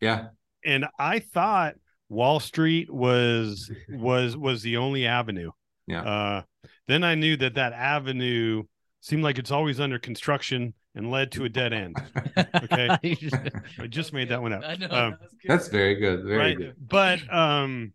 Yeah. 0.00 0.26
And 0.64 0.86
I 0.98 1.20
thought 1.20 1.76
Wall 2.08 2.40
Street 2.40 2.92
was 2.92 3.70
was 3.88 4.36
was 4.36 4.62
the 4.62 4.78
only 4.78 5.06
avenue. 5.06 5.52
Yeah. 5.86 6.02
Uh, 6.02 6.42
then 6.88 7.04
I 7.04 7.14
knew 7.14 7.36
that 7.36 7.54
that 7.54 7.74
avenue 7.74 8.64
seemed 9.02 9.22
like 9.22 9.38
it's 9.38 9.52
always 9.52 9.78
under 9.78 10.00
construction 10.00 10.74
and 10.98 11.10
led 11.10 11.32
to 11.32 11.44
a 11.44 11.48
dead 11.48 11.72
end. 11.72 11.96
Okay. 12.36 12.88
I 13.78 13.86
just 13.88 14.12
made 14.12 14.28
that 14.28 14.42
one 14.42 14.52
up. 14.52 14.62
I 14.66 14.74
know. 14.76 14.88
Um, 14.90 15.10
that. 15.12 15.18
That's 15.46 15.68
very 15.68 15.94
good. 15.94 16.24
Very 16.24 16.36
right. 16.38 16.56
good. 16.56 16.74
But 16.78 17.20
um 17.32 17.92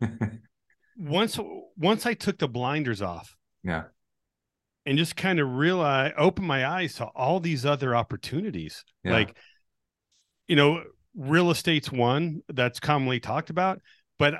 once 0.98 1.38
once 1.76 2.04
I 2.06 2.14
took 2.14 2.38
the 2.38 2.48
blinders 2.48 3.00
off 3.00 3.36
yeah. 3.62 3.84
and 4.84 4.98
just 4.98 5.16
kind 5.16 5.40
of 5.40 5.48
realize 5.54 6.12
open 6.18 6.44
my 6.44 6.66
eyes 6.66 6.94
to 6.96 7.04
all 7.06 7.40
these 7.40 7.64
other 7.64 7.94
opportunities 7.96 8.84
Yeah. 9.04 9.12
like 9.12 9.36
you 10.48 10.56
know 10.56 10.82
real 11.16 11.50
estate's 11.50 11.90
one 11.90 12.42
that's 12.48 12.80
commonly 12.80 13.18
talked 13.20 13.50
about 13.50 13.80
but 14.18 14.34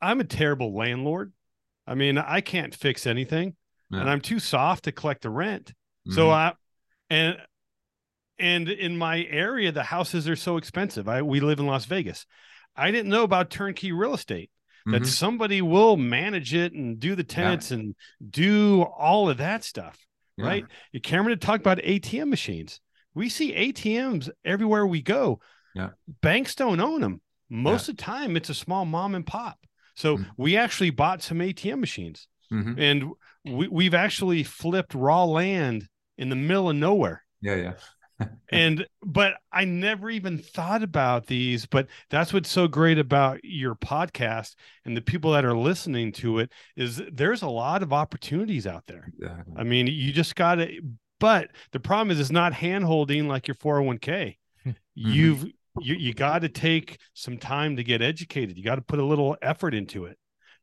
i'm 0.00 0.20
a 0.20 0.24
terrible 0.24 0.74
landlord 0.74 1.32
i 1.86 1.94
mean 1.94 2.18
i 2.18 2.40
can't 2.40 2.74
fix 2.74 3.06
anything 3.06 3.54
and 3.92 4.10
i'm 4.10 4.20
too 4.20 4.38
soft 4.40 4.84
to 4.84 4.92
collect 4.92 5.22
the 5.22 5.30
rent 5.30 5.72
so 6.10 6.26
Mhm. 6.26 6.32
i 6.32 6.52
and 7.10 7.36
and 8.38 8.68
in 8.68 8.96
my 8.96 9.22
area 9.24 9.72
the 9.72 9.82
houses 9.84 10.28
are 10.28 10.36
so 10.36 10.56
expensive 10.56 11.08
i 11.08 11.22
we 11.22 11.40
live 11.40 11.58
in 11.58 11.66
las 11.66 11.84
vegas 11.86 12.26
i 12.74 12.90
didn't 12.90 13.10
know 13.10 13.22
about 13.22 13.50
turnkey 13.50 13.92
real 13.92 14.14
estate 14.14 14.50
that 14.86 15.02
Mhm. 15.02 15.06
somebody 15.06 15.60
will 15.62 15.96
manage 15.96 16.54
it 16.54 16.72
and 16.72 17.00
do 17.00 17.14
the 17.16 17.24
tenants 17.24 17.72
and 17.72 17.96
do 18.30 18.82
all 18.82 19.28
of 19.28 19.38
that 19.38 19.64
stuff, 19.64 19.98
Yeah. 20.36 20.46
right? 20.46 20.64
Cameron 21.02 21.30
had 21.32 21.40
talked 21.40 21.60
about 21.60 21.80
ATM 21.82 22.30
machines. 22.30 22.80
We 23.12 23.28
see 23.28 23.52
ATMs 23.52 24.30
everywhere 24.44 24.86
we 24.86 25.02
go. 25.02 25.40
Yeah. 25.74 25.88
Banks 26.22 26.54
don't 26.54 26.78
own 26.78 27.00
them. 27.00 27.20
Most 27.50 27.88
of 27.88 27.96
the 27.96 28.02
time, 28.04 28.36
it's 28.36 28.48
a 28.48 28.54
small 28.54 28.84
mom 28.84 29.16
and 29.16 29.26
pop. 29.26 29.58
So 29.96 30.18
Mhm. 30.18 30.30
we 30.36 30.56
actually 30.56 30.90
bought 30.90 31.20
some 31.20 31.40
ATM 31.40 31.80
machines 31.80 32.28
Mhm. 32.52 32.78
and 32.78 33.10
we, 33.44 33.66
we've 33.66 33.94
actually 33.94 34.44
flipped 34.44 34.94
raw 34.94 35.24
land 35.24 35.88
in 36.18 36.28
the 36.28 36.36
middle 36.36 36.70
of 36.70 36.76
nowhere 36.76 37.24
Yeah. 37.40 37.54
Yeah. 37.56 37.72
and 38.50 38.86
but 39.04 39.34
I 39.52 39.66
never 39.66 40.08
even 40.08 40.38
thought 40.38 40.82
about 40.82 41.26
these. 41.26 41.66
But 41.66 41.88
that's 42.08 42.32
what's 42.32 42.50
so 42.50 42.66
great 42.66 42.98
about 42.98 43.40
your 43.44 43.74
podcast 43.74 44.54
and 44.86 44.96
the 44.96 45.02
people 45.02 45.32
that 45.32 45.44
are 45.44 45.56
listening 45.56 46.12
to 46.12 46.38
it 46.38 46.50
is 46.76 47.02
there's 47.12 47.42
a 47.42 47.48
lot 47.48 47.82
of 47.82 47.92
opportunities 47.92 48.66
out 48.66 48.84
there. 48.86 49.12
Exactly. 49.18 49.54
I 49.58 49.64
mean, 49.64 49.86
you 49.86 50.12
just 50.14 50.34
got 50.34 50.54
to. 50.54 50.80
But 51.20 51.50
the 51.72 51.80
problem 51.80 52.10
is, 52.10 52.18
it's 52.18 52.30
not 52.30 52.54
hand 52.54 52.84
holding 52.84 53.28
like 53.28 53.48
your 53.48 53.54
401k. 53.56 54.36
Mm-hmm. 54.66 54.72
You've 54.94 55.44
you 55.80 55.94
you 55.96 56.14
got 56.14 56.38
to 56.40 56.48
take 56.48 56.98
some 57.12 57.36
time 57.36 57.76
to 57.76 57.84
get 57.84 58.00
educated. 58.00 58.56
You 58.56 58.64
got 58.64 58.76
to 58.76 58.80
put 58.82 58.98
a 58.98 59.04
little 59.04 59.36
effort 59.42 59.74
into 59.74 60.06
it. 60.06 60.16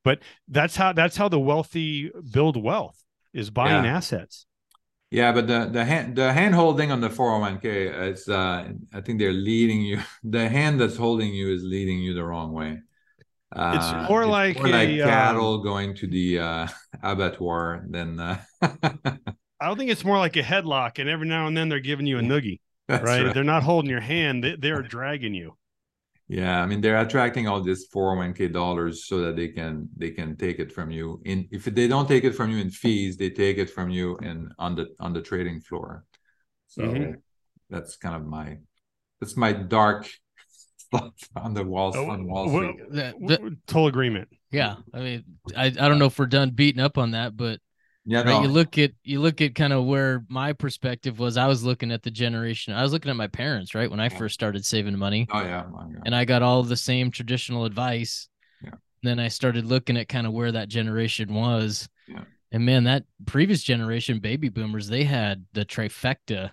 But 0.03 0.19
that's 0.47 0.75
how 0.75 0.91
that's 0.93 1.15
how 1.15 1.29
the 1.29 1.39
wealthy 1.39 2.09
build 2.31 2.57
wealth 2.61 2.99
is 3.31 3.51
buying 3.51 3.85
Yeah. 3.85 3.95
assets. 3.97 4.47
Yeah, 5.13 5.31
but 5.31 5.45
the 5.45 5.65
the 5.71 5.85
hand 5.85 6.15
the 6.15 6.33
hand 6.33 6.55
holding 6.55 6.91
on 6.91 6.99
the 6.99 7.09
401k 7.09 7.85
is 8.11 8.27
uh 8.27 8.67
I 8.91 9.01
think 9.01 9.19
they're 9.19 9.31
leading 9.31 9.81
you 9.81 10.01
the 10.23 10.49
hand 10.49 10.81
that's 10.81 10.97
holding 10.97 11.31
you 11.35 11.53
is 11.53 11.63
leading 11.63 11.99
you 11.99 12.15
the 12.15 12.23
wrong 12.23 12.51
way. 12.51 12.79
Uh, 13.55 13.75
It's 13.75 14.09
more 14.09 14.25
like 14.25 14.57
more 14.57 14.69
like 14.69 14.89
a, 14.89 15.01
um, 15.01 15.03
cattle 15.03 15.59
going 15.63 15.95
to 15.97 16.07
the 16.07 16.39
uh 16.39 16.67
abattoir 17.03 17.85
than 17.89 18.19
uh 18.19 18.41
I 19.59 19.67
don't 19.67 19.77
think 19.77 19.89
it's 19.91 20.03
more 20.03 20.17
like 20.19 20.35
a 20.35 20.43
headlock, 20.43 20.99
and 20.99 21.09
every 21.09 21.27
now 21.27 21.47
and 21.47 21.55
then 21.57 21.69
they're 21.69 21.79
giving 21.79 22.05
you 22.05 22.19
a 22.19 22.21
noogie, 22.21 22.59
right? 23.01 23.23
right. 23.23 23.33
They're 23.33 23.43
not 23.43 23.63
holding 23.63 23.89
your 23.89 24.01
hand; 24.01 24.43
they, 24.43 24.55
they're 24.55 24.83
dragging 24.83 25.33
you. 25.33 25.57
Yeah, 26.27 26.61
I 26.63 26.65
mean 26.65 26.81
they're 26.81 26.99
attracting 26.99 27.47
all 27.47 27.61
this 27.61 27.87
401k 27.93 28.51
dollars 28.51 29.05
so 29.05 29.19
that 29.21 29.35
they 29.35 29.49
can 29.49 29.89
they 29.97 30.11
can 30.11 30.35
take 30.37 30.59
it 30.59 30.71
from 30.71 30.89
you. 30.89 31.21
In 31.25 31.47
if 31.51 31.65
they 31.65 31.87
don't 31.87 32.07
take 32.07 32.23
it 32.23 32.33
from 32.33 32.49
you 32.49 32.57
in 32.59 32.69
fees, 32.69 33.17
they 33.17 33.29
take 33.29 33.57
it 33.57 33.69
from 33.69 33.89
you 33.89 34.17
in 34.19 34.49
on 34.57 34.75
the 34.75 34.87
on 34.99 35.13
the 35.13 35.21
trading 35.21 35.59
floor. 35.61 36.05
So 36.67 36.83
Mhm. 36.83 37.15
that's 37.69 37.97
kind 37.97 38.15
of 38.15 38.25
my 38.25 38.57
that's 39.19 39.35
my 39.35 39.51
dark 39.53 40.09
stuff 40.77 41.13
on 41.35 41.53
the 41.53 41.63
wall 41.63 41.91
Oh, 41.95 42.09
on 42.09 42.25
Wall 42.27 42.47
Street. 42.49 42.77
The- 42.89 43.11
w- 43.11 43.27
the- 43.27 43.57
Total 43.67 43.87
agreement. 43.87 44.29
yeah, 44.51 44.75
I 44.93 44.99
mean, 44.99 45.23
I, 45.55 45.65
I 45.65 45.69
don't 45.89 45.99
know 45.99 46.05
if 46.05 46.17
we're 46.17 46.25
done 46.27 46.51
beating 46.51 46.81
up 46.81 46.97
on 46.97 47.11
that, 47.11 47.35
but 47.35 47.59
Yeah, 48.05 48.19
right, 48.19 48.25
no, 48.25 48.41
you 48.41 48.47
look 48.49 48.77
at 48.77 48.91
you 49.03 49.21
look 49.21 49.39
at 49.41 49.55
kind 49.55 49.71
of 49.71 49.85
where 49.85 50.25
my 50.27 50.51
perspective 50.53 51.19
was. 51.19 51.37
I 51.37 51.47
was 51.47 51.63
looking 51.63 51.91
at 51.91 52.03
the 52.03 52.11
generation. 52.11 52.73
I 52.73 52.81
was 52.83 52.91
looking 52.91 53.09
at 53.09 53.15
my 53.15 53.27
parents, 53.27 53.73
right, 53.73 53.89
when 53.89 53.99
I 54.01 54.09
first 54.09 54.33
started 54.33 54.65
saving 54.65 54.97
money, 54.97 55.25
oh 55.31 55.41
yeah, 55.41 55.63
my 55.71 55.83
God. 55.83 56.01
and 56.05 56.13
I 56.15 56.25
got 56.25 56.41
all 56.41 56.63
the 56.63 56.75
same 56.75 57.11
traditional 57.11 57.63
advice. 57.65 58.27
Yeah. 58.61 58.71
Then 59.03 59.19
I 59.19 59.29
started 59.29 59.65
looking 59.65 59.95
at 59.97 60.09
kind 60.09 60.27
of 60.27 60.33
where 60.33 60.51
that 60.51 60.67
generation 60.67 61.33
was. 61.33 61.87
Yeah. 62.07 62.23
And 62.51 62.65
man, 62.65 62.83
that 62.83 63.05
previous 63.25 63.63
generation, 63.63 64.19
baby 64.19 64.49
boomers, 64.49 64.87
they 64.87 65.05
had 65.05 65.45
the 65.53 65.63
trifecta, 65.65 66.51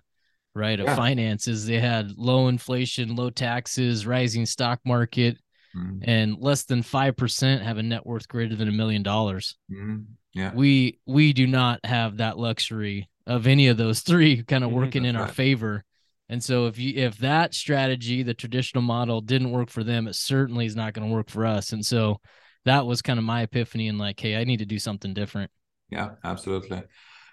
right, 0.54 0.78
of 0.78 0.86
Yeah. 0.86 0.94
finances. 0.96 1.66
They 1.66 1.80
had 1.80 2.12
low 2.16 2.46
inflation, 2.48 3.16
low 3.16 3.30
taxes, 3.30 4.06
rising 4.06 4.46
stock 4.46 4.78
market, 4.84 5.36
Mhm, 5.74 6.02
and 6.02 6.38
less 6.40 6.64
than 6.64 6.82
5% 6.82 7.62
have 7.62 7.78
a 7.78 7.82
net 7.82 8.06
worth 8.06 8.28
greater 8.28 8.56
than 8.56 8.68
a 8.68 8.72
million 8.72 9.02
dollars. 9.02 9.56
mhm, 9.68 10.16
yeah, 10.34 10.52
We 10.52 10.98
we 11.06 11.32
do 11.32 11.46
not 11.46 11.80
have 11.84 12.18
that 12.18 12.38
luxury 12.38 13.08
of 13.26 13.46
any 13.46 13.68
of 13.68 13.76
those 13.76 14.00
three 14.02 14.42
kind 14.42 14.64
of 14.64 14.70
Mhm, 14.70 14.72
working 14.72 15.04
in 15.04 15.14
that's 15.14 15.16
our 15.16 15.26
right. 15.26 15.28
favor. 15.28 15.84
And 16.28 16.42
so 16.42 16.66
if 16.66 16.78
you 16.78 16.94
if 16.96 17.18
that 17.18 17.54
strategy, 17.54 18.22
the 18.22 18.34
traditional 18.34 18.82
model 18.82 19.20
didn't 19.20 19.50
work 19.50 19.70
for 19.70 19.84
them, 19.84 20.08
it 20.08 20.14
certainly 20.14 20.66
is 20.66 20.76
not 20.76 20.94
going 20.94 21.08
to 21.08 21.14
work 21.14 21.30
for 21.30 21.46
us. 21.46 21.72
And 21.72 21.84
so 21.84 22.20
that 22.64 22.86
was 22.86 23.02
kind 23.02 23.18
of 23.18 23.24
my 23.24 23.42
epiphany 23.42 23.88
and 23.88 23.98
like, 23.98 24.20
hey, 24.20 24.36
I 24.36 24.44
need 24.44 24.58
to 24.58 24.66
do 24.66 24.78
something 24.78 25.14
different. 25.14 25.50
yeah, 25.90 26.10
absolutely. 26.24 26.82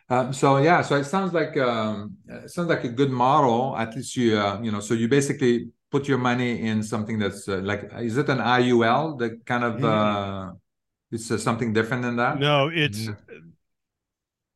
Um, 0.09 0.33
so 0.33 0.57
yeah, 0.57 0.81
so 0.83 0.97
it 0.97 1.05
sounds 1.05 1.33
like 1.33 1.57
um, 1.57 2.17
it 2.27 2.51
sounds 2.51 2.69
like 2.69 2.83
a 2.85 2.89
good 2.89 3.11
model. 3.11 3.77
At 3.77 3.95
least 3.95 4.15
you 4.17 4.37
uh, 4.39 4.59
you 4.61 4.71
know, 4.71 4.81
so 4.81 4.93
you 4.95 5.07
basically 5.07 5.69
put 5.91 6.07
your 6.07 6.17
money 6.17 6.61
in 6.61 6.83
something 6.83 7.17
that's 7.19 7.47
uh, 7.47 7.57
like 7.57 7.89
is 7.99 8.17
it 8.17 8.29
an 8.29 8.39
IUL? 8.39 9.17
The 9.17 9.37
kind 9.45 9.63
of 9.63 9.73
Mhm. 9.75 9.83
uh, 9.85 10.53
it's 11.11 11.31
uh, 11.31 11.37
something 11.37 11.73
different 11.73 12.03
than 12.03 12.17
that. 12.17 12.39
No, 12.39 12.67
it's 12.67 13.09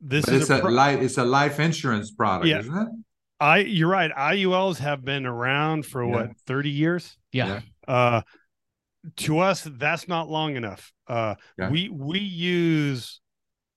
this 0.01 0.25
but 0.25 0.33
is 0.33 0.41
it's 0.41 0.49
a 0.49 0.57
a 0.57 0.59
pro- 0.61 0.71
life 0.71 1.01
it's 1.01 1.17
a 1.17 1.23
life 1.25 1.59
insurance 1.59 2.11
product, 2.11 2.47
Yeah. 2.47 2.59
isn't 2.59 2.77
it? 2.77 2.87
I 3.39 3.57
you're 3.59 3.89
right. 3.89 4.11
IULs 4.11 4.77
have 4.79 5.03
been 5.03 5.25
around 5.25 5.85
for 5.85 6.03
Yeah. 6.03 6.11
what 6.11 6.37
30 6.47 6.69
years. 6.69 7.17
Yeah. 7.31 7.61
Yeah. 7.87 7.93
Uh 7.95 8.21
to 9.17 9.39
us 9.39 9.63
that's 9.63 10.07
not 10.07 10.29
long 10.29 10.55
enough. 10.55 10.91
Uh 11.07 11.35
Yeah. 11.57 11.69
we 11.69 11.89
we 11.89 12.19
use 12.19 13.19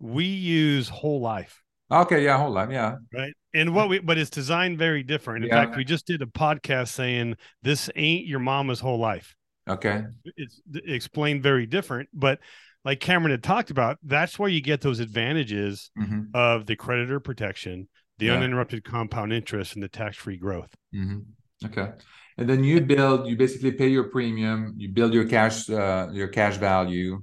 we 0.00 0.24
use 0.26 0.88
whole 0.88 1.20
life, 1.20 1.62
Okay, 1.90 2.24
yeah, 2.24 2.38
hold 2.38 2.56
on, 2.56 2.70
yeah, 2.70 2.96
right? 3.12 3.32
And 3.52 3.74
what 3.74 3.88
we 3.88 3.98
but 4.00 4.18
it's 4.18 4.30
designed 4.30 4.78
very 4.78 5.02
different. 5.02 5.44
In 5.44 5.50
Yeah. 5.50 5.60
fact, 5.60 5.76
we 5.76 5.84
just 5.84 6.06
did 6.06 6.22
a 6.22 6.26
podcast 6.26 6.88
saying 6.88 7.36
this 7.62 7.90
ain't 7.94 8.26
your 8.26 8.40
mama's 8.40 8.80
whole 8.80 8.98
life. 8.98 9.34
okay, 9.68 10.04
It's 10.36 10.60
explained 10.74 11.42
very 11.42 11.66
different, 11.66 12.08
but 12.12 12.40
like 12.84 13.00
Cameron 13.00 13.30
had 13.30 13.42
talked 13.42 13.70
about, 13.70 13.98
that's 14.02 14.38
where 14.38 14.48
you 14.48 14.60
get 14.60 14.80
those 14.80 15.00
advantages 15.00 15.90
hmm 15.96 16.22
of 16.34 16.66
the 16.66 16.74
creditor 16.76 17.20
protection, 17.20 17.88
the 18.18 18.26
Yeah. 18.26 18.34
uninterrupted 18.34 18.84
compound 18.84 19.32
interest, 19.32 19.74
and 19.74 19.82
the 19.82 19.88
tax-free 19.88 20.38
growth. 20.38 20.74
hmm 20.92 21.18
Okay. 21.64 21.92
And 22.36 22.48
then 22.48 22.64
you 22.64 22.80
build, 22.80 23.26
you 23.28 23.36
basically 23.36 23.72
pay 23.72 23.88
your 23.88 24.04
premium, 24.04 24.74
you 24.76 24.88
build 24.90 25.14
your 25.14 25.26
cash, 25.26 25.70
uh, 25.70 26.08
your 26.12 26.28
cash 26.28 26.56
value. 26.56 27.22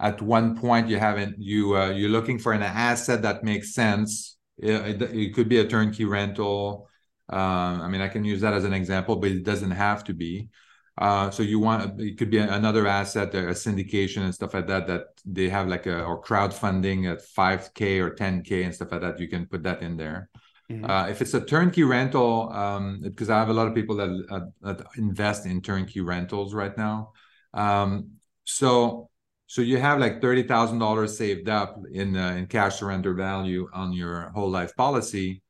At 0.00 0.22
one 0.22 0.56
point, 0.56 0.88
you 0.88 0.98
haven't, 0.98 1.36
you, 1.38 1.76
uh, 1.76 1.90
you're 1.90 2.08
looking 2.08 2.38
for 2.38 2.52
an 2.52 2.62
asset 2.62 3.22
that 3.22 3.44
makes 3.44 3.74
sense. 3.74 4.38
It, 4.58 5.02
it, 5.02 5.02
it 5.02 5.34
could 5.34 5.48
be 5.48 5.58
a 5.58 5.66
turnkey 5.66 6.04
rental. 6.06 6.88
Um, 7.28 7.82
I 7.82 7.88
mean, 7.88 8.00
I 8.00 8.08
can 8.08 8.24
use 8.24 8.40
that 8.40 8.54
as 8.54 8.64
an 8.64 8.72
example, 8.72 9.16
but 9.16 9.30
it 9.30 9.44
doesn't 9.44 9.70
have 9.72 10.04
to 10.04 10.14
be. 10.14 10.48
Uh, 10.96 11.30
so 11.30 11.42
you 11.42 11.58
want, 11.58 12.00
it 12.00 12.18
could 12.18 12.30
be 12.30 12.38
another 12.38 12.86
asset, 12.86 13.34
a 13.34 13.38
syndication 13.48 14.22
and 14.22 14.34
stuff 14.34 14.54
like 14.54 14.66
that, 14.66 14.86
that 14.86 15.04
they 15.24 15.48
have 15.48 15.68
like 15.68 15.86
a, 15.86 16.02
or 16.02 16.22
crowdfunding 16.22 17.10
at 17.10 17.22
5K 17.22 18.00
or 18.00 18.10
10K 18.10 18.64
and 18.64 18.74
stuff 18.74 18.92
like 18.92 19.02
that. 19.02 19.20
You 19.20 19.28
can 19.28 19.46
put 19.46 19.62
that 19.64 19.82
in 19.82 19.96
there. 19.96 20.28
Mhm. 20.70 20.88
Uh, 20.88 21.08
if 21.08 21.20
it's 21.20 21.34
a 21.34 21.40
turnkey 21.44 21.82
rental, 21.82 22.50
um, 22.52 23.00
because 23.02 23.28
I 23.28 23.38
have 23.38 23.48
a 23.48 23.54
lot 23.54 23.66
of 23.66 23.74
people 23.74 23.96
that, 23.96 24.26
uh, 24.30 24.40
that 24.62 24.86
invest 24.96 25.46
in 25.46 25.60
turnkey 25.60 26.00
rentals 26.00 26.54
right 26.54 26.76
now. 26.76 27.12
Um, 27.52 28.12
so, 28.44 29.09
so 29.50 29.62
you 29.62 29.78
have 29.78 29.98
like 29.98 30.22
thirty 30.22 30.44
thousand 30.44 30.78
dollars 30.78 31.18
saved 31.18 31.48
up 31.48 31.76
in 31.90 32.16
uh, 32.16 32.36
in 32.38 32.46
cash 32.46 32.78
surrender 32.78 33.14
value 33.14 33.68
on 33.74 33.92
your 33.92 34.30
whole 34.30 34.48
life 34.48 34.76
policy. 34.76 35.42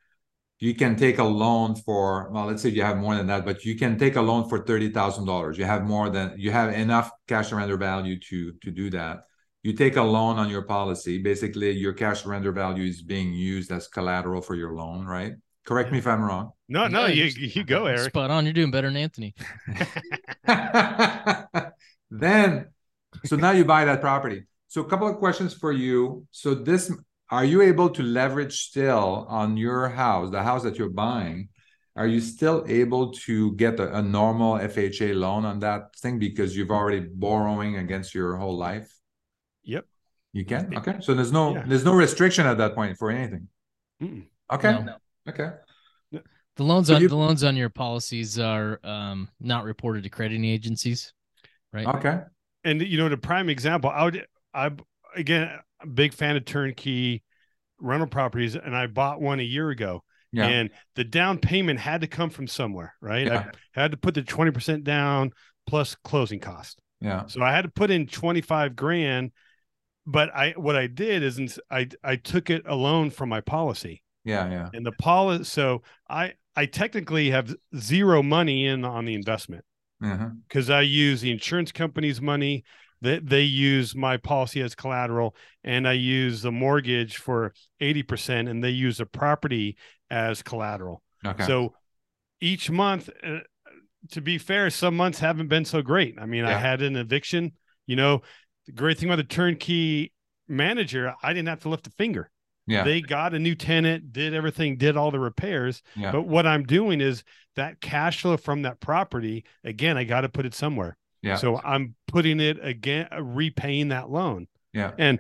You 0.59 0.75
can 0.75 0.97
take 0.97 1.19
a 1.19 1.25
loan 1.25 1.75
for 1.75 2.31
well, 2.31 2.47
let's 2.47 2.63
say 2.63 2.71
you 2.71 2.83
have 2.83 2.97
more 2.97 3.15
than 3.15 3.27
that, 3.27 3.45
but 3.45 3.67
you 3.67 3.77
can 3.77 3.99
take 3.99 4.17
a 4.17 4.23
loan 4.23 4.49
for 4.49 4.65
thirty 4.65 4.89
thousand 4.89 5.27
dollars. 5.27 5.59
You 5.59 5.67
have 5.67 5.85
more 5.85 6.09
than 6.09 6.33
you 6.39 6.51
have 6.51 6.73
enough 6.73 7.11
cash 7.29 7.51
surrender 7.51 7.77
value 7.77 8.19
to 8.31 8.55
to 8.63 8.71
do 8.71 8.89
that 8.91 9.25
you 9.63 9.75
take 9.75 9.97
a 9.97 10.03
loan 10.03 10.39
on 10.39 10.49
your 10.49 10.63
policy 10.63 11.19
basically 11.19 11.71
your 11.73 11.93
cash 11.93 12.23
surrender 12.23 12.51
value 12.51 12.89
is 12.89 13.03
being 13.03 13.35
used 13.35 13.71
as 13.71 13.89
collateral 13.89 14.41
for 14.41 14.55
your 14.55 14.73
loan 14.73 15.05
right 15.05 15.35
correct 15.67 15.93
me 15.93 15.99
if 15.99 16.07
i'm 16.07 16.23
wrong 16.23 16.51
No, 16.69 16.87
no, 16.87 17.07
you 17.07 17.25
you 17.25 17.65
go, 17.65 17.87
Eric. 17.87 18.11
Spot 18.11 18.31
on. 18.31 18.47
You're 18.47 18.55
doing 18.55 18.71
better 18.71 18.87
than 18.87 18.97
Anthony. 18.97 19.35
then 22.11 22.69
so 23.25 23.37
now 23.37 23.51
you 23.53 23.65
buy 23.65 23.85
that 23.85 24.01
property. 24.01 24.45
So 24.69 24.81
a 24.83 24.89
couple 24.89 25.09
of 25.09 25.17
questions 25.17 25.53
for 25.55 25.73
you. 25.73 26.27
So 26.31 26.55
this 26.55 26.93
are 27.31 27.45
you 27.45 27.63
able 27.63 27.91
to 27.91 28.03
leverage 28.03 28.57
still 28.69 29.27
on 29.29 29.57
your 29.57 29.89
house 29.89 30.31
the 30.31 30.43
house 30.43 30.63
that 30.63 30.77
you're 30.79 30.91
buying? 30.91 31.49
Are 31.97 32.07
you 32.07 32.21
still 32.21 32.65
able 32.69 33.13
to 33.27 33.53
get 33.57 33.79
a, 33.81 33.99
a 33.99 34.03
normal 34.03 34.59
fha 34.59 35.15
loan 35.15 35.45
on 35.45 35.59
that 35.61 35.95
thing 35.97 36.19
because 36.19 36.57
you've 36.57 36.71
already 36.71 37.01
borrowing 37.01 37.77
against 37.77 38.15
your 38.15 38.37
whole 38.37 38.57
life? 38.57 38.93
Yep. 39.65 39.85
you 40.33 40.45
can? 40.45 40.77
Okay. 40.79 40.97
So 41.01 41.15
there's 41.15 41.33
no 41.33 41.55
Yeah. 41.55 41.65
there's 41.67 41.85
no 41.85 41.95
restriction 41.95 42.47
at 42.47 42.59
that 42.59 42.75
point 42.75 42.97
for 42.97 43.11
anything? 43.11 43.49
Mm-mm. 44.03 44.25
okay. 44.53 44.73
No. 44.73 44.97
okay. 45.29 45.51
The 46.57 46.65
loans 46.65 46.89
So 46.89 46.95
on 46.97 47.03
you- 47.03 47.09
the 47.09 47.17
loans 47.17 47.43
on 47.45 47.57
your 47.57 47.71
policies 47.71 48.39
are 48.39 48.81
um, 48.85 49.29
not 49.41 49.65
reported 49.65 50.03
to 50.05 50.11
crediting 50.11 50.45
agencies, 50.45 51.13
right? 51.73 51.87
okay 51.87 52.21
And 52.65 52.83
you 52.83 52.99
know, 52.99 53.09
the 53.09 53.17
prime 53.17 53.49
example, 53.49 53.91
I 53.91 54.05
would, 54.05 54.27
I 54.55 54.71
again, 55.17 55.51
a 55.83 55.87
big 55.87 56.13
fan 56.15 56.37
of 56.37 56.45
turnkey 56.45 57.23
rental 57.81 58.09
properties, 58.09 58.55
and 58.57 58.77
I 58.77 58.87
bought 58.87 59.21
one 59.21 59.41
a 59.41 59.45
year 59.45 59.71
ago. 59.71 60.03
yeah 60.33 60.47
And 60.47 60.71
the 60.95 61.05
down 61.05 61.39
payment 61.39 61.81
had 61.81 62.03
to 62.03 62.07
come 62.07 62.31
from 62.31 62.47
somewhere, 62.47 62.95
right? 63.01 63.27
Yeah. 63.27 63.51
I 63.77 63.81
had 63.81 63.91
to 63.93 63.97
put 63.97 64.15
the 64.15 64.23
twenty 64.23 64.51
percent 64.51 64.85
down 64.85 65.33
plus 65.67 65.97
closing 66.05 66.41
cost. 66.41 66.79
yeah 67.01 67.27
So 67.27 67.43
I 67.43 67.53
had 67.53 67.63
to 67.63 67.71
put 67.71 67.91
in 67.91 68.07
twenty 68.07 68.41
five 68.43 68.77
grand. 68.77 69.33
But 70.07 70.35
I, 70.35 70.53
what 70.57 70.77
I 70.77 70.87
did 70.87 71.23
is, 71.23 71.61
I, 71.71 71.89
I 72.03 72.17
took 72.17 72.51
it 72.51 72.63
alone 72.67 73.11
from 73.11 73.29
my 73.29 73.41
policy. 73.41 74.03
yeah 74.25 74.51
yeah 74.51 74.69
and 74.75 74.85
the 74.85 74.93
policy 74.93 75.45
so 75.45 75.83
i 76.09 76.33
i 76.57 76.67
technically 76.67 77.31
have 77.31 77.55
zero 77.77 78.23
money 78.23 78.67
in 78.67 78.85
on 78.85 79.05
the 79.07 79.15
investment 79.15 79.65
uh-huh. 80.03 80.31
because 80.49 80.71
i 80.71 80.81
use 80.81 81.21
the 81.21 81.31
insurance 81.31 81.73
company's 81.73 82.21
money 82.21 82.65
that 83.03 83.27
they 83.27 83.43
use 83.43 83.95
my 83.95 84.17
policy 84.17 84.61
as 84.61 84.75
collateral 84.75 85.35
and 85.65 85.89
i 85.89 85.93
use 85.93 86.43
the 86.43 86.53
mortgage 86.53 87.17
for 87.17 87.53
80% 87.81 88.49
and 88.49 88.63
they 88.63 88.71
use 88.71 88.99
the 88.99 89.07
property 89.07 89.77
as 90.11 90.43
collateral. 90.43 91.03
Okay. 91.25 91.47
So 91.47 91.75
each 92.41 92.71
month 92.71 93.09
uh, 93.23 93.39
to 94.11 94.21
be 94.21 94.39
fair 94.39 94.71
some 94.71 94.97
months 94.97 95.19
haven't 95.21 95.49
been 95.49 95.65
so 95.65 95.83
great. 95.83 96.17
I 96.21 96.27
mean 96.27 96.45
i 96.45 96.53
had 96.53 96.83
an 96.83 96.97
eviction 96.97 97.53
you 97.87 97.97
know 97.97 98.23
the 98.67 98.73
great 98.73 98.99
thing 98.99 99.09
about 99.09 99.17
the 99.17 99.35
turnkey 99.35 100.13
manager 100.49 101.15
i 101.23 101.33
didn't 101.33 101.49
have 101.49 101.61
to 101.61 101.69
lift 101.69 101.87
a 101.87 101.91
finger 101.91 102.31
yeah 102.71 102.85
they 102.85 103.01
got 103.01 103.35
a 103.35 103.39
new 103.39 103.55
tenant, 103.55 104.13
did 104.13 104.33
everything, 104.35 104.77
did 104.77 104.97
all 104.97 105.11
the 105.11 105.19
repairs. 105.21 105.83
Yeah. 105.97 106.13
But 106.13 106.23
what 106.23 106.47
I'm 106.47 106.65
doing 106.65 107.01
is 107.01 107.25
that 107.57 107.81
cash 107.81 108.23
flow 108.23 108.37
from 108.37 108.63
that 108.63 108.81
property, 108.81 109.45
again, 109.65 109.97
I 109.99 110.05
got 110.05 110.21
to 110.23 110.29
put 110.29 110.47
it 110.47 110.55
somewhere. 110.55 110.97
yeah 111.23 111.37
So 111.37 111.61
I'm 111.65 111.95
putting 112.07 112.41
it 112.41 112.59
again, 112.63 113.09
uh, 113.13 113.23
repaying 113.23 113.89
that 113.89 114.09
loan. 114.11 114.47
Yeah. 114.73 114.93
And 114.99 115.19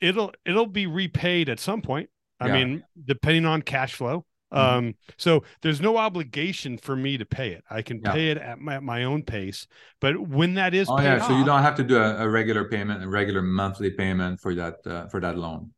it'll 0.00 0.32
it'll 0.46 0.66
be 0.66 0.86
repaid 0.86 1.48
at 1.48 1.58
some 1.60 1.82
point. 1.82 2.08
I 2.40 2.46
Yeah. 2.46 2.52
mean, 2.54 2.82
depending 3.12 3.44
on 3.46 3.62
cash 3.62 3.94
flow. 3.94 4.24
Mhm. 4.52 4.58
Um, 4.58 4.94
so 5.16 5.42
there's 5.62 5.80
no 5.80 5.96
obligation 5.96 6.78
for 6.78 6.94
me 6.94 7.18
to 7.18 7.24
pay 7.24 7.50
it. 7.56 7.64
I 7.68 7.82
can 7.82 8.00
Yeah. 8.00 8.12
pay 8.12 8.30
it 8.30 8.38
at 8.38 8.60
my, 8.60 8.74
at 8.76 8.82
my 8.84 9.02
own 9.04 9.22
pace. 9.24 9.66
But 10.00 10.12
when 10.28 10.54
that 10.54 10.74
is 10.74 10.86
Oh 10.88 11.00
yeah, 11.00 11.18
so 11.26 11.36
you 11.36 11.44
don't 11.44 11.62
have 11.62 11.74
to 11.76 11.84
do 11.84 11.96
a, 11.96 12.24
a 12.24 12.28
regular 12.28 12.64
payment, 12.68 13.02
a 13.02 13.08
regular 13.08 13.42
monthly 13.42 13.90
payment 13.90 14.38
for 14.40 14.54
that 14.54 14.74
uh, 14.86 15.06
for 15.08 15.20
that 15.20 15.36
loan. 15.36 15.72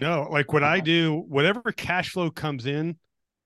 No, 0.00 0.28
like 0.30 0.52
what 0.52 0.62
I 0.62 0.80
do, 0.80 1.24
whatever 1.28 1.60
cash 1.72 2.10
flow 2.10 2.30
comes 2.30 2.66
in, 2.66 2.96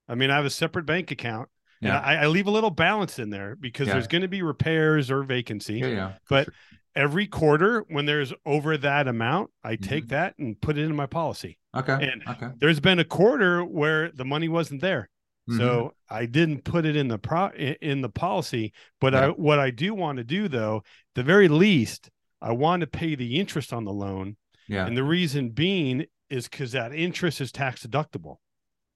I 0.09 0.15
mean, 0.15 0.31
I 0.31 0.37
have 0.37 0.45
a 0.45 0.51
separate 0.51 0.87
bank 0.87 1.11
account 1.11 1.49
Yeah. 1.81 1.99
I, 2.01 2.17
I 2.17 2.27
leave 2.27 2.47
a 2.47 2.51
little 2.51 2.71
balance 2.71 3.19
in 3.19 3.31
there 3.31 3.57
because 3.57 3.87
Yeah. 3.87 3.95
there's 3.95 4.07
going 4.09 4.23
to 4.23 4.29
be 4.29 4.43
repairs 4.43 5.11
or 5.11 5.23
vacancy. 5.23 5.79
Yeah, 5.79 5.87
yeah. 5.89 6.13
But 6.29 6.45
sure. 6.47 6.55
Every 6.97 7.27
quarter, 7.29 7.85
when 7.89 8.05
there's 8.07 8.33
over 8.45 8.77
that 8.77 9.07
amount, 9.07 9.51
I 9.63 9.75
Mm-hmm. 9.77 9.89
take 9.89 10.09
that 10.09 10.37
and 10.39 10.61
put 10.61 10.77
it 10.77 10.83
in 10.85 10.95
my 10.97 11.07
policy. 11.07 11.57
okay, 11.75 12.11
and- 12.11 12.23
okay. 12.29 12.49
There's 12.59 12.81
been 12.81 12.99
a 12.99 13.05
quarter 13.05 13.65
where 13.65 14.11
the 14.11 14.25
money 14.25 14.49
wasn't 14.49 14.81
there. 14.81 15.09
Mhm. 15.49 15.57
So 15.59 15.95
I 16.09 16.27
didn't 16.27 16.65
put 16.65 16.85
it 16.85 16.97
in 16.97 17.07
the 17.09 17.19
pro 17.19 17.49
in 17.81 18.01
the 18.03 18.09
policy. 18.09 18.73
But 19.01 19.15
I 19.15 19.29
what 19.29 19.59
I 19.61 19.71
do 19.71 19.95
want 19.95 20.19
to 20.19 20.25
do 20.25 20.49
though, 20.49 20.83
the 21.15 21.23
very 21.23 21.47
least, 21.49 22.11
I 22.43 22.53
want 22.53 22.81
to 22.81 22.87
pay 22.89 23.15
the 23.15 23.39
interest 23.39 23.73
on 23.73 23.85
the 23.85 23.93
loan. 23.93 24.37
yeah, 24.69 24.85
And 24.87 24.97
the 24.97 25.03
reason 25.05 25.51
being 25.51 26.07
is 26.31 26.49
because 26.49 26.73
that 26.73 26.95
interest 26.95 27.41
is 27.41 27.53
tax 27.53 27.87
deductible. 27.87 28.37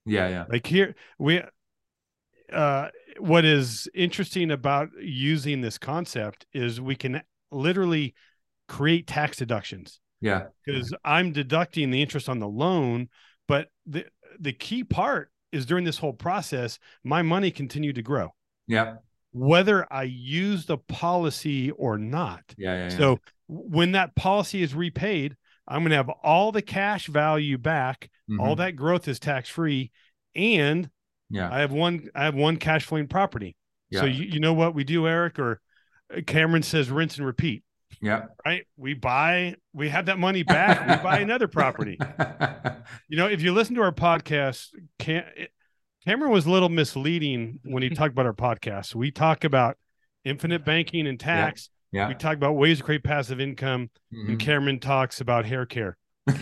yeah, 0.05 0.27
yeah, 0.27 0.45
Like 0.49 0.65
here, 0.65 0.95
we 1.19 1.41
uh 2.53 2.89
what 3.19 3.43
is 3.45 3.87
interesting 3.93 4.51
about 4.51 4.89
using 4.99 5.61
this 5.61 5.77
concept 5.77 6.45
is 6.53 6.79
we 6.79 6.95
can 6.95 7.21
literally 7.51 8.13
create 8.67 9.07
tax 9.07 9.37
deductions 9.37 9.99
yeah, 10.21 10.45
because 10.65 10.93
I'm 11.03 11.31
deducting 11.31 11.91
the 11.91 12.01
interest 12.01 12.29
on 12.29 12.39
the 12.39 12.47
loan, 12.47 13.09
but 13.47 13.67
the 13.85 14.05
the 14.39 14.53
key 14.53 14.83
part 14.83 15.29
is 15.51 15.65
during 15.65 15.85
this 15.85 15.97
whole 15.97 16.13
process, 16.13 16.79
my 17.03 17.21
money 17.21 17.51
continued 17.51 17.95
to 17.95 18.01
grow, 18.01 18.33
yeah, 18.67 18.95
whether 19.31 19.85
I 19.91 20.03
use 20.03 20.65
the 20.65 20.77
policy 20.77 21.71
or 21.71 21.97
not. 21.97 22.43
yeah, 22.57 22.73
yeah. 22.73 22.83
yeah. 22.83 22.97
So 22.97 23.19
when 23.47 23.91
that 23.91 24.15
policy 24.15 24.63
is 24.63 24.73
repaid, 24.73 25.35
I'm 25.67 25.81
going 25.81 25.89
to 25.91 25.95
have 25.97 26.09
all 26.09 26.51
the 26.51 26.61
cash 26.61 27.07
value 27.07 27.57
back. 27.57 28.09
All 28.39 28.55
Mhm. 28.55 28.57
that 28.57 28.71
growth 28.75 29.07
is 29.07 29.19
tax 29.19 29.49
free, 29.49 29.91
and 30.35 30.89
yeah, 31.29 31.49
I 31.51 31.59
have 31.59 31.71
one. 31.71 32.07
I 32.15 32.23
have 32.25 32.35
one 32.35 32.57
cash 32.57 32.85
flowing 32.85 33.07
property. 33.07 33.55
yeah, 33.89 33.99
So 34.01 34.05
you, 34.07 34.25
you 34.25 34.39
know 34.39 34.53
what 34.53 34.73
we 34.75 34.83
do, 34.83 35.07
Eric, 35.07 35.37
or 35.39 35.61
uh, 36.15 36.21
Cameron 36.25 36.63
says 36.63 36.89
rinse 36.89 37.17
and 37.17 37.25
repeat. 37.25 37.63
yeah. 38.01 38.25
Right? 38.45 38.65
We 38.77 38.93
buy. 38.95 39.55
We 39.73 39.89
have 39.89 40.07
that 40.07 40.17
money 40.19 40.41
back. 40.43 40.87
we 40.87 41.03
buy 41.03 41.19
another 41.27 41.47
property. 41.47 41.97
You 43.07 43.17
know, 43.17 43.27
if 43.27 43.41
you 43.41 43.51
listen 43.53 43.75
to 43.75 43.81
our 43.81 43.91
podcast, 43.91 44.69
Cam- 44.99 45.25
Cameron 46.05 46.31
was 46.31 46.45
a 46.45 46.51
little 46.51 46.69
misleading 46.69 47.59
when 47.63 47.81
he 47.83 47.89
talked 47.89 48.11
about 48.11 48.25
our 48.27 48.33
podcast. 48.33 48.93
We 48.95 49.11
talk 49.11 49.43
about 49.43 49.77
infinite 50.23 50.63
banking 50.65 51.07
and 51.07 51.19
tax. 51.19 51.69
Yeah. 51.95 52.07
We 52.09 52.15
talk 52.15 52.35
about 52.35 52.53
ways 52.53 52.79
to 52.79 52.83
create 52.83 53.03
passive 53.03 53.39
income, 53.39 53.89
and 54.11 54.37
Mhm. 54.37 54.39
Cameron 54.39 54.79
talks 54.79 55.21
about 55.21 55.45
hair 55.45 55.65
care. 55.65 55.97
well, 56.27 56.35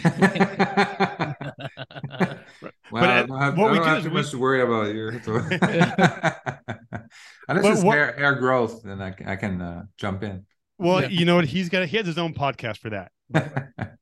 uh, 3.03 3.05
I 3.07 3.25
don't 3.25 3.39
have, 3.39 3.57
what 3.57 3.69
I 3.69 3.71
we 3.71 3.77
don't 3.77 3.77
do 3.77 3.83
have 3.83 3.97
is 3.99 4.03
too 4.03 4.09
we- 4.09 4.15
much 4.15 4.31
to 4.31 4.37
worry 4.37 4.61
about 4.61 4.87
here. 4.87 5.21
So. 5.23 5.35
Unless 7.47 7.77
it's 7.77 7.83
what- 7.83 7.95
hair, 7.97 8.13
hair 8.17 8.35
growth, 8.35 8.83
then 8.83 9.01
I 9.01 9.11
can 9.35 9.61
uh, 9.61 9.83
jump 9.97 10.23
in. 10.23 10.45
Well, 10.77 11.01
Yeah. 11.01 11.09
you 11.09 11.25
know 11.25 11.35
what? 11.35 11.45
He's 11.45 11.69
got 11.69 11.85
he 11.87 11.97
has 11.97 12.05
his 12.05 12.17
own 12.17 12.33
podcast 12.33 12.77
for 12.77 12.89
that. 12.89 13.11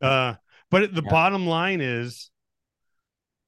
Uh, 0.02 0.36
but 0.70 0.94
the 0.94 1.02
Yeah. 1.04 1.10
bottom 1.10 1.46
line 1.48 1.82
is, 1.82 2.30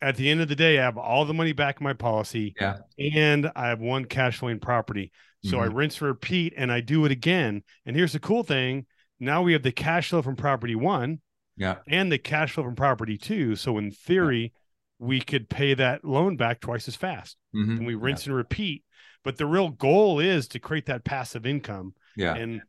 at 0.01 0.15
the 0.17 0.29
end 0.29 0.41
of 0.41 0.49
the 0.49 0.55
day, 0.55 0.79
I 0.79 0.83
have 0.83 0.97
all 0.97 1.25
the 1.25 1.33
money 1.33 1.53
back 1.53 1.79
in 1.79 1.83
my 1.85 1.93
policy, 1.93 2.53
Yeah. 2.59 2.77
and 2.99 3.49
I 3.55 3.69
have 3.69 3.79
one 3.79 4.05
cash 4.05 4.37
flowing 4.37 4.59
property. 4.59 5.11
So 5.43 5.59
I 5.59 5.67
Mhm. 5.67 5.75
rinse 5.75 5.99
and 6.01 6.07
repeat, 6.07 6.53
and 6.55 6.71
I 6.71 6.81
do 6.81 7.05
it 7.05 7.11
again. 7.11 7.63
And 7.85 7.95
here's 7.95 8.13
the 8.13 8.19
cool 8.19 8.43
thing: 8.43 8.85
now 9.19 9.41
we 9.41 9.53
have 9.53 9.63
the 9.63 9.71
cash 9.71 10.09
flow 10.09 10.21
from 10.21 10.35
property 10.35 10.75
one 10.75 11.19
yeah, 11.57 11.77
and 11.87 12.11
the 12.11 12.17
cash 12.17 12.53
flow 12.53 12.63
from 12.63 12.75
property 12.75 13.17
two. 13.17 13.55
So 13.55 13.77
in 13.77 13.91
theory, 13.91 14.53
we 14.99 15.19
could 15.19 15.49
pay 15.49 15.73
that 15.73 16.03
loan 16.05 16.37
back 16.37 16.61
twice 16.61 16.87
as 16.87 16.95
fast, 16.95 17.37
mhm, 17.53 17.77
and 17.77 17.85
we 17.85 17.95
rinse 17.95 18.25
and 18.25 18.35
repeat. 18.35 18.83
But 19.23 19.37
the 19.37 19.45
real 19.45 19.69
goal 19.69 20.19
is 20.19 20.47
to 20.49 20.59
create 20.59 20.85
that 20.87 21.03
passive 21.03 21.45
income. 21.45 21.93
Yeah, 22.15 22.35
And 22.35 22.61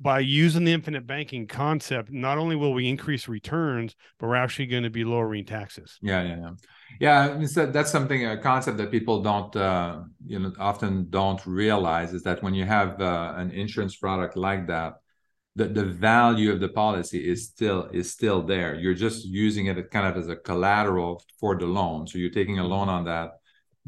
by 0.00 0.20
using 0.20 0.64
the 0.64 0.72
infinite 0.72 1.06
banking 1.06 1.46
concept, 1.46 2.10
not 2.10 2.38
only 2.38 2.56
will 2.56 2.72
we 2.72 2.88
increase 2.88 3.28
returns, 3.28 3.94
but 4.18 4.26
we're 4.26 4.36
actually 4.36 4.66
going 4.66 4.82
to 4.82 4.90
be 4.90 5.04
lowering 5.04 5.44
taxes. 5.44 5.98
yeah, 6.02 6.22
yeah, 6.22 6.36
yeah. 6.40 6.50
Yeah, 7.00 7.28
I 7.28 7.38
mean, 7.38 7.48
so 7.48 7.66
that's 7.66 7.90
something 7.90 8.26
a 8.26 8.38
concept 8.38 8.78
that 8.78 8.90
people 8.90 9.22
don't, 9.22 9.54
uh, 9.54 10.00
you 10.26 10.38
know, 10.38 10.52
often 10.58 11.06
don't 11.10 11.44
realize 11.46 12.12
is 12.12 12.22
that 12.22 12.42
when 12.42 12.54
you 12.54 12.64
have 12.64 13.00
uh, 13.00 13.34
an 13.36 13.50
insurance 13.50 13.96
product 13.96 14.36
like 14.36 14.66
that, 14.68 14.94
the 15.54 15.66
the 15.66 15.84
value 15.84 16.52
of 16.52 16.60
the 16.60 16.68
policy 16.68 17.28
is 17.28 17.46
still 17.46 17.88
is 17.92 18.12
still 18.12 18.42
there. 18.42 18.74
You're 18.76 18.94
just 18.94 19.26
using 19.26 19.66
it 19.66 19.90
kind 19.90 20.06
of 20.06 20.16
as 20.16 20.28
a 20.28 20.36
collateral 20.36 21.22
for 21.40 21.58
the 21.58 21.66
loan. 21.66 22.06
So 22.06 22.18
you're 22.18 22.30
taking 22.30 22.58
a 22.58 22.66
loan 22.66 22.88
on 22.88 23.04
that, 23.04 23.37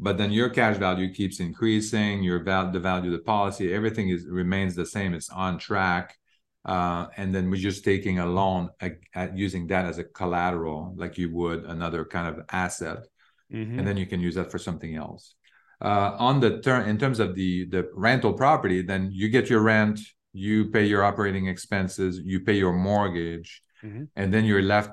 but 0.01 0.17
then 0.17 0.31
your 0.31 0.49
cash 0.49 0.77
value 0.77 1.13
keeps 1.13 1.39
increasing. 1.39 2.23
Your 2.23 2.39
val 2.43 2.71
the 2.71 2.79
value 2.79 3.11
of 3.11 3.17
the 3.19 3.23
policy, 3.35 3.73
everything 3.73 4.09
is 4.09 4.25
remains 4.27 4.73
the 4.75 4.85
same. 4.85 5.13
It's 5.13 5.29
on 5.29 5.57
track. 5.59 6.17
Uh, 6.63 7.07
and 7.17 7.33
then 7.33 7.49
we're 7.49 7.65
just 7.69 7.83
taking 7.83 8.19
a 8.19 8.25
loan 8.39 8.69
at, 8.79 8.93
at 9.15 9.35
using 9.35 9.65
that 9.67 9.85
as 9.85 9.97
a 9.97 10.03
collateral, 10.03 10.93
like 10.95 11.17
you 11.17 11.27
would 11.33 11.63
another 11.65 12.05
kind 12.05 12.27
of 12.31 12.35
asset 12.51 12.99
Mhm. 13.51 13.77
and 13.77 13.83
then 13.87 13.97
you 13.97 14.05
can 14.11 14.19
use 14.27 14.35
that 14.35 14.49
for 14.53 14.59
something 14.59 14.95
else. 14.95 15.23
Uh, 15.89 16.09
on 16.29 16.39
the 16.39 16.51
term, 16.61 16.87
in 16.91 16.97
terms 17.03 17.19
of 17.19 17.29
the 17.39 17.51
the 17.75 17.83
rental 18.07 18.33
property, 18.43 18.79
then 18.91 19.01
you 19.19 19.27
get 19.37 19.49
your 19.49 19.61
rent, 19.73 19.99
you 20.47 20.69
pay 20.75 20.85
your 20.85 21.03
operating 21.03 21.47
expenses, 21.47 22.13
you 22.31 22.37
pay 22.49 22.57
your 22.63 22.75
mortgage, 22.89 23.49
Mhm. 23.83 24.03
and 24.15 24.27
then 24.33 24.43
you're 24.45 24.61
left 24.75 24.91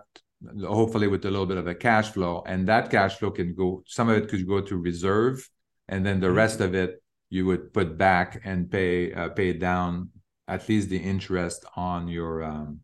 hopefully 0.64 1.08
with 1.08 1.24
a 1.24 1.30
little 1.30 1.46
bit 1.46 1.56
of 1.56 1.66
a 1.66 1.74
cash 1.74 2.10
flow. 2.10 2.42
And 2.46 2.68
that 2.68 2.90
cash 2.90 3.16
flow 3.16 3.30
can 3.30 3.54
go. 3.54 3.82
Some 3.86 4.08
of 4.08 4.16
it 4.16 4.28
could 4.28 4.46
go 4.46 4.60
to 4.60 4.76
reserve, 4.76 5.48
and 5.88 6.04
then 6.04 6.20
the 6.20 6.30
rest 6.30 6.60
of 6.60 6.74
it 6.74 7.02
you 7.30 7.46
would 7.46 7.72
put 7.72 7.98
back 7.98 8.40
and 8.44 8.70
pay 8.70 9.12
uh, 9.12 9.28
pay 9.30 9.52
down 9.52 10.10
at 10.46 10.68
least 10.68 10.88
the 10.88 10.96
interest 10.96 11.64
on 11.76 12.08
your 12.08 12.42
um, 12.42 12.80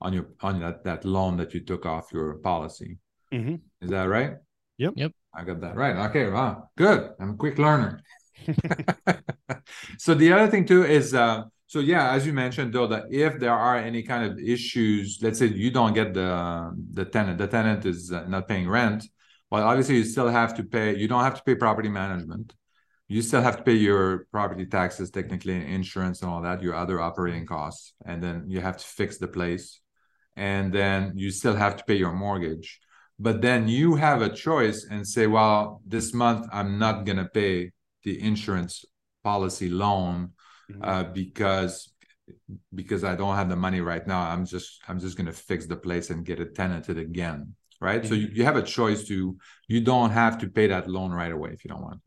on 0.00 0.12
your 0.12 0.28
on 0.40 0.60
that, 0.60 0.84
that 0.84 1.04
loan 1.04 1.36
that 1.36 1.54
you 1.54 1.60
took 1.60 1.86
off 1.86 2.12
your 2.12 2.34
policy. 2.34 2.98
mm-hmm. 3.32 3.56
Is 3.80 3.90
that 3.90 4.04
right? 4.04 4.32
Yep. 4.78 4.94
Yep. 4.96 5.12
I 5.34 5.44
got 5.44 5.60
that 5.60 5.76
right. 5.76 5.96
Okay, 6.08 6.28
wow, 6.28 6.68
good. 6.76 7.10
I'm 7.20 7.30
a 7.30 7.36
quick 7.36 7.58
learner. 7.58 8.00
so 9.98 10.14
the 10.14 10.32
other 10.32 10.50
thing 10.50 10.64
too 10.64 10.84
is 10.84 11.14
uh 11.14 11.44
so 11.68 11.78
yeah, 11.80 12.12
as 12.12 12.26
you 12.26 12.32
mentioned 12.32 12.72
though, 12.72 12.88
that 12.88 13.04
if 13.10 13.38
there 13.38 13.52
are 13.52 13.76
any 13.76 14.02
kind 14.02 14.24
of 14.30 14.38
issues, 14.38 15.18
let's 15.22 15.38
say 15.38 15.46
you 15.46 15.70
don't 15.70 15.94
get 15.94 16.14
the 16.14 16.72
the 16.94 17.04
tenant, 17.04 17.38
the 17.38 17.46
tenant 17.46 17.86
is 17.86 18.10
uh, 18.10 18.24
not 18.26 18.48
paying 18.48 18.68
rent. 18.68 19.04
Well, 19.50 19.62
obviously 19.62 19.96
you 19.98 20.04
still 20.04 20.28
have 20.28 20.54
to 20.56 20.64
pay. 20.64 20.96
You 20.96 21.08
don't 21.08 21.22
have 21.22 21.36
to 21.36 21.42
pay 21.44 21.54
property 21.54 21.88
management. 21.88 22.54
You 23.06 23.22
still 23.22 23.42
have 23.42 23.58
to 23.58 23.62
pay 23.62 23.74
your 23.74 24.26
property 24.32 24.66
taxes, 24.66 25.10
technically, 25.10 25.54
insurance 25.72 26.20
and 26.22 26.30
all 26.30 26.42
that, 26.42 26.62
your 26.62 26.74
other 26.74 27.00
operating 27.00 27.46
costs, 27.46 27.94
and 28.04 28.22
then 28.22 28.44
you 28.48 28.60
have 28.60 28.78
to 28.78 28.84
fix 28.84 29.18
the 29.18 29.28
place, 29.28 29.80
and 30.36 30.72
then 30.72 31.12
you 31.16 31.30
still 31.30 31.54
have 31.54 31.76
to 31.76 31.84
pay 31.84 31.96
your 31.96 32.12
mortgage 32.12 32.80
but 33.18 33.42
then 33.42 33.66
you 33.68 33.96
have 33.96 34.22
a 34.22 34.32
choice 34.32 34.86
and 34.90 35.06
say 35.06 35.26
well 35.26 35.82
this 35.86 36.14
month 36.14 36.46
i'm 36.52 36.78
not 36.78 37.04
going 37.04 37.16
to 37.16 37.24
pay 37.24 37.70
the 38.04 38.20
insurance 38.22 38.84
policy 39.24 39.68
loan 39.68 40.30
Mhm. 40.70 40.78
uh, 40.82 41.04
because 41.04 41.92
because 42.74 43.04
i 43.04 43.14
don't 43.14 43.36
have 43.36 43.48
the 43.48 43.56
money 43.56 43.80
right 43.80 44.06
now 44.06 44.20
i'm 44.20 44.44
just 44.44 44.82
i'm 44.86 45.00
just 45.00 45.16
going 45.16 45.26
to 45.26 45.32
fix 45.32 45.66
the 45.66 45.76
place 45.76 46.10
and 46.10 46.26
get 46.26 46.38
it 46.40 46.54
tenanted 46.54 46.98
again 46.98 47.54
right 47.80 48.04
so 48.06 48.14
Mhm. 48.14 48.20
you, 48.20 48.28
you 48.34 48.44
have 48.44 48.56
a 48.56 48.62
choice 48.62 49.04
to 49.04 49.36
you 49.66 49.80
don't 49.80 50.10
have 50.10 50.36
to 50.38 50.46
pay 50.48 50.66
that 50.66 50.88
loan 50.90 51.10
right 51.10 51.32
away 51.32 51.50
if 51.52 51.64
you 51.64 51.68
don't 51.70 51.82
want 51.82 52.00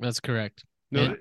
That's 0.00 0.18
correct. 0.18 0.64
No, 0.90 1.00
And- 1.04 1.16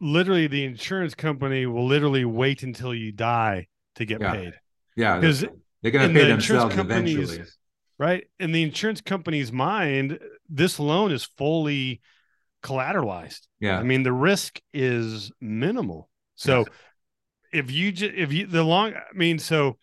literally, 0.00 0.48
the 0.48 0.64
insurance 0.64 1.14
company 1.14 1.66
will 1.66 1.86
literally 1.86 2.24
wait 2.24 2.64
until 2.64 2.92
you 2.92 3.12
die 3.12 3.68
to 3.94 4.04
get 4.04 4.20
Yeah. 4.20 4.32
paid. 4.32 4.52
yeah 4.96 5.20
Because 5.20 5.44
they're 5.82 5.92
gonna 5.92 6.08
pay 6.08 6.24
the 6.24 6.30
insurance 6.30 6.74
themselves 6.74 6.74
companies- 6.74 7.14
eventually 7.32 7.48
right 7.98 8.24
in 8.40 8.50
the 8.50 8.62
insurance 8.64 9.00
company's 9.00 9.52
mind, 9.52 10.18
this 10.48 10.80
loan 10.80 11.12
is 11.12 11.22
fully 11.24 12.00
collateralized. 12.64 13.46
yeah 13.60 13.78
I 13.78 13.84
mean, 13.84 14.02
the 14.02 14.12
risk 14.12 14.60
is 14.74 15.30
minimal. 15.40 16.07
So 16.38 16.70
if 17.52 17.70
you 17.70 17.92
just 17.92 18.14
if 18.14 18.32
you 18.32 18.46
the 18.46 18.64
long 18.64 18.94
I 18.94 19.02
mean, 19.14 19.38
so 19.38 19.78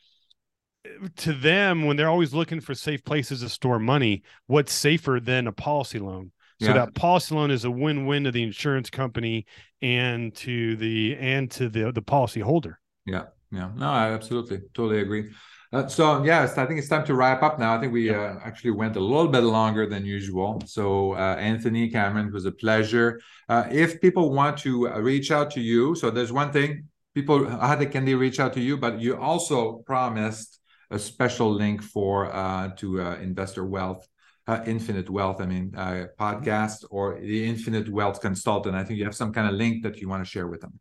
to 1.18 1.34
them 1.34 1.86
when 1.86 1.97
they're 1.97 2.10
always 2.10 2.34
looking 2.34 2.62
for 2.62 2.76
safe 2.76 3.03
places 3.03 3.41
to 3.41 3.49
store 3.49 3.80
money, 3.80 4.24
what's 4.47 4.74
safer 4.74 5.20
than 5.22 5.47
a 5.47 5.51
policy 5.51 5.99
loan? 5.99 6.32
So 6.58 6.72
Yeah. 6.72 6.74
that 6.74 6.95
policy 6.95 7.36
loan 7.36 7.51
is 7.51 7.66
a 7.66 7.72
win-win 7.72 8.24
to 8.24 8.32
the 8.32 8.43
insurance 8.43 8.89
company 8.89 9.45
and 9.82 10.34
to 10.38 10.76
the 10.78 11.16
and 11.18 11.51
to 11.51 11.70
the 11.70 11.91
the 11.91 12.01
policy 12.01 12.39
holder. 12.39 12.80
Yeah, 13.06 13.26
yeah, 13.51 13.72
no, 13.76 13.89
I 13.89 14.12
absolutely 14.14 14.62
totally 14.74 14.99
agree. 15.01 15.32
Uh, 15.76 15.86
so 15.89 16.23
yes, 16.23 16.57
I 16.57 16.65
think 16.65 16.80
it's 16.80 16.88
time 16.88 17.05
to 17.05 17.15
wrap 17.15 17.43
up 17.43 17.59
now. 17.59 17.76
I 17.76 17.82
think 17.82 17.91
we 17.91 18.09
uh, 18.09 18.36
actually 18.45 18.71
went 18.71 18.95
a 18.95 19.01
little 19.01 19.28
bit 19.28 19.43
longer 19.43 19.86
than 19.86 20.05
usual. 20.05 20.63
So 20.65 21.15
uh, 21.15 21.36
Anthony 21.38 21.89
Cameron, 21.89 22.28
it 22.28 22.34
was 22.34 22.45
a 22.45 22.51
pleasure. 22.53 23.19
Uh, 23.49 23.65
if 23.69 23.99
people 23.99 24.32
want 24.32 24.57
to 24.59 24.89
uh, 24.89 24.99
reach 24.99 25.32
out 25.32 25.51
to 25.51 25.59
you, 25.59 25.93
so 25.95 26.09
there's 26.09 26.32
one 26.32 26.53
thing 26.53 26.88
people 27.13 27.49
how 27.49 27.76
they 27.76 27.88
can 27.88 28.05
they 28.05 28.15
reach 28.15 28.39
out 28.39 28.53
to 28.53 28.61
you, 28.61 28.78
but 28.78 29.01
you 29.01 29.17
also 29.17 29.80
promised 29.86 30.61
a 30.91 30.97
special 30.97 31.51
link 31.51 31.84
for 31.84 32.34
uh, 32.34 32.69
to 32.78 33.01
uh, 33.01 33.15
Investor 33.15 33.65
Wealth 33.65 34.07
uh, 34.47 34.61
Infinite 34.65 35.09
Wealth, 35.09 35.41
I 35.41 35.45
mean, 35.45 35.73
uh, 35.76 36.05
podcast 36.17 36.86
or 36.89 37.19
the 37.19 37.45
Infinite 37.45 37.89
Wealth 37.89 38.21
Consultant. 38.21 38.76
I 38.76 38.84
think 38.84 38.99
you 38.99 39.05
have 39.05 39.15
some 39.15 39.34
kind 39.34 39.47
of 39.49 39.55
link 39.55 39.84
that 39.84 39.97
you 39.97 40.07
want 40.07 40.23
to 40.23 40.30
share 40.30 40.47
with 40.47 40.61
them. 40.61 40.80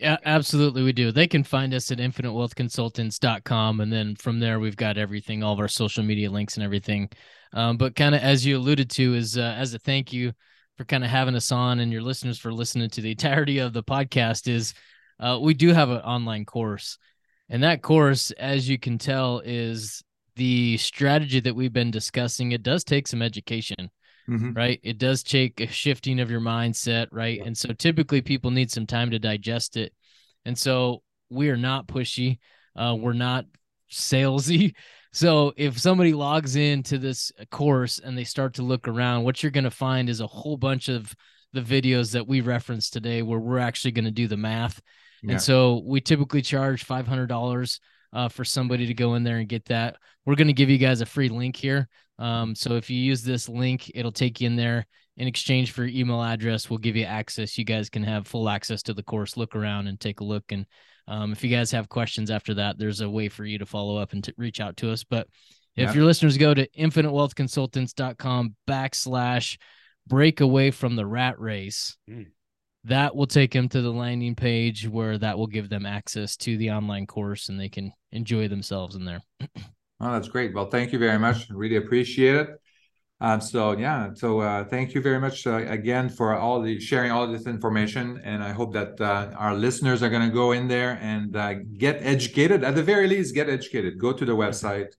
Yeah, 0.00 0.16
absolutely. 0.24 0.84
We 0.84 0.92
do. 0.92 1.10
They 1.10 1.26
can 1.26 1.42
find 1.42 1.74
us 1.74 1.90
at 1.90 1.98
infinitewealthconsultants.com. 1.98 3.80
And 3.80 3.92
then 3.92 4.14
from 4.14 4.38
there, 4.38 4.60
we've 4.60 4.76
got 4.76 4.96
everything, 4.96 5.42
all 5.42 5.54
of 5.54 5.58
our 5.58 5.66
social 5.66 6.04
media 6.04 6.30
links 6.30 6.56
and 6.56 6.62
everything. 6.62 7.10
Um, 7.52 7.76
but 7.76 7.96
kind 7.96 8.14
of 8.14 8.22
as 8.22 8.46
you 8.46 8.58
alluded 8.58 8.90
to, 8.90 9.14
is 9.14 9.36
uh, 9.36 9.54
as 9.58 9.74
a 9.74 9.78
thank 9.80 10.12
you 10.12 10.32
for 10.76 10.84
kind 10.84 11.02
of 11.02 11.10
having 11.10 11.34
us 11.34 11.50
on 11.50 11.80
and 11.80 11.90
your 11.90 12.02
listeners 12.02 12.38
for 12.38 12.52
listening 12.52 12.90
to 12.90 13.00
the 13.00 13.10
entirety 13.10 13.58
of 13.58 13.72
the 13.72 13.82
podcast, 13.82 14.46
is 14.46 14.72
uh, 15.18 15.36
we 15.42 15.52
do 15.52 15.72
have 15.72 15.90
an 15.90 15.98
online 16.02 16.44
course. 16.44 16.96
And 17.48 17.64
that 17.64 17.82
course, 17.82 18.30
as 18.32 18.68
you 18.68 18.78
can 18.78 18.98
tell, 18.98 19.40
is 19.44 20.04
the 20.36 20.76
strategy 20.76 21.40
that 21.40 21.56
we've 21.56 21.72
been 21.72 21.90
discussing. 21.90 22.52
It 22.52 22.62
does 22.62 22.84
take 22.84 23.08
some 23.08 23.22
education. 23.22 23.90
Mm-hmm. 24.28 24.52
right? 24.52 24.78
It 24.82 24.98
does 24.98 25.22
take 25.22 25.60
a 25.60 25.66
shifting 25.66 26.20
of 26.20 26.30
your 26.30 26.40
mindset, 26.40 27.06
right? 27.10 27.40
And 27.44 27.56
so 27.56 27.72
typically 27.72 28.20
people 28.20 28.50
need 28.50 28.70
some 28.70 28.86
time 28.86 29.10
to 29.12 29.18
digest 29.18 29.76
it. 29.76 29.94
And 30.44 30.56
so 30.56 31.02
we 31.30 31.48
are 31.48 31.56
not 31.56 31.86
pushy. 31.86 32.38
Uh, 32.76 32.94
we're 32.98 33.12
not 33.14 33.46
salesy. 33.90 34.74
So 35.10 35.54
if 35.56 35.78
somebody 35.78 36.12
logs 36.12 36.54
into 36.54 36.98
this 36.98 37.32
course 37.50 37.98
and 37.98 38.16
they 38.16 38.24
start 38.24 38.54
to 38.54 38.62
look 38.62 38.86
around, 38.86 39.24
what 39.24 39.42
you're 39.42 39.50
going 39.50 39.64
to 39.64 39.70
find 39.70 40.08
is 40.08 40.20
a 40.20 40.26
whole 40.26 40.58
bunch 40.58 40.88
of 40.88 41.14
the 41.52 41.62
videos 41.62 42.12
that 42.12 42.28
we 42.28 42.40
referenced 42.42 42.92
today 42.92 43.22
where 43.22 43.38
we're 43.38 43.58
actually 43.58 43.92
going 43.92 44.04
to 44.04 44.10
do 44.10 44.28
the 44.28 44.36
math. 44.36 44.80
Yeah. 45.22 45.32
And 45.32 45.42
so 45.42 45.82
we 45.84 46.00
typically 46.00 46.42
charge 46.42 46.86
$500 46.86 47.80
uh, 48.12 48.28
for 48.28 48.44
somebody 48.44 48.86
to 48.86 48.94
go 48.94 49.14
in 49.14 49.24
there 49.24 49.38
and 49.38 49.48
get 49.48 49.64
that. 49.66 49.96
We're 50.24 50.36
going 50.36 50.48
to 50.48 50.52
give 50.52 50.70
you 50.70 50.78
guys 50.78 51.00
a 51.00 51.06
free 51.06 51.28
link 51.28 51.56
here. 51.56 51.88
Um, 52.18 52.54
so 52.54 52.74
if 52.74 52.90
you 52.90 52.98
use 52.98 53.22
this 53.22 53.48
link, 53.48 53.90
it'll 53.94 54.12
take 54.12 54.40
you 54.40 54.46
in 54.46 54.56
there. 54.56 54.86
In 55.16 55.26
exchange 55.26 55.72
for 55.72 55.84
your 55.84 56.00
email 56.00 56.22
address, 56.22 56.70
we'll 56.70 56.78
give 56.78 56.96
you 56.96 57.04
access. 57.04 57.58
You 57.58 57.64
guys 57.64 57.90
can 57.90 58.04
have 58.04 58.26
full 58.26 58.48
access 58.48 58.82
to 58.84 58.94
the 58.94 59.02
course, 59.02 59.36
look 59.36 59.56
around 59.56 59.88
and 59.88 59.98
take 59.98 60.20
a 60.20 60.24
look. 60.24 60.44
And 60.50 60.64
um, 61.08 61.32
if 61.32 61.42
you 61.42 61.50
guys 61.50 61.70
have 61.72 61.88
questions 61.88 62.30
after 62.30 62.54
that, 62.54 62.78
there's 62.78 63.00
a 63.00 63.10
way 63.10 63.28
for 63.28 63.44
you 63.44 63.58
to 63.58 63.66
follow 63.66 63.96
up 63.96 64.12
and 64.12 64.22
to 64.24 64.34
reach 64.36 64.60
out 64.60 64.76
to 64.78 64.92
us. 64.92 65.04
But 65.04 65.26
if 65.74 65.88
yeah. 65.88 65.92
your 65.92 66.04
listeners 66.04 66.36
go 66.36 66.54
to 66.54 66.68
infinitewealthconsultants.com 66.70 68.56
backslash 68.68 69.58
break 70.06 70.40
away 70.40 70.70
from 70.70 70.96
the 70.96 71.06
rat 71.06 71.38
race, 71.40 71.96
mm. 72.08 72.26
That 72.88 73.14
will 73.14 73.26
take 73.26 73.52
them 73.52 73.68
to 73.68 73.80
the 73.80 73.92
landing 73.92 74.34
page 74.34 74.88
where 74.88 75.18
that 75.18 75.38
will 75.38 75.46
give 75.46 75.68
them 75.68 75.86
access 75.86 76.36
to 76.36 76.56
the 76.56 76.70
online 76.70 77.06
course 77.06 77.48
and 77.48 77.58
they 77.58 77.68
can 77.68 77.92
enjoy 78.12 78.48
themselves 78.48 78.96
in 78.96 79.04
there. 79.04 79.22
Oh, 80.00 80.12
that's 80.12 80.28
great. 80.28 80.54
Well, 80.54 80.70
thank 80.70 80.92
you 80.92 80.98
very 81.00 81.18
much. 81.18 81.50
Really 81.50 81.74
appreciate 81.74 82.36
it. 82.36 82.50
Um, 83.20 83.40
so 83.40 83.72
yeah, 83.72 84.10
so 84.14 84.40
uh, 84.40 84.64
thank 84.64 84.94
you 84.94 85.02
very 85.02 85.18
much 85.18 85.44
uh, 85.44 85.56
again 85.66 86.08
for 86.08 86.36
all 86.36 86.62
the 86.62 86.78
sharing 86.78 87.10
all 87.10 87.26
this 87.26 87.48
information, 87.48 88.20
and 88.22 88.44
I 88.44 88.50
hope 88.50 88.72
that 88.74 89.00
uh, 89.00 89.32
our 89.36 89.54
listeners 89.54 90.04
are 90.04 90.08
going 90.08 90.28
to 90.28 90.32
go 90.32 90.52
in 90.52 90.68
there 90.68 91.00
and 91.02 91.34
uh, 91.36 91.54
get 91.76 91.98
educated. 92.00 92.62
At 92.62 92.76
the 92.76 92.82
very 92.84 93.08
least, 93.08 93.34
get 93.34 93.50
educated. 93.50 93.98
Go 93.98 94.12
to 94.12 94.24
the 94.24 94.36
website, 94.36 94.92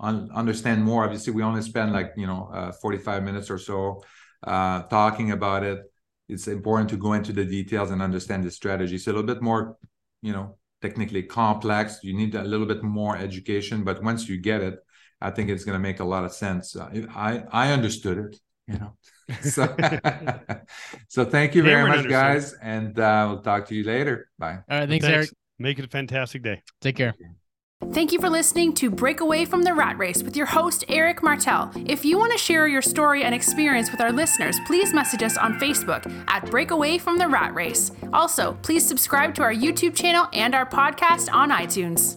un- 0.00 0.28
understand 0.34 0.84
more. 0.84 1.04
Obviously, 1.04 1.32
we 1.32 1.42
only 1.42 1.62
spend 1.62 1.94
like 1.94 2.12
you 2.14 2.26
know 2.26 2.50
uh, 2.52 2.72
forty 2.72 2.98
five 2.98 3.22
minutes 3.22 3.50
or 3.50 3.56
so 3.56 4.02
uh, 4.42 4.82
talking 4.82 5.30
about 5.30 5.62
it. 5.64 5.78
It's 6.28 6.48
important 6.48 6.90
to 6.90 6.96
go 6.96 7.12
into 7.12 7.32
the 7.32 7.44
details 7.44 7.90
and 7.90 8.00
understand 8.00 8.44
the 8.44 8.50
strategy. 8.50 8.94
It's 8.94 9.06
a 9.06 9.10
little 9.10 9.26
bit 9.26 9.42
more, 9.42 9.76
you 10.22 10.32
know, 10.32 10.56
technically 10.80 11.22
complex. 11.22 12.00
You 12.02 12.14
need 12.14 12.34
a 12.34 12.44
little 12.44 12.66
bit 12.66 12.82
more 12.82 13.16
education, 13.16 13.84
but 13.84 14.02
once 14.02 14.28
you 14.28 14.38
get 14.38 14.60
it, 14.60 14.78
I 15.20 15.30
think 15.30 15.50
it's 15.50 15.64
going 15.64 15.76
to 15.76 15.82
make 15.82 16.00
a 16.00 16.04
lot 16.04 16.24
of 16.24 16.32
sense. 16.32 16.76
Uh, 16.76 16.88
I 17.14 17.44
I 17.52 17.72
understood 17.72 18.18
it, 18.18 18.40
you 18.66 18.78
know. 18.78 18.96
so 19.42 19.74
so 21.08 21.24
thank 21.24 21.54
you 21.54 21.62
very 21.62 21.88
much, 21.88 22.08
guys, 22.08 22.54
and 22.54 22.98
uh, 22.98 23.26
we'll 23.28 23.42
talk 23.42 23.66
to 23.68 23.74
you 23.74 23.84
later. 23.84 24.28
Bye. 24.38 24.58
All 24.68 24.80
right, 24.80 24.88
thanks, 24.88 25.04
thanks, 25.04 25.16
Eric. 25.16 25.30
Make 25.58 25.78
it 25.78 25.84
a 25.84 25.88
fantastic 25.88 26.42
day. 26.42 26.62
Take 26.80 26.96
care. 26.96 27.14
Thank 27.90 28.12
you 28.12 28.20
for 28.20 28.30
listening 28.30 28.72
to 28.74 28.90
Break 28.90 29.20
Away 29.20 29.44
from 29.44 29.62
the 29.62 29.74
Rat 29.74 29.98
Race 29.98 30.22
with 30.22 30.36
your 30.36 30.46
host, 30.46 30.84
Eric 30.88 31.22
Martel. 31.22 31.70
If 31.74 32.04
you 32.04 32.16
want 32.16 32.32
to 32.32 32.38
share 32.38 32.66
your 32.66 32.80
story 32.80 33.24
and 33.24 33.34
experience 33.34 33.90
with 33.90 34.00
our 34.00 34.12
listeners, 34.12 34.58
please 34.66 34.94
message 34.94 35.22
us 35.22 35.36
on 35.36 35.58
Facebook 35.58 36.10
at 36.28 36.48
Break 36.50 36.70
Away 36.70 36.96
from 36.96 37.18
the 37.18 37.28
Rat 37.28 37.54
Race. 37.54 37.90
Also, 38.12 38.56
please 38.62 38.86
subscribe 38.86 39.34
to 39.34 39.42
our 39.42 39.52
YouTube 39.52 39.94
channel 39.94 40.28
and 40.32 40.54
our 40.54 40.64
podcast 40.64 41.30
on 41.32 41.50
iTunes. 41.50 42.16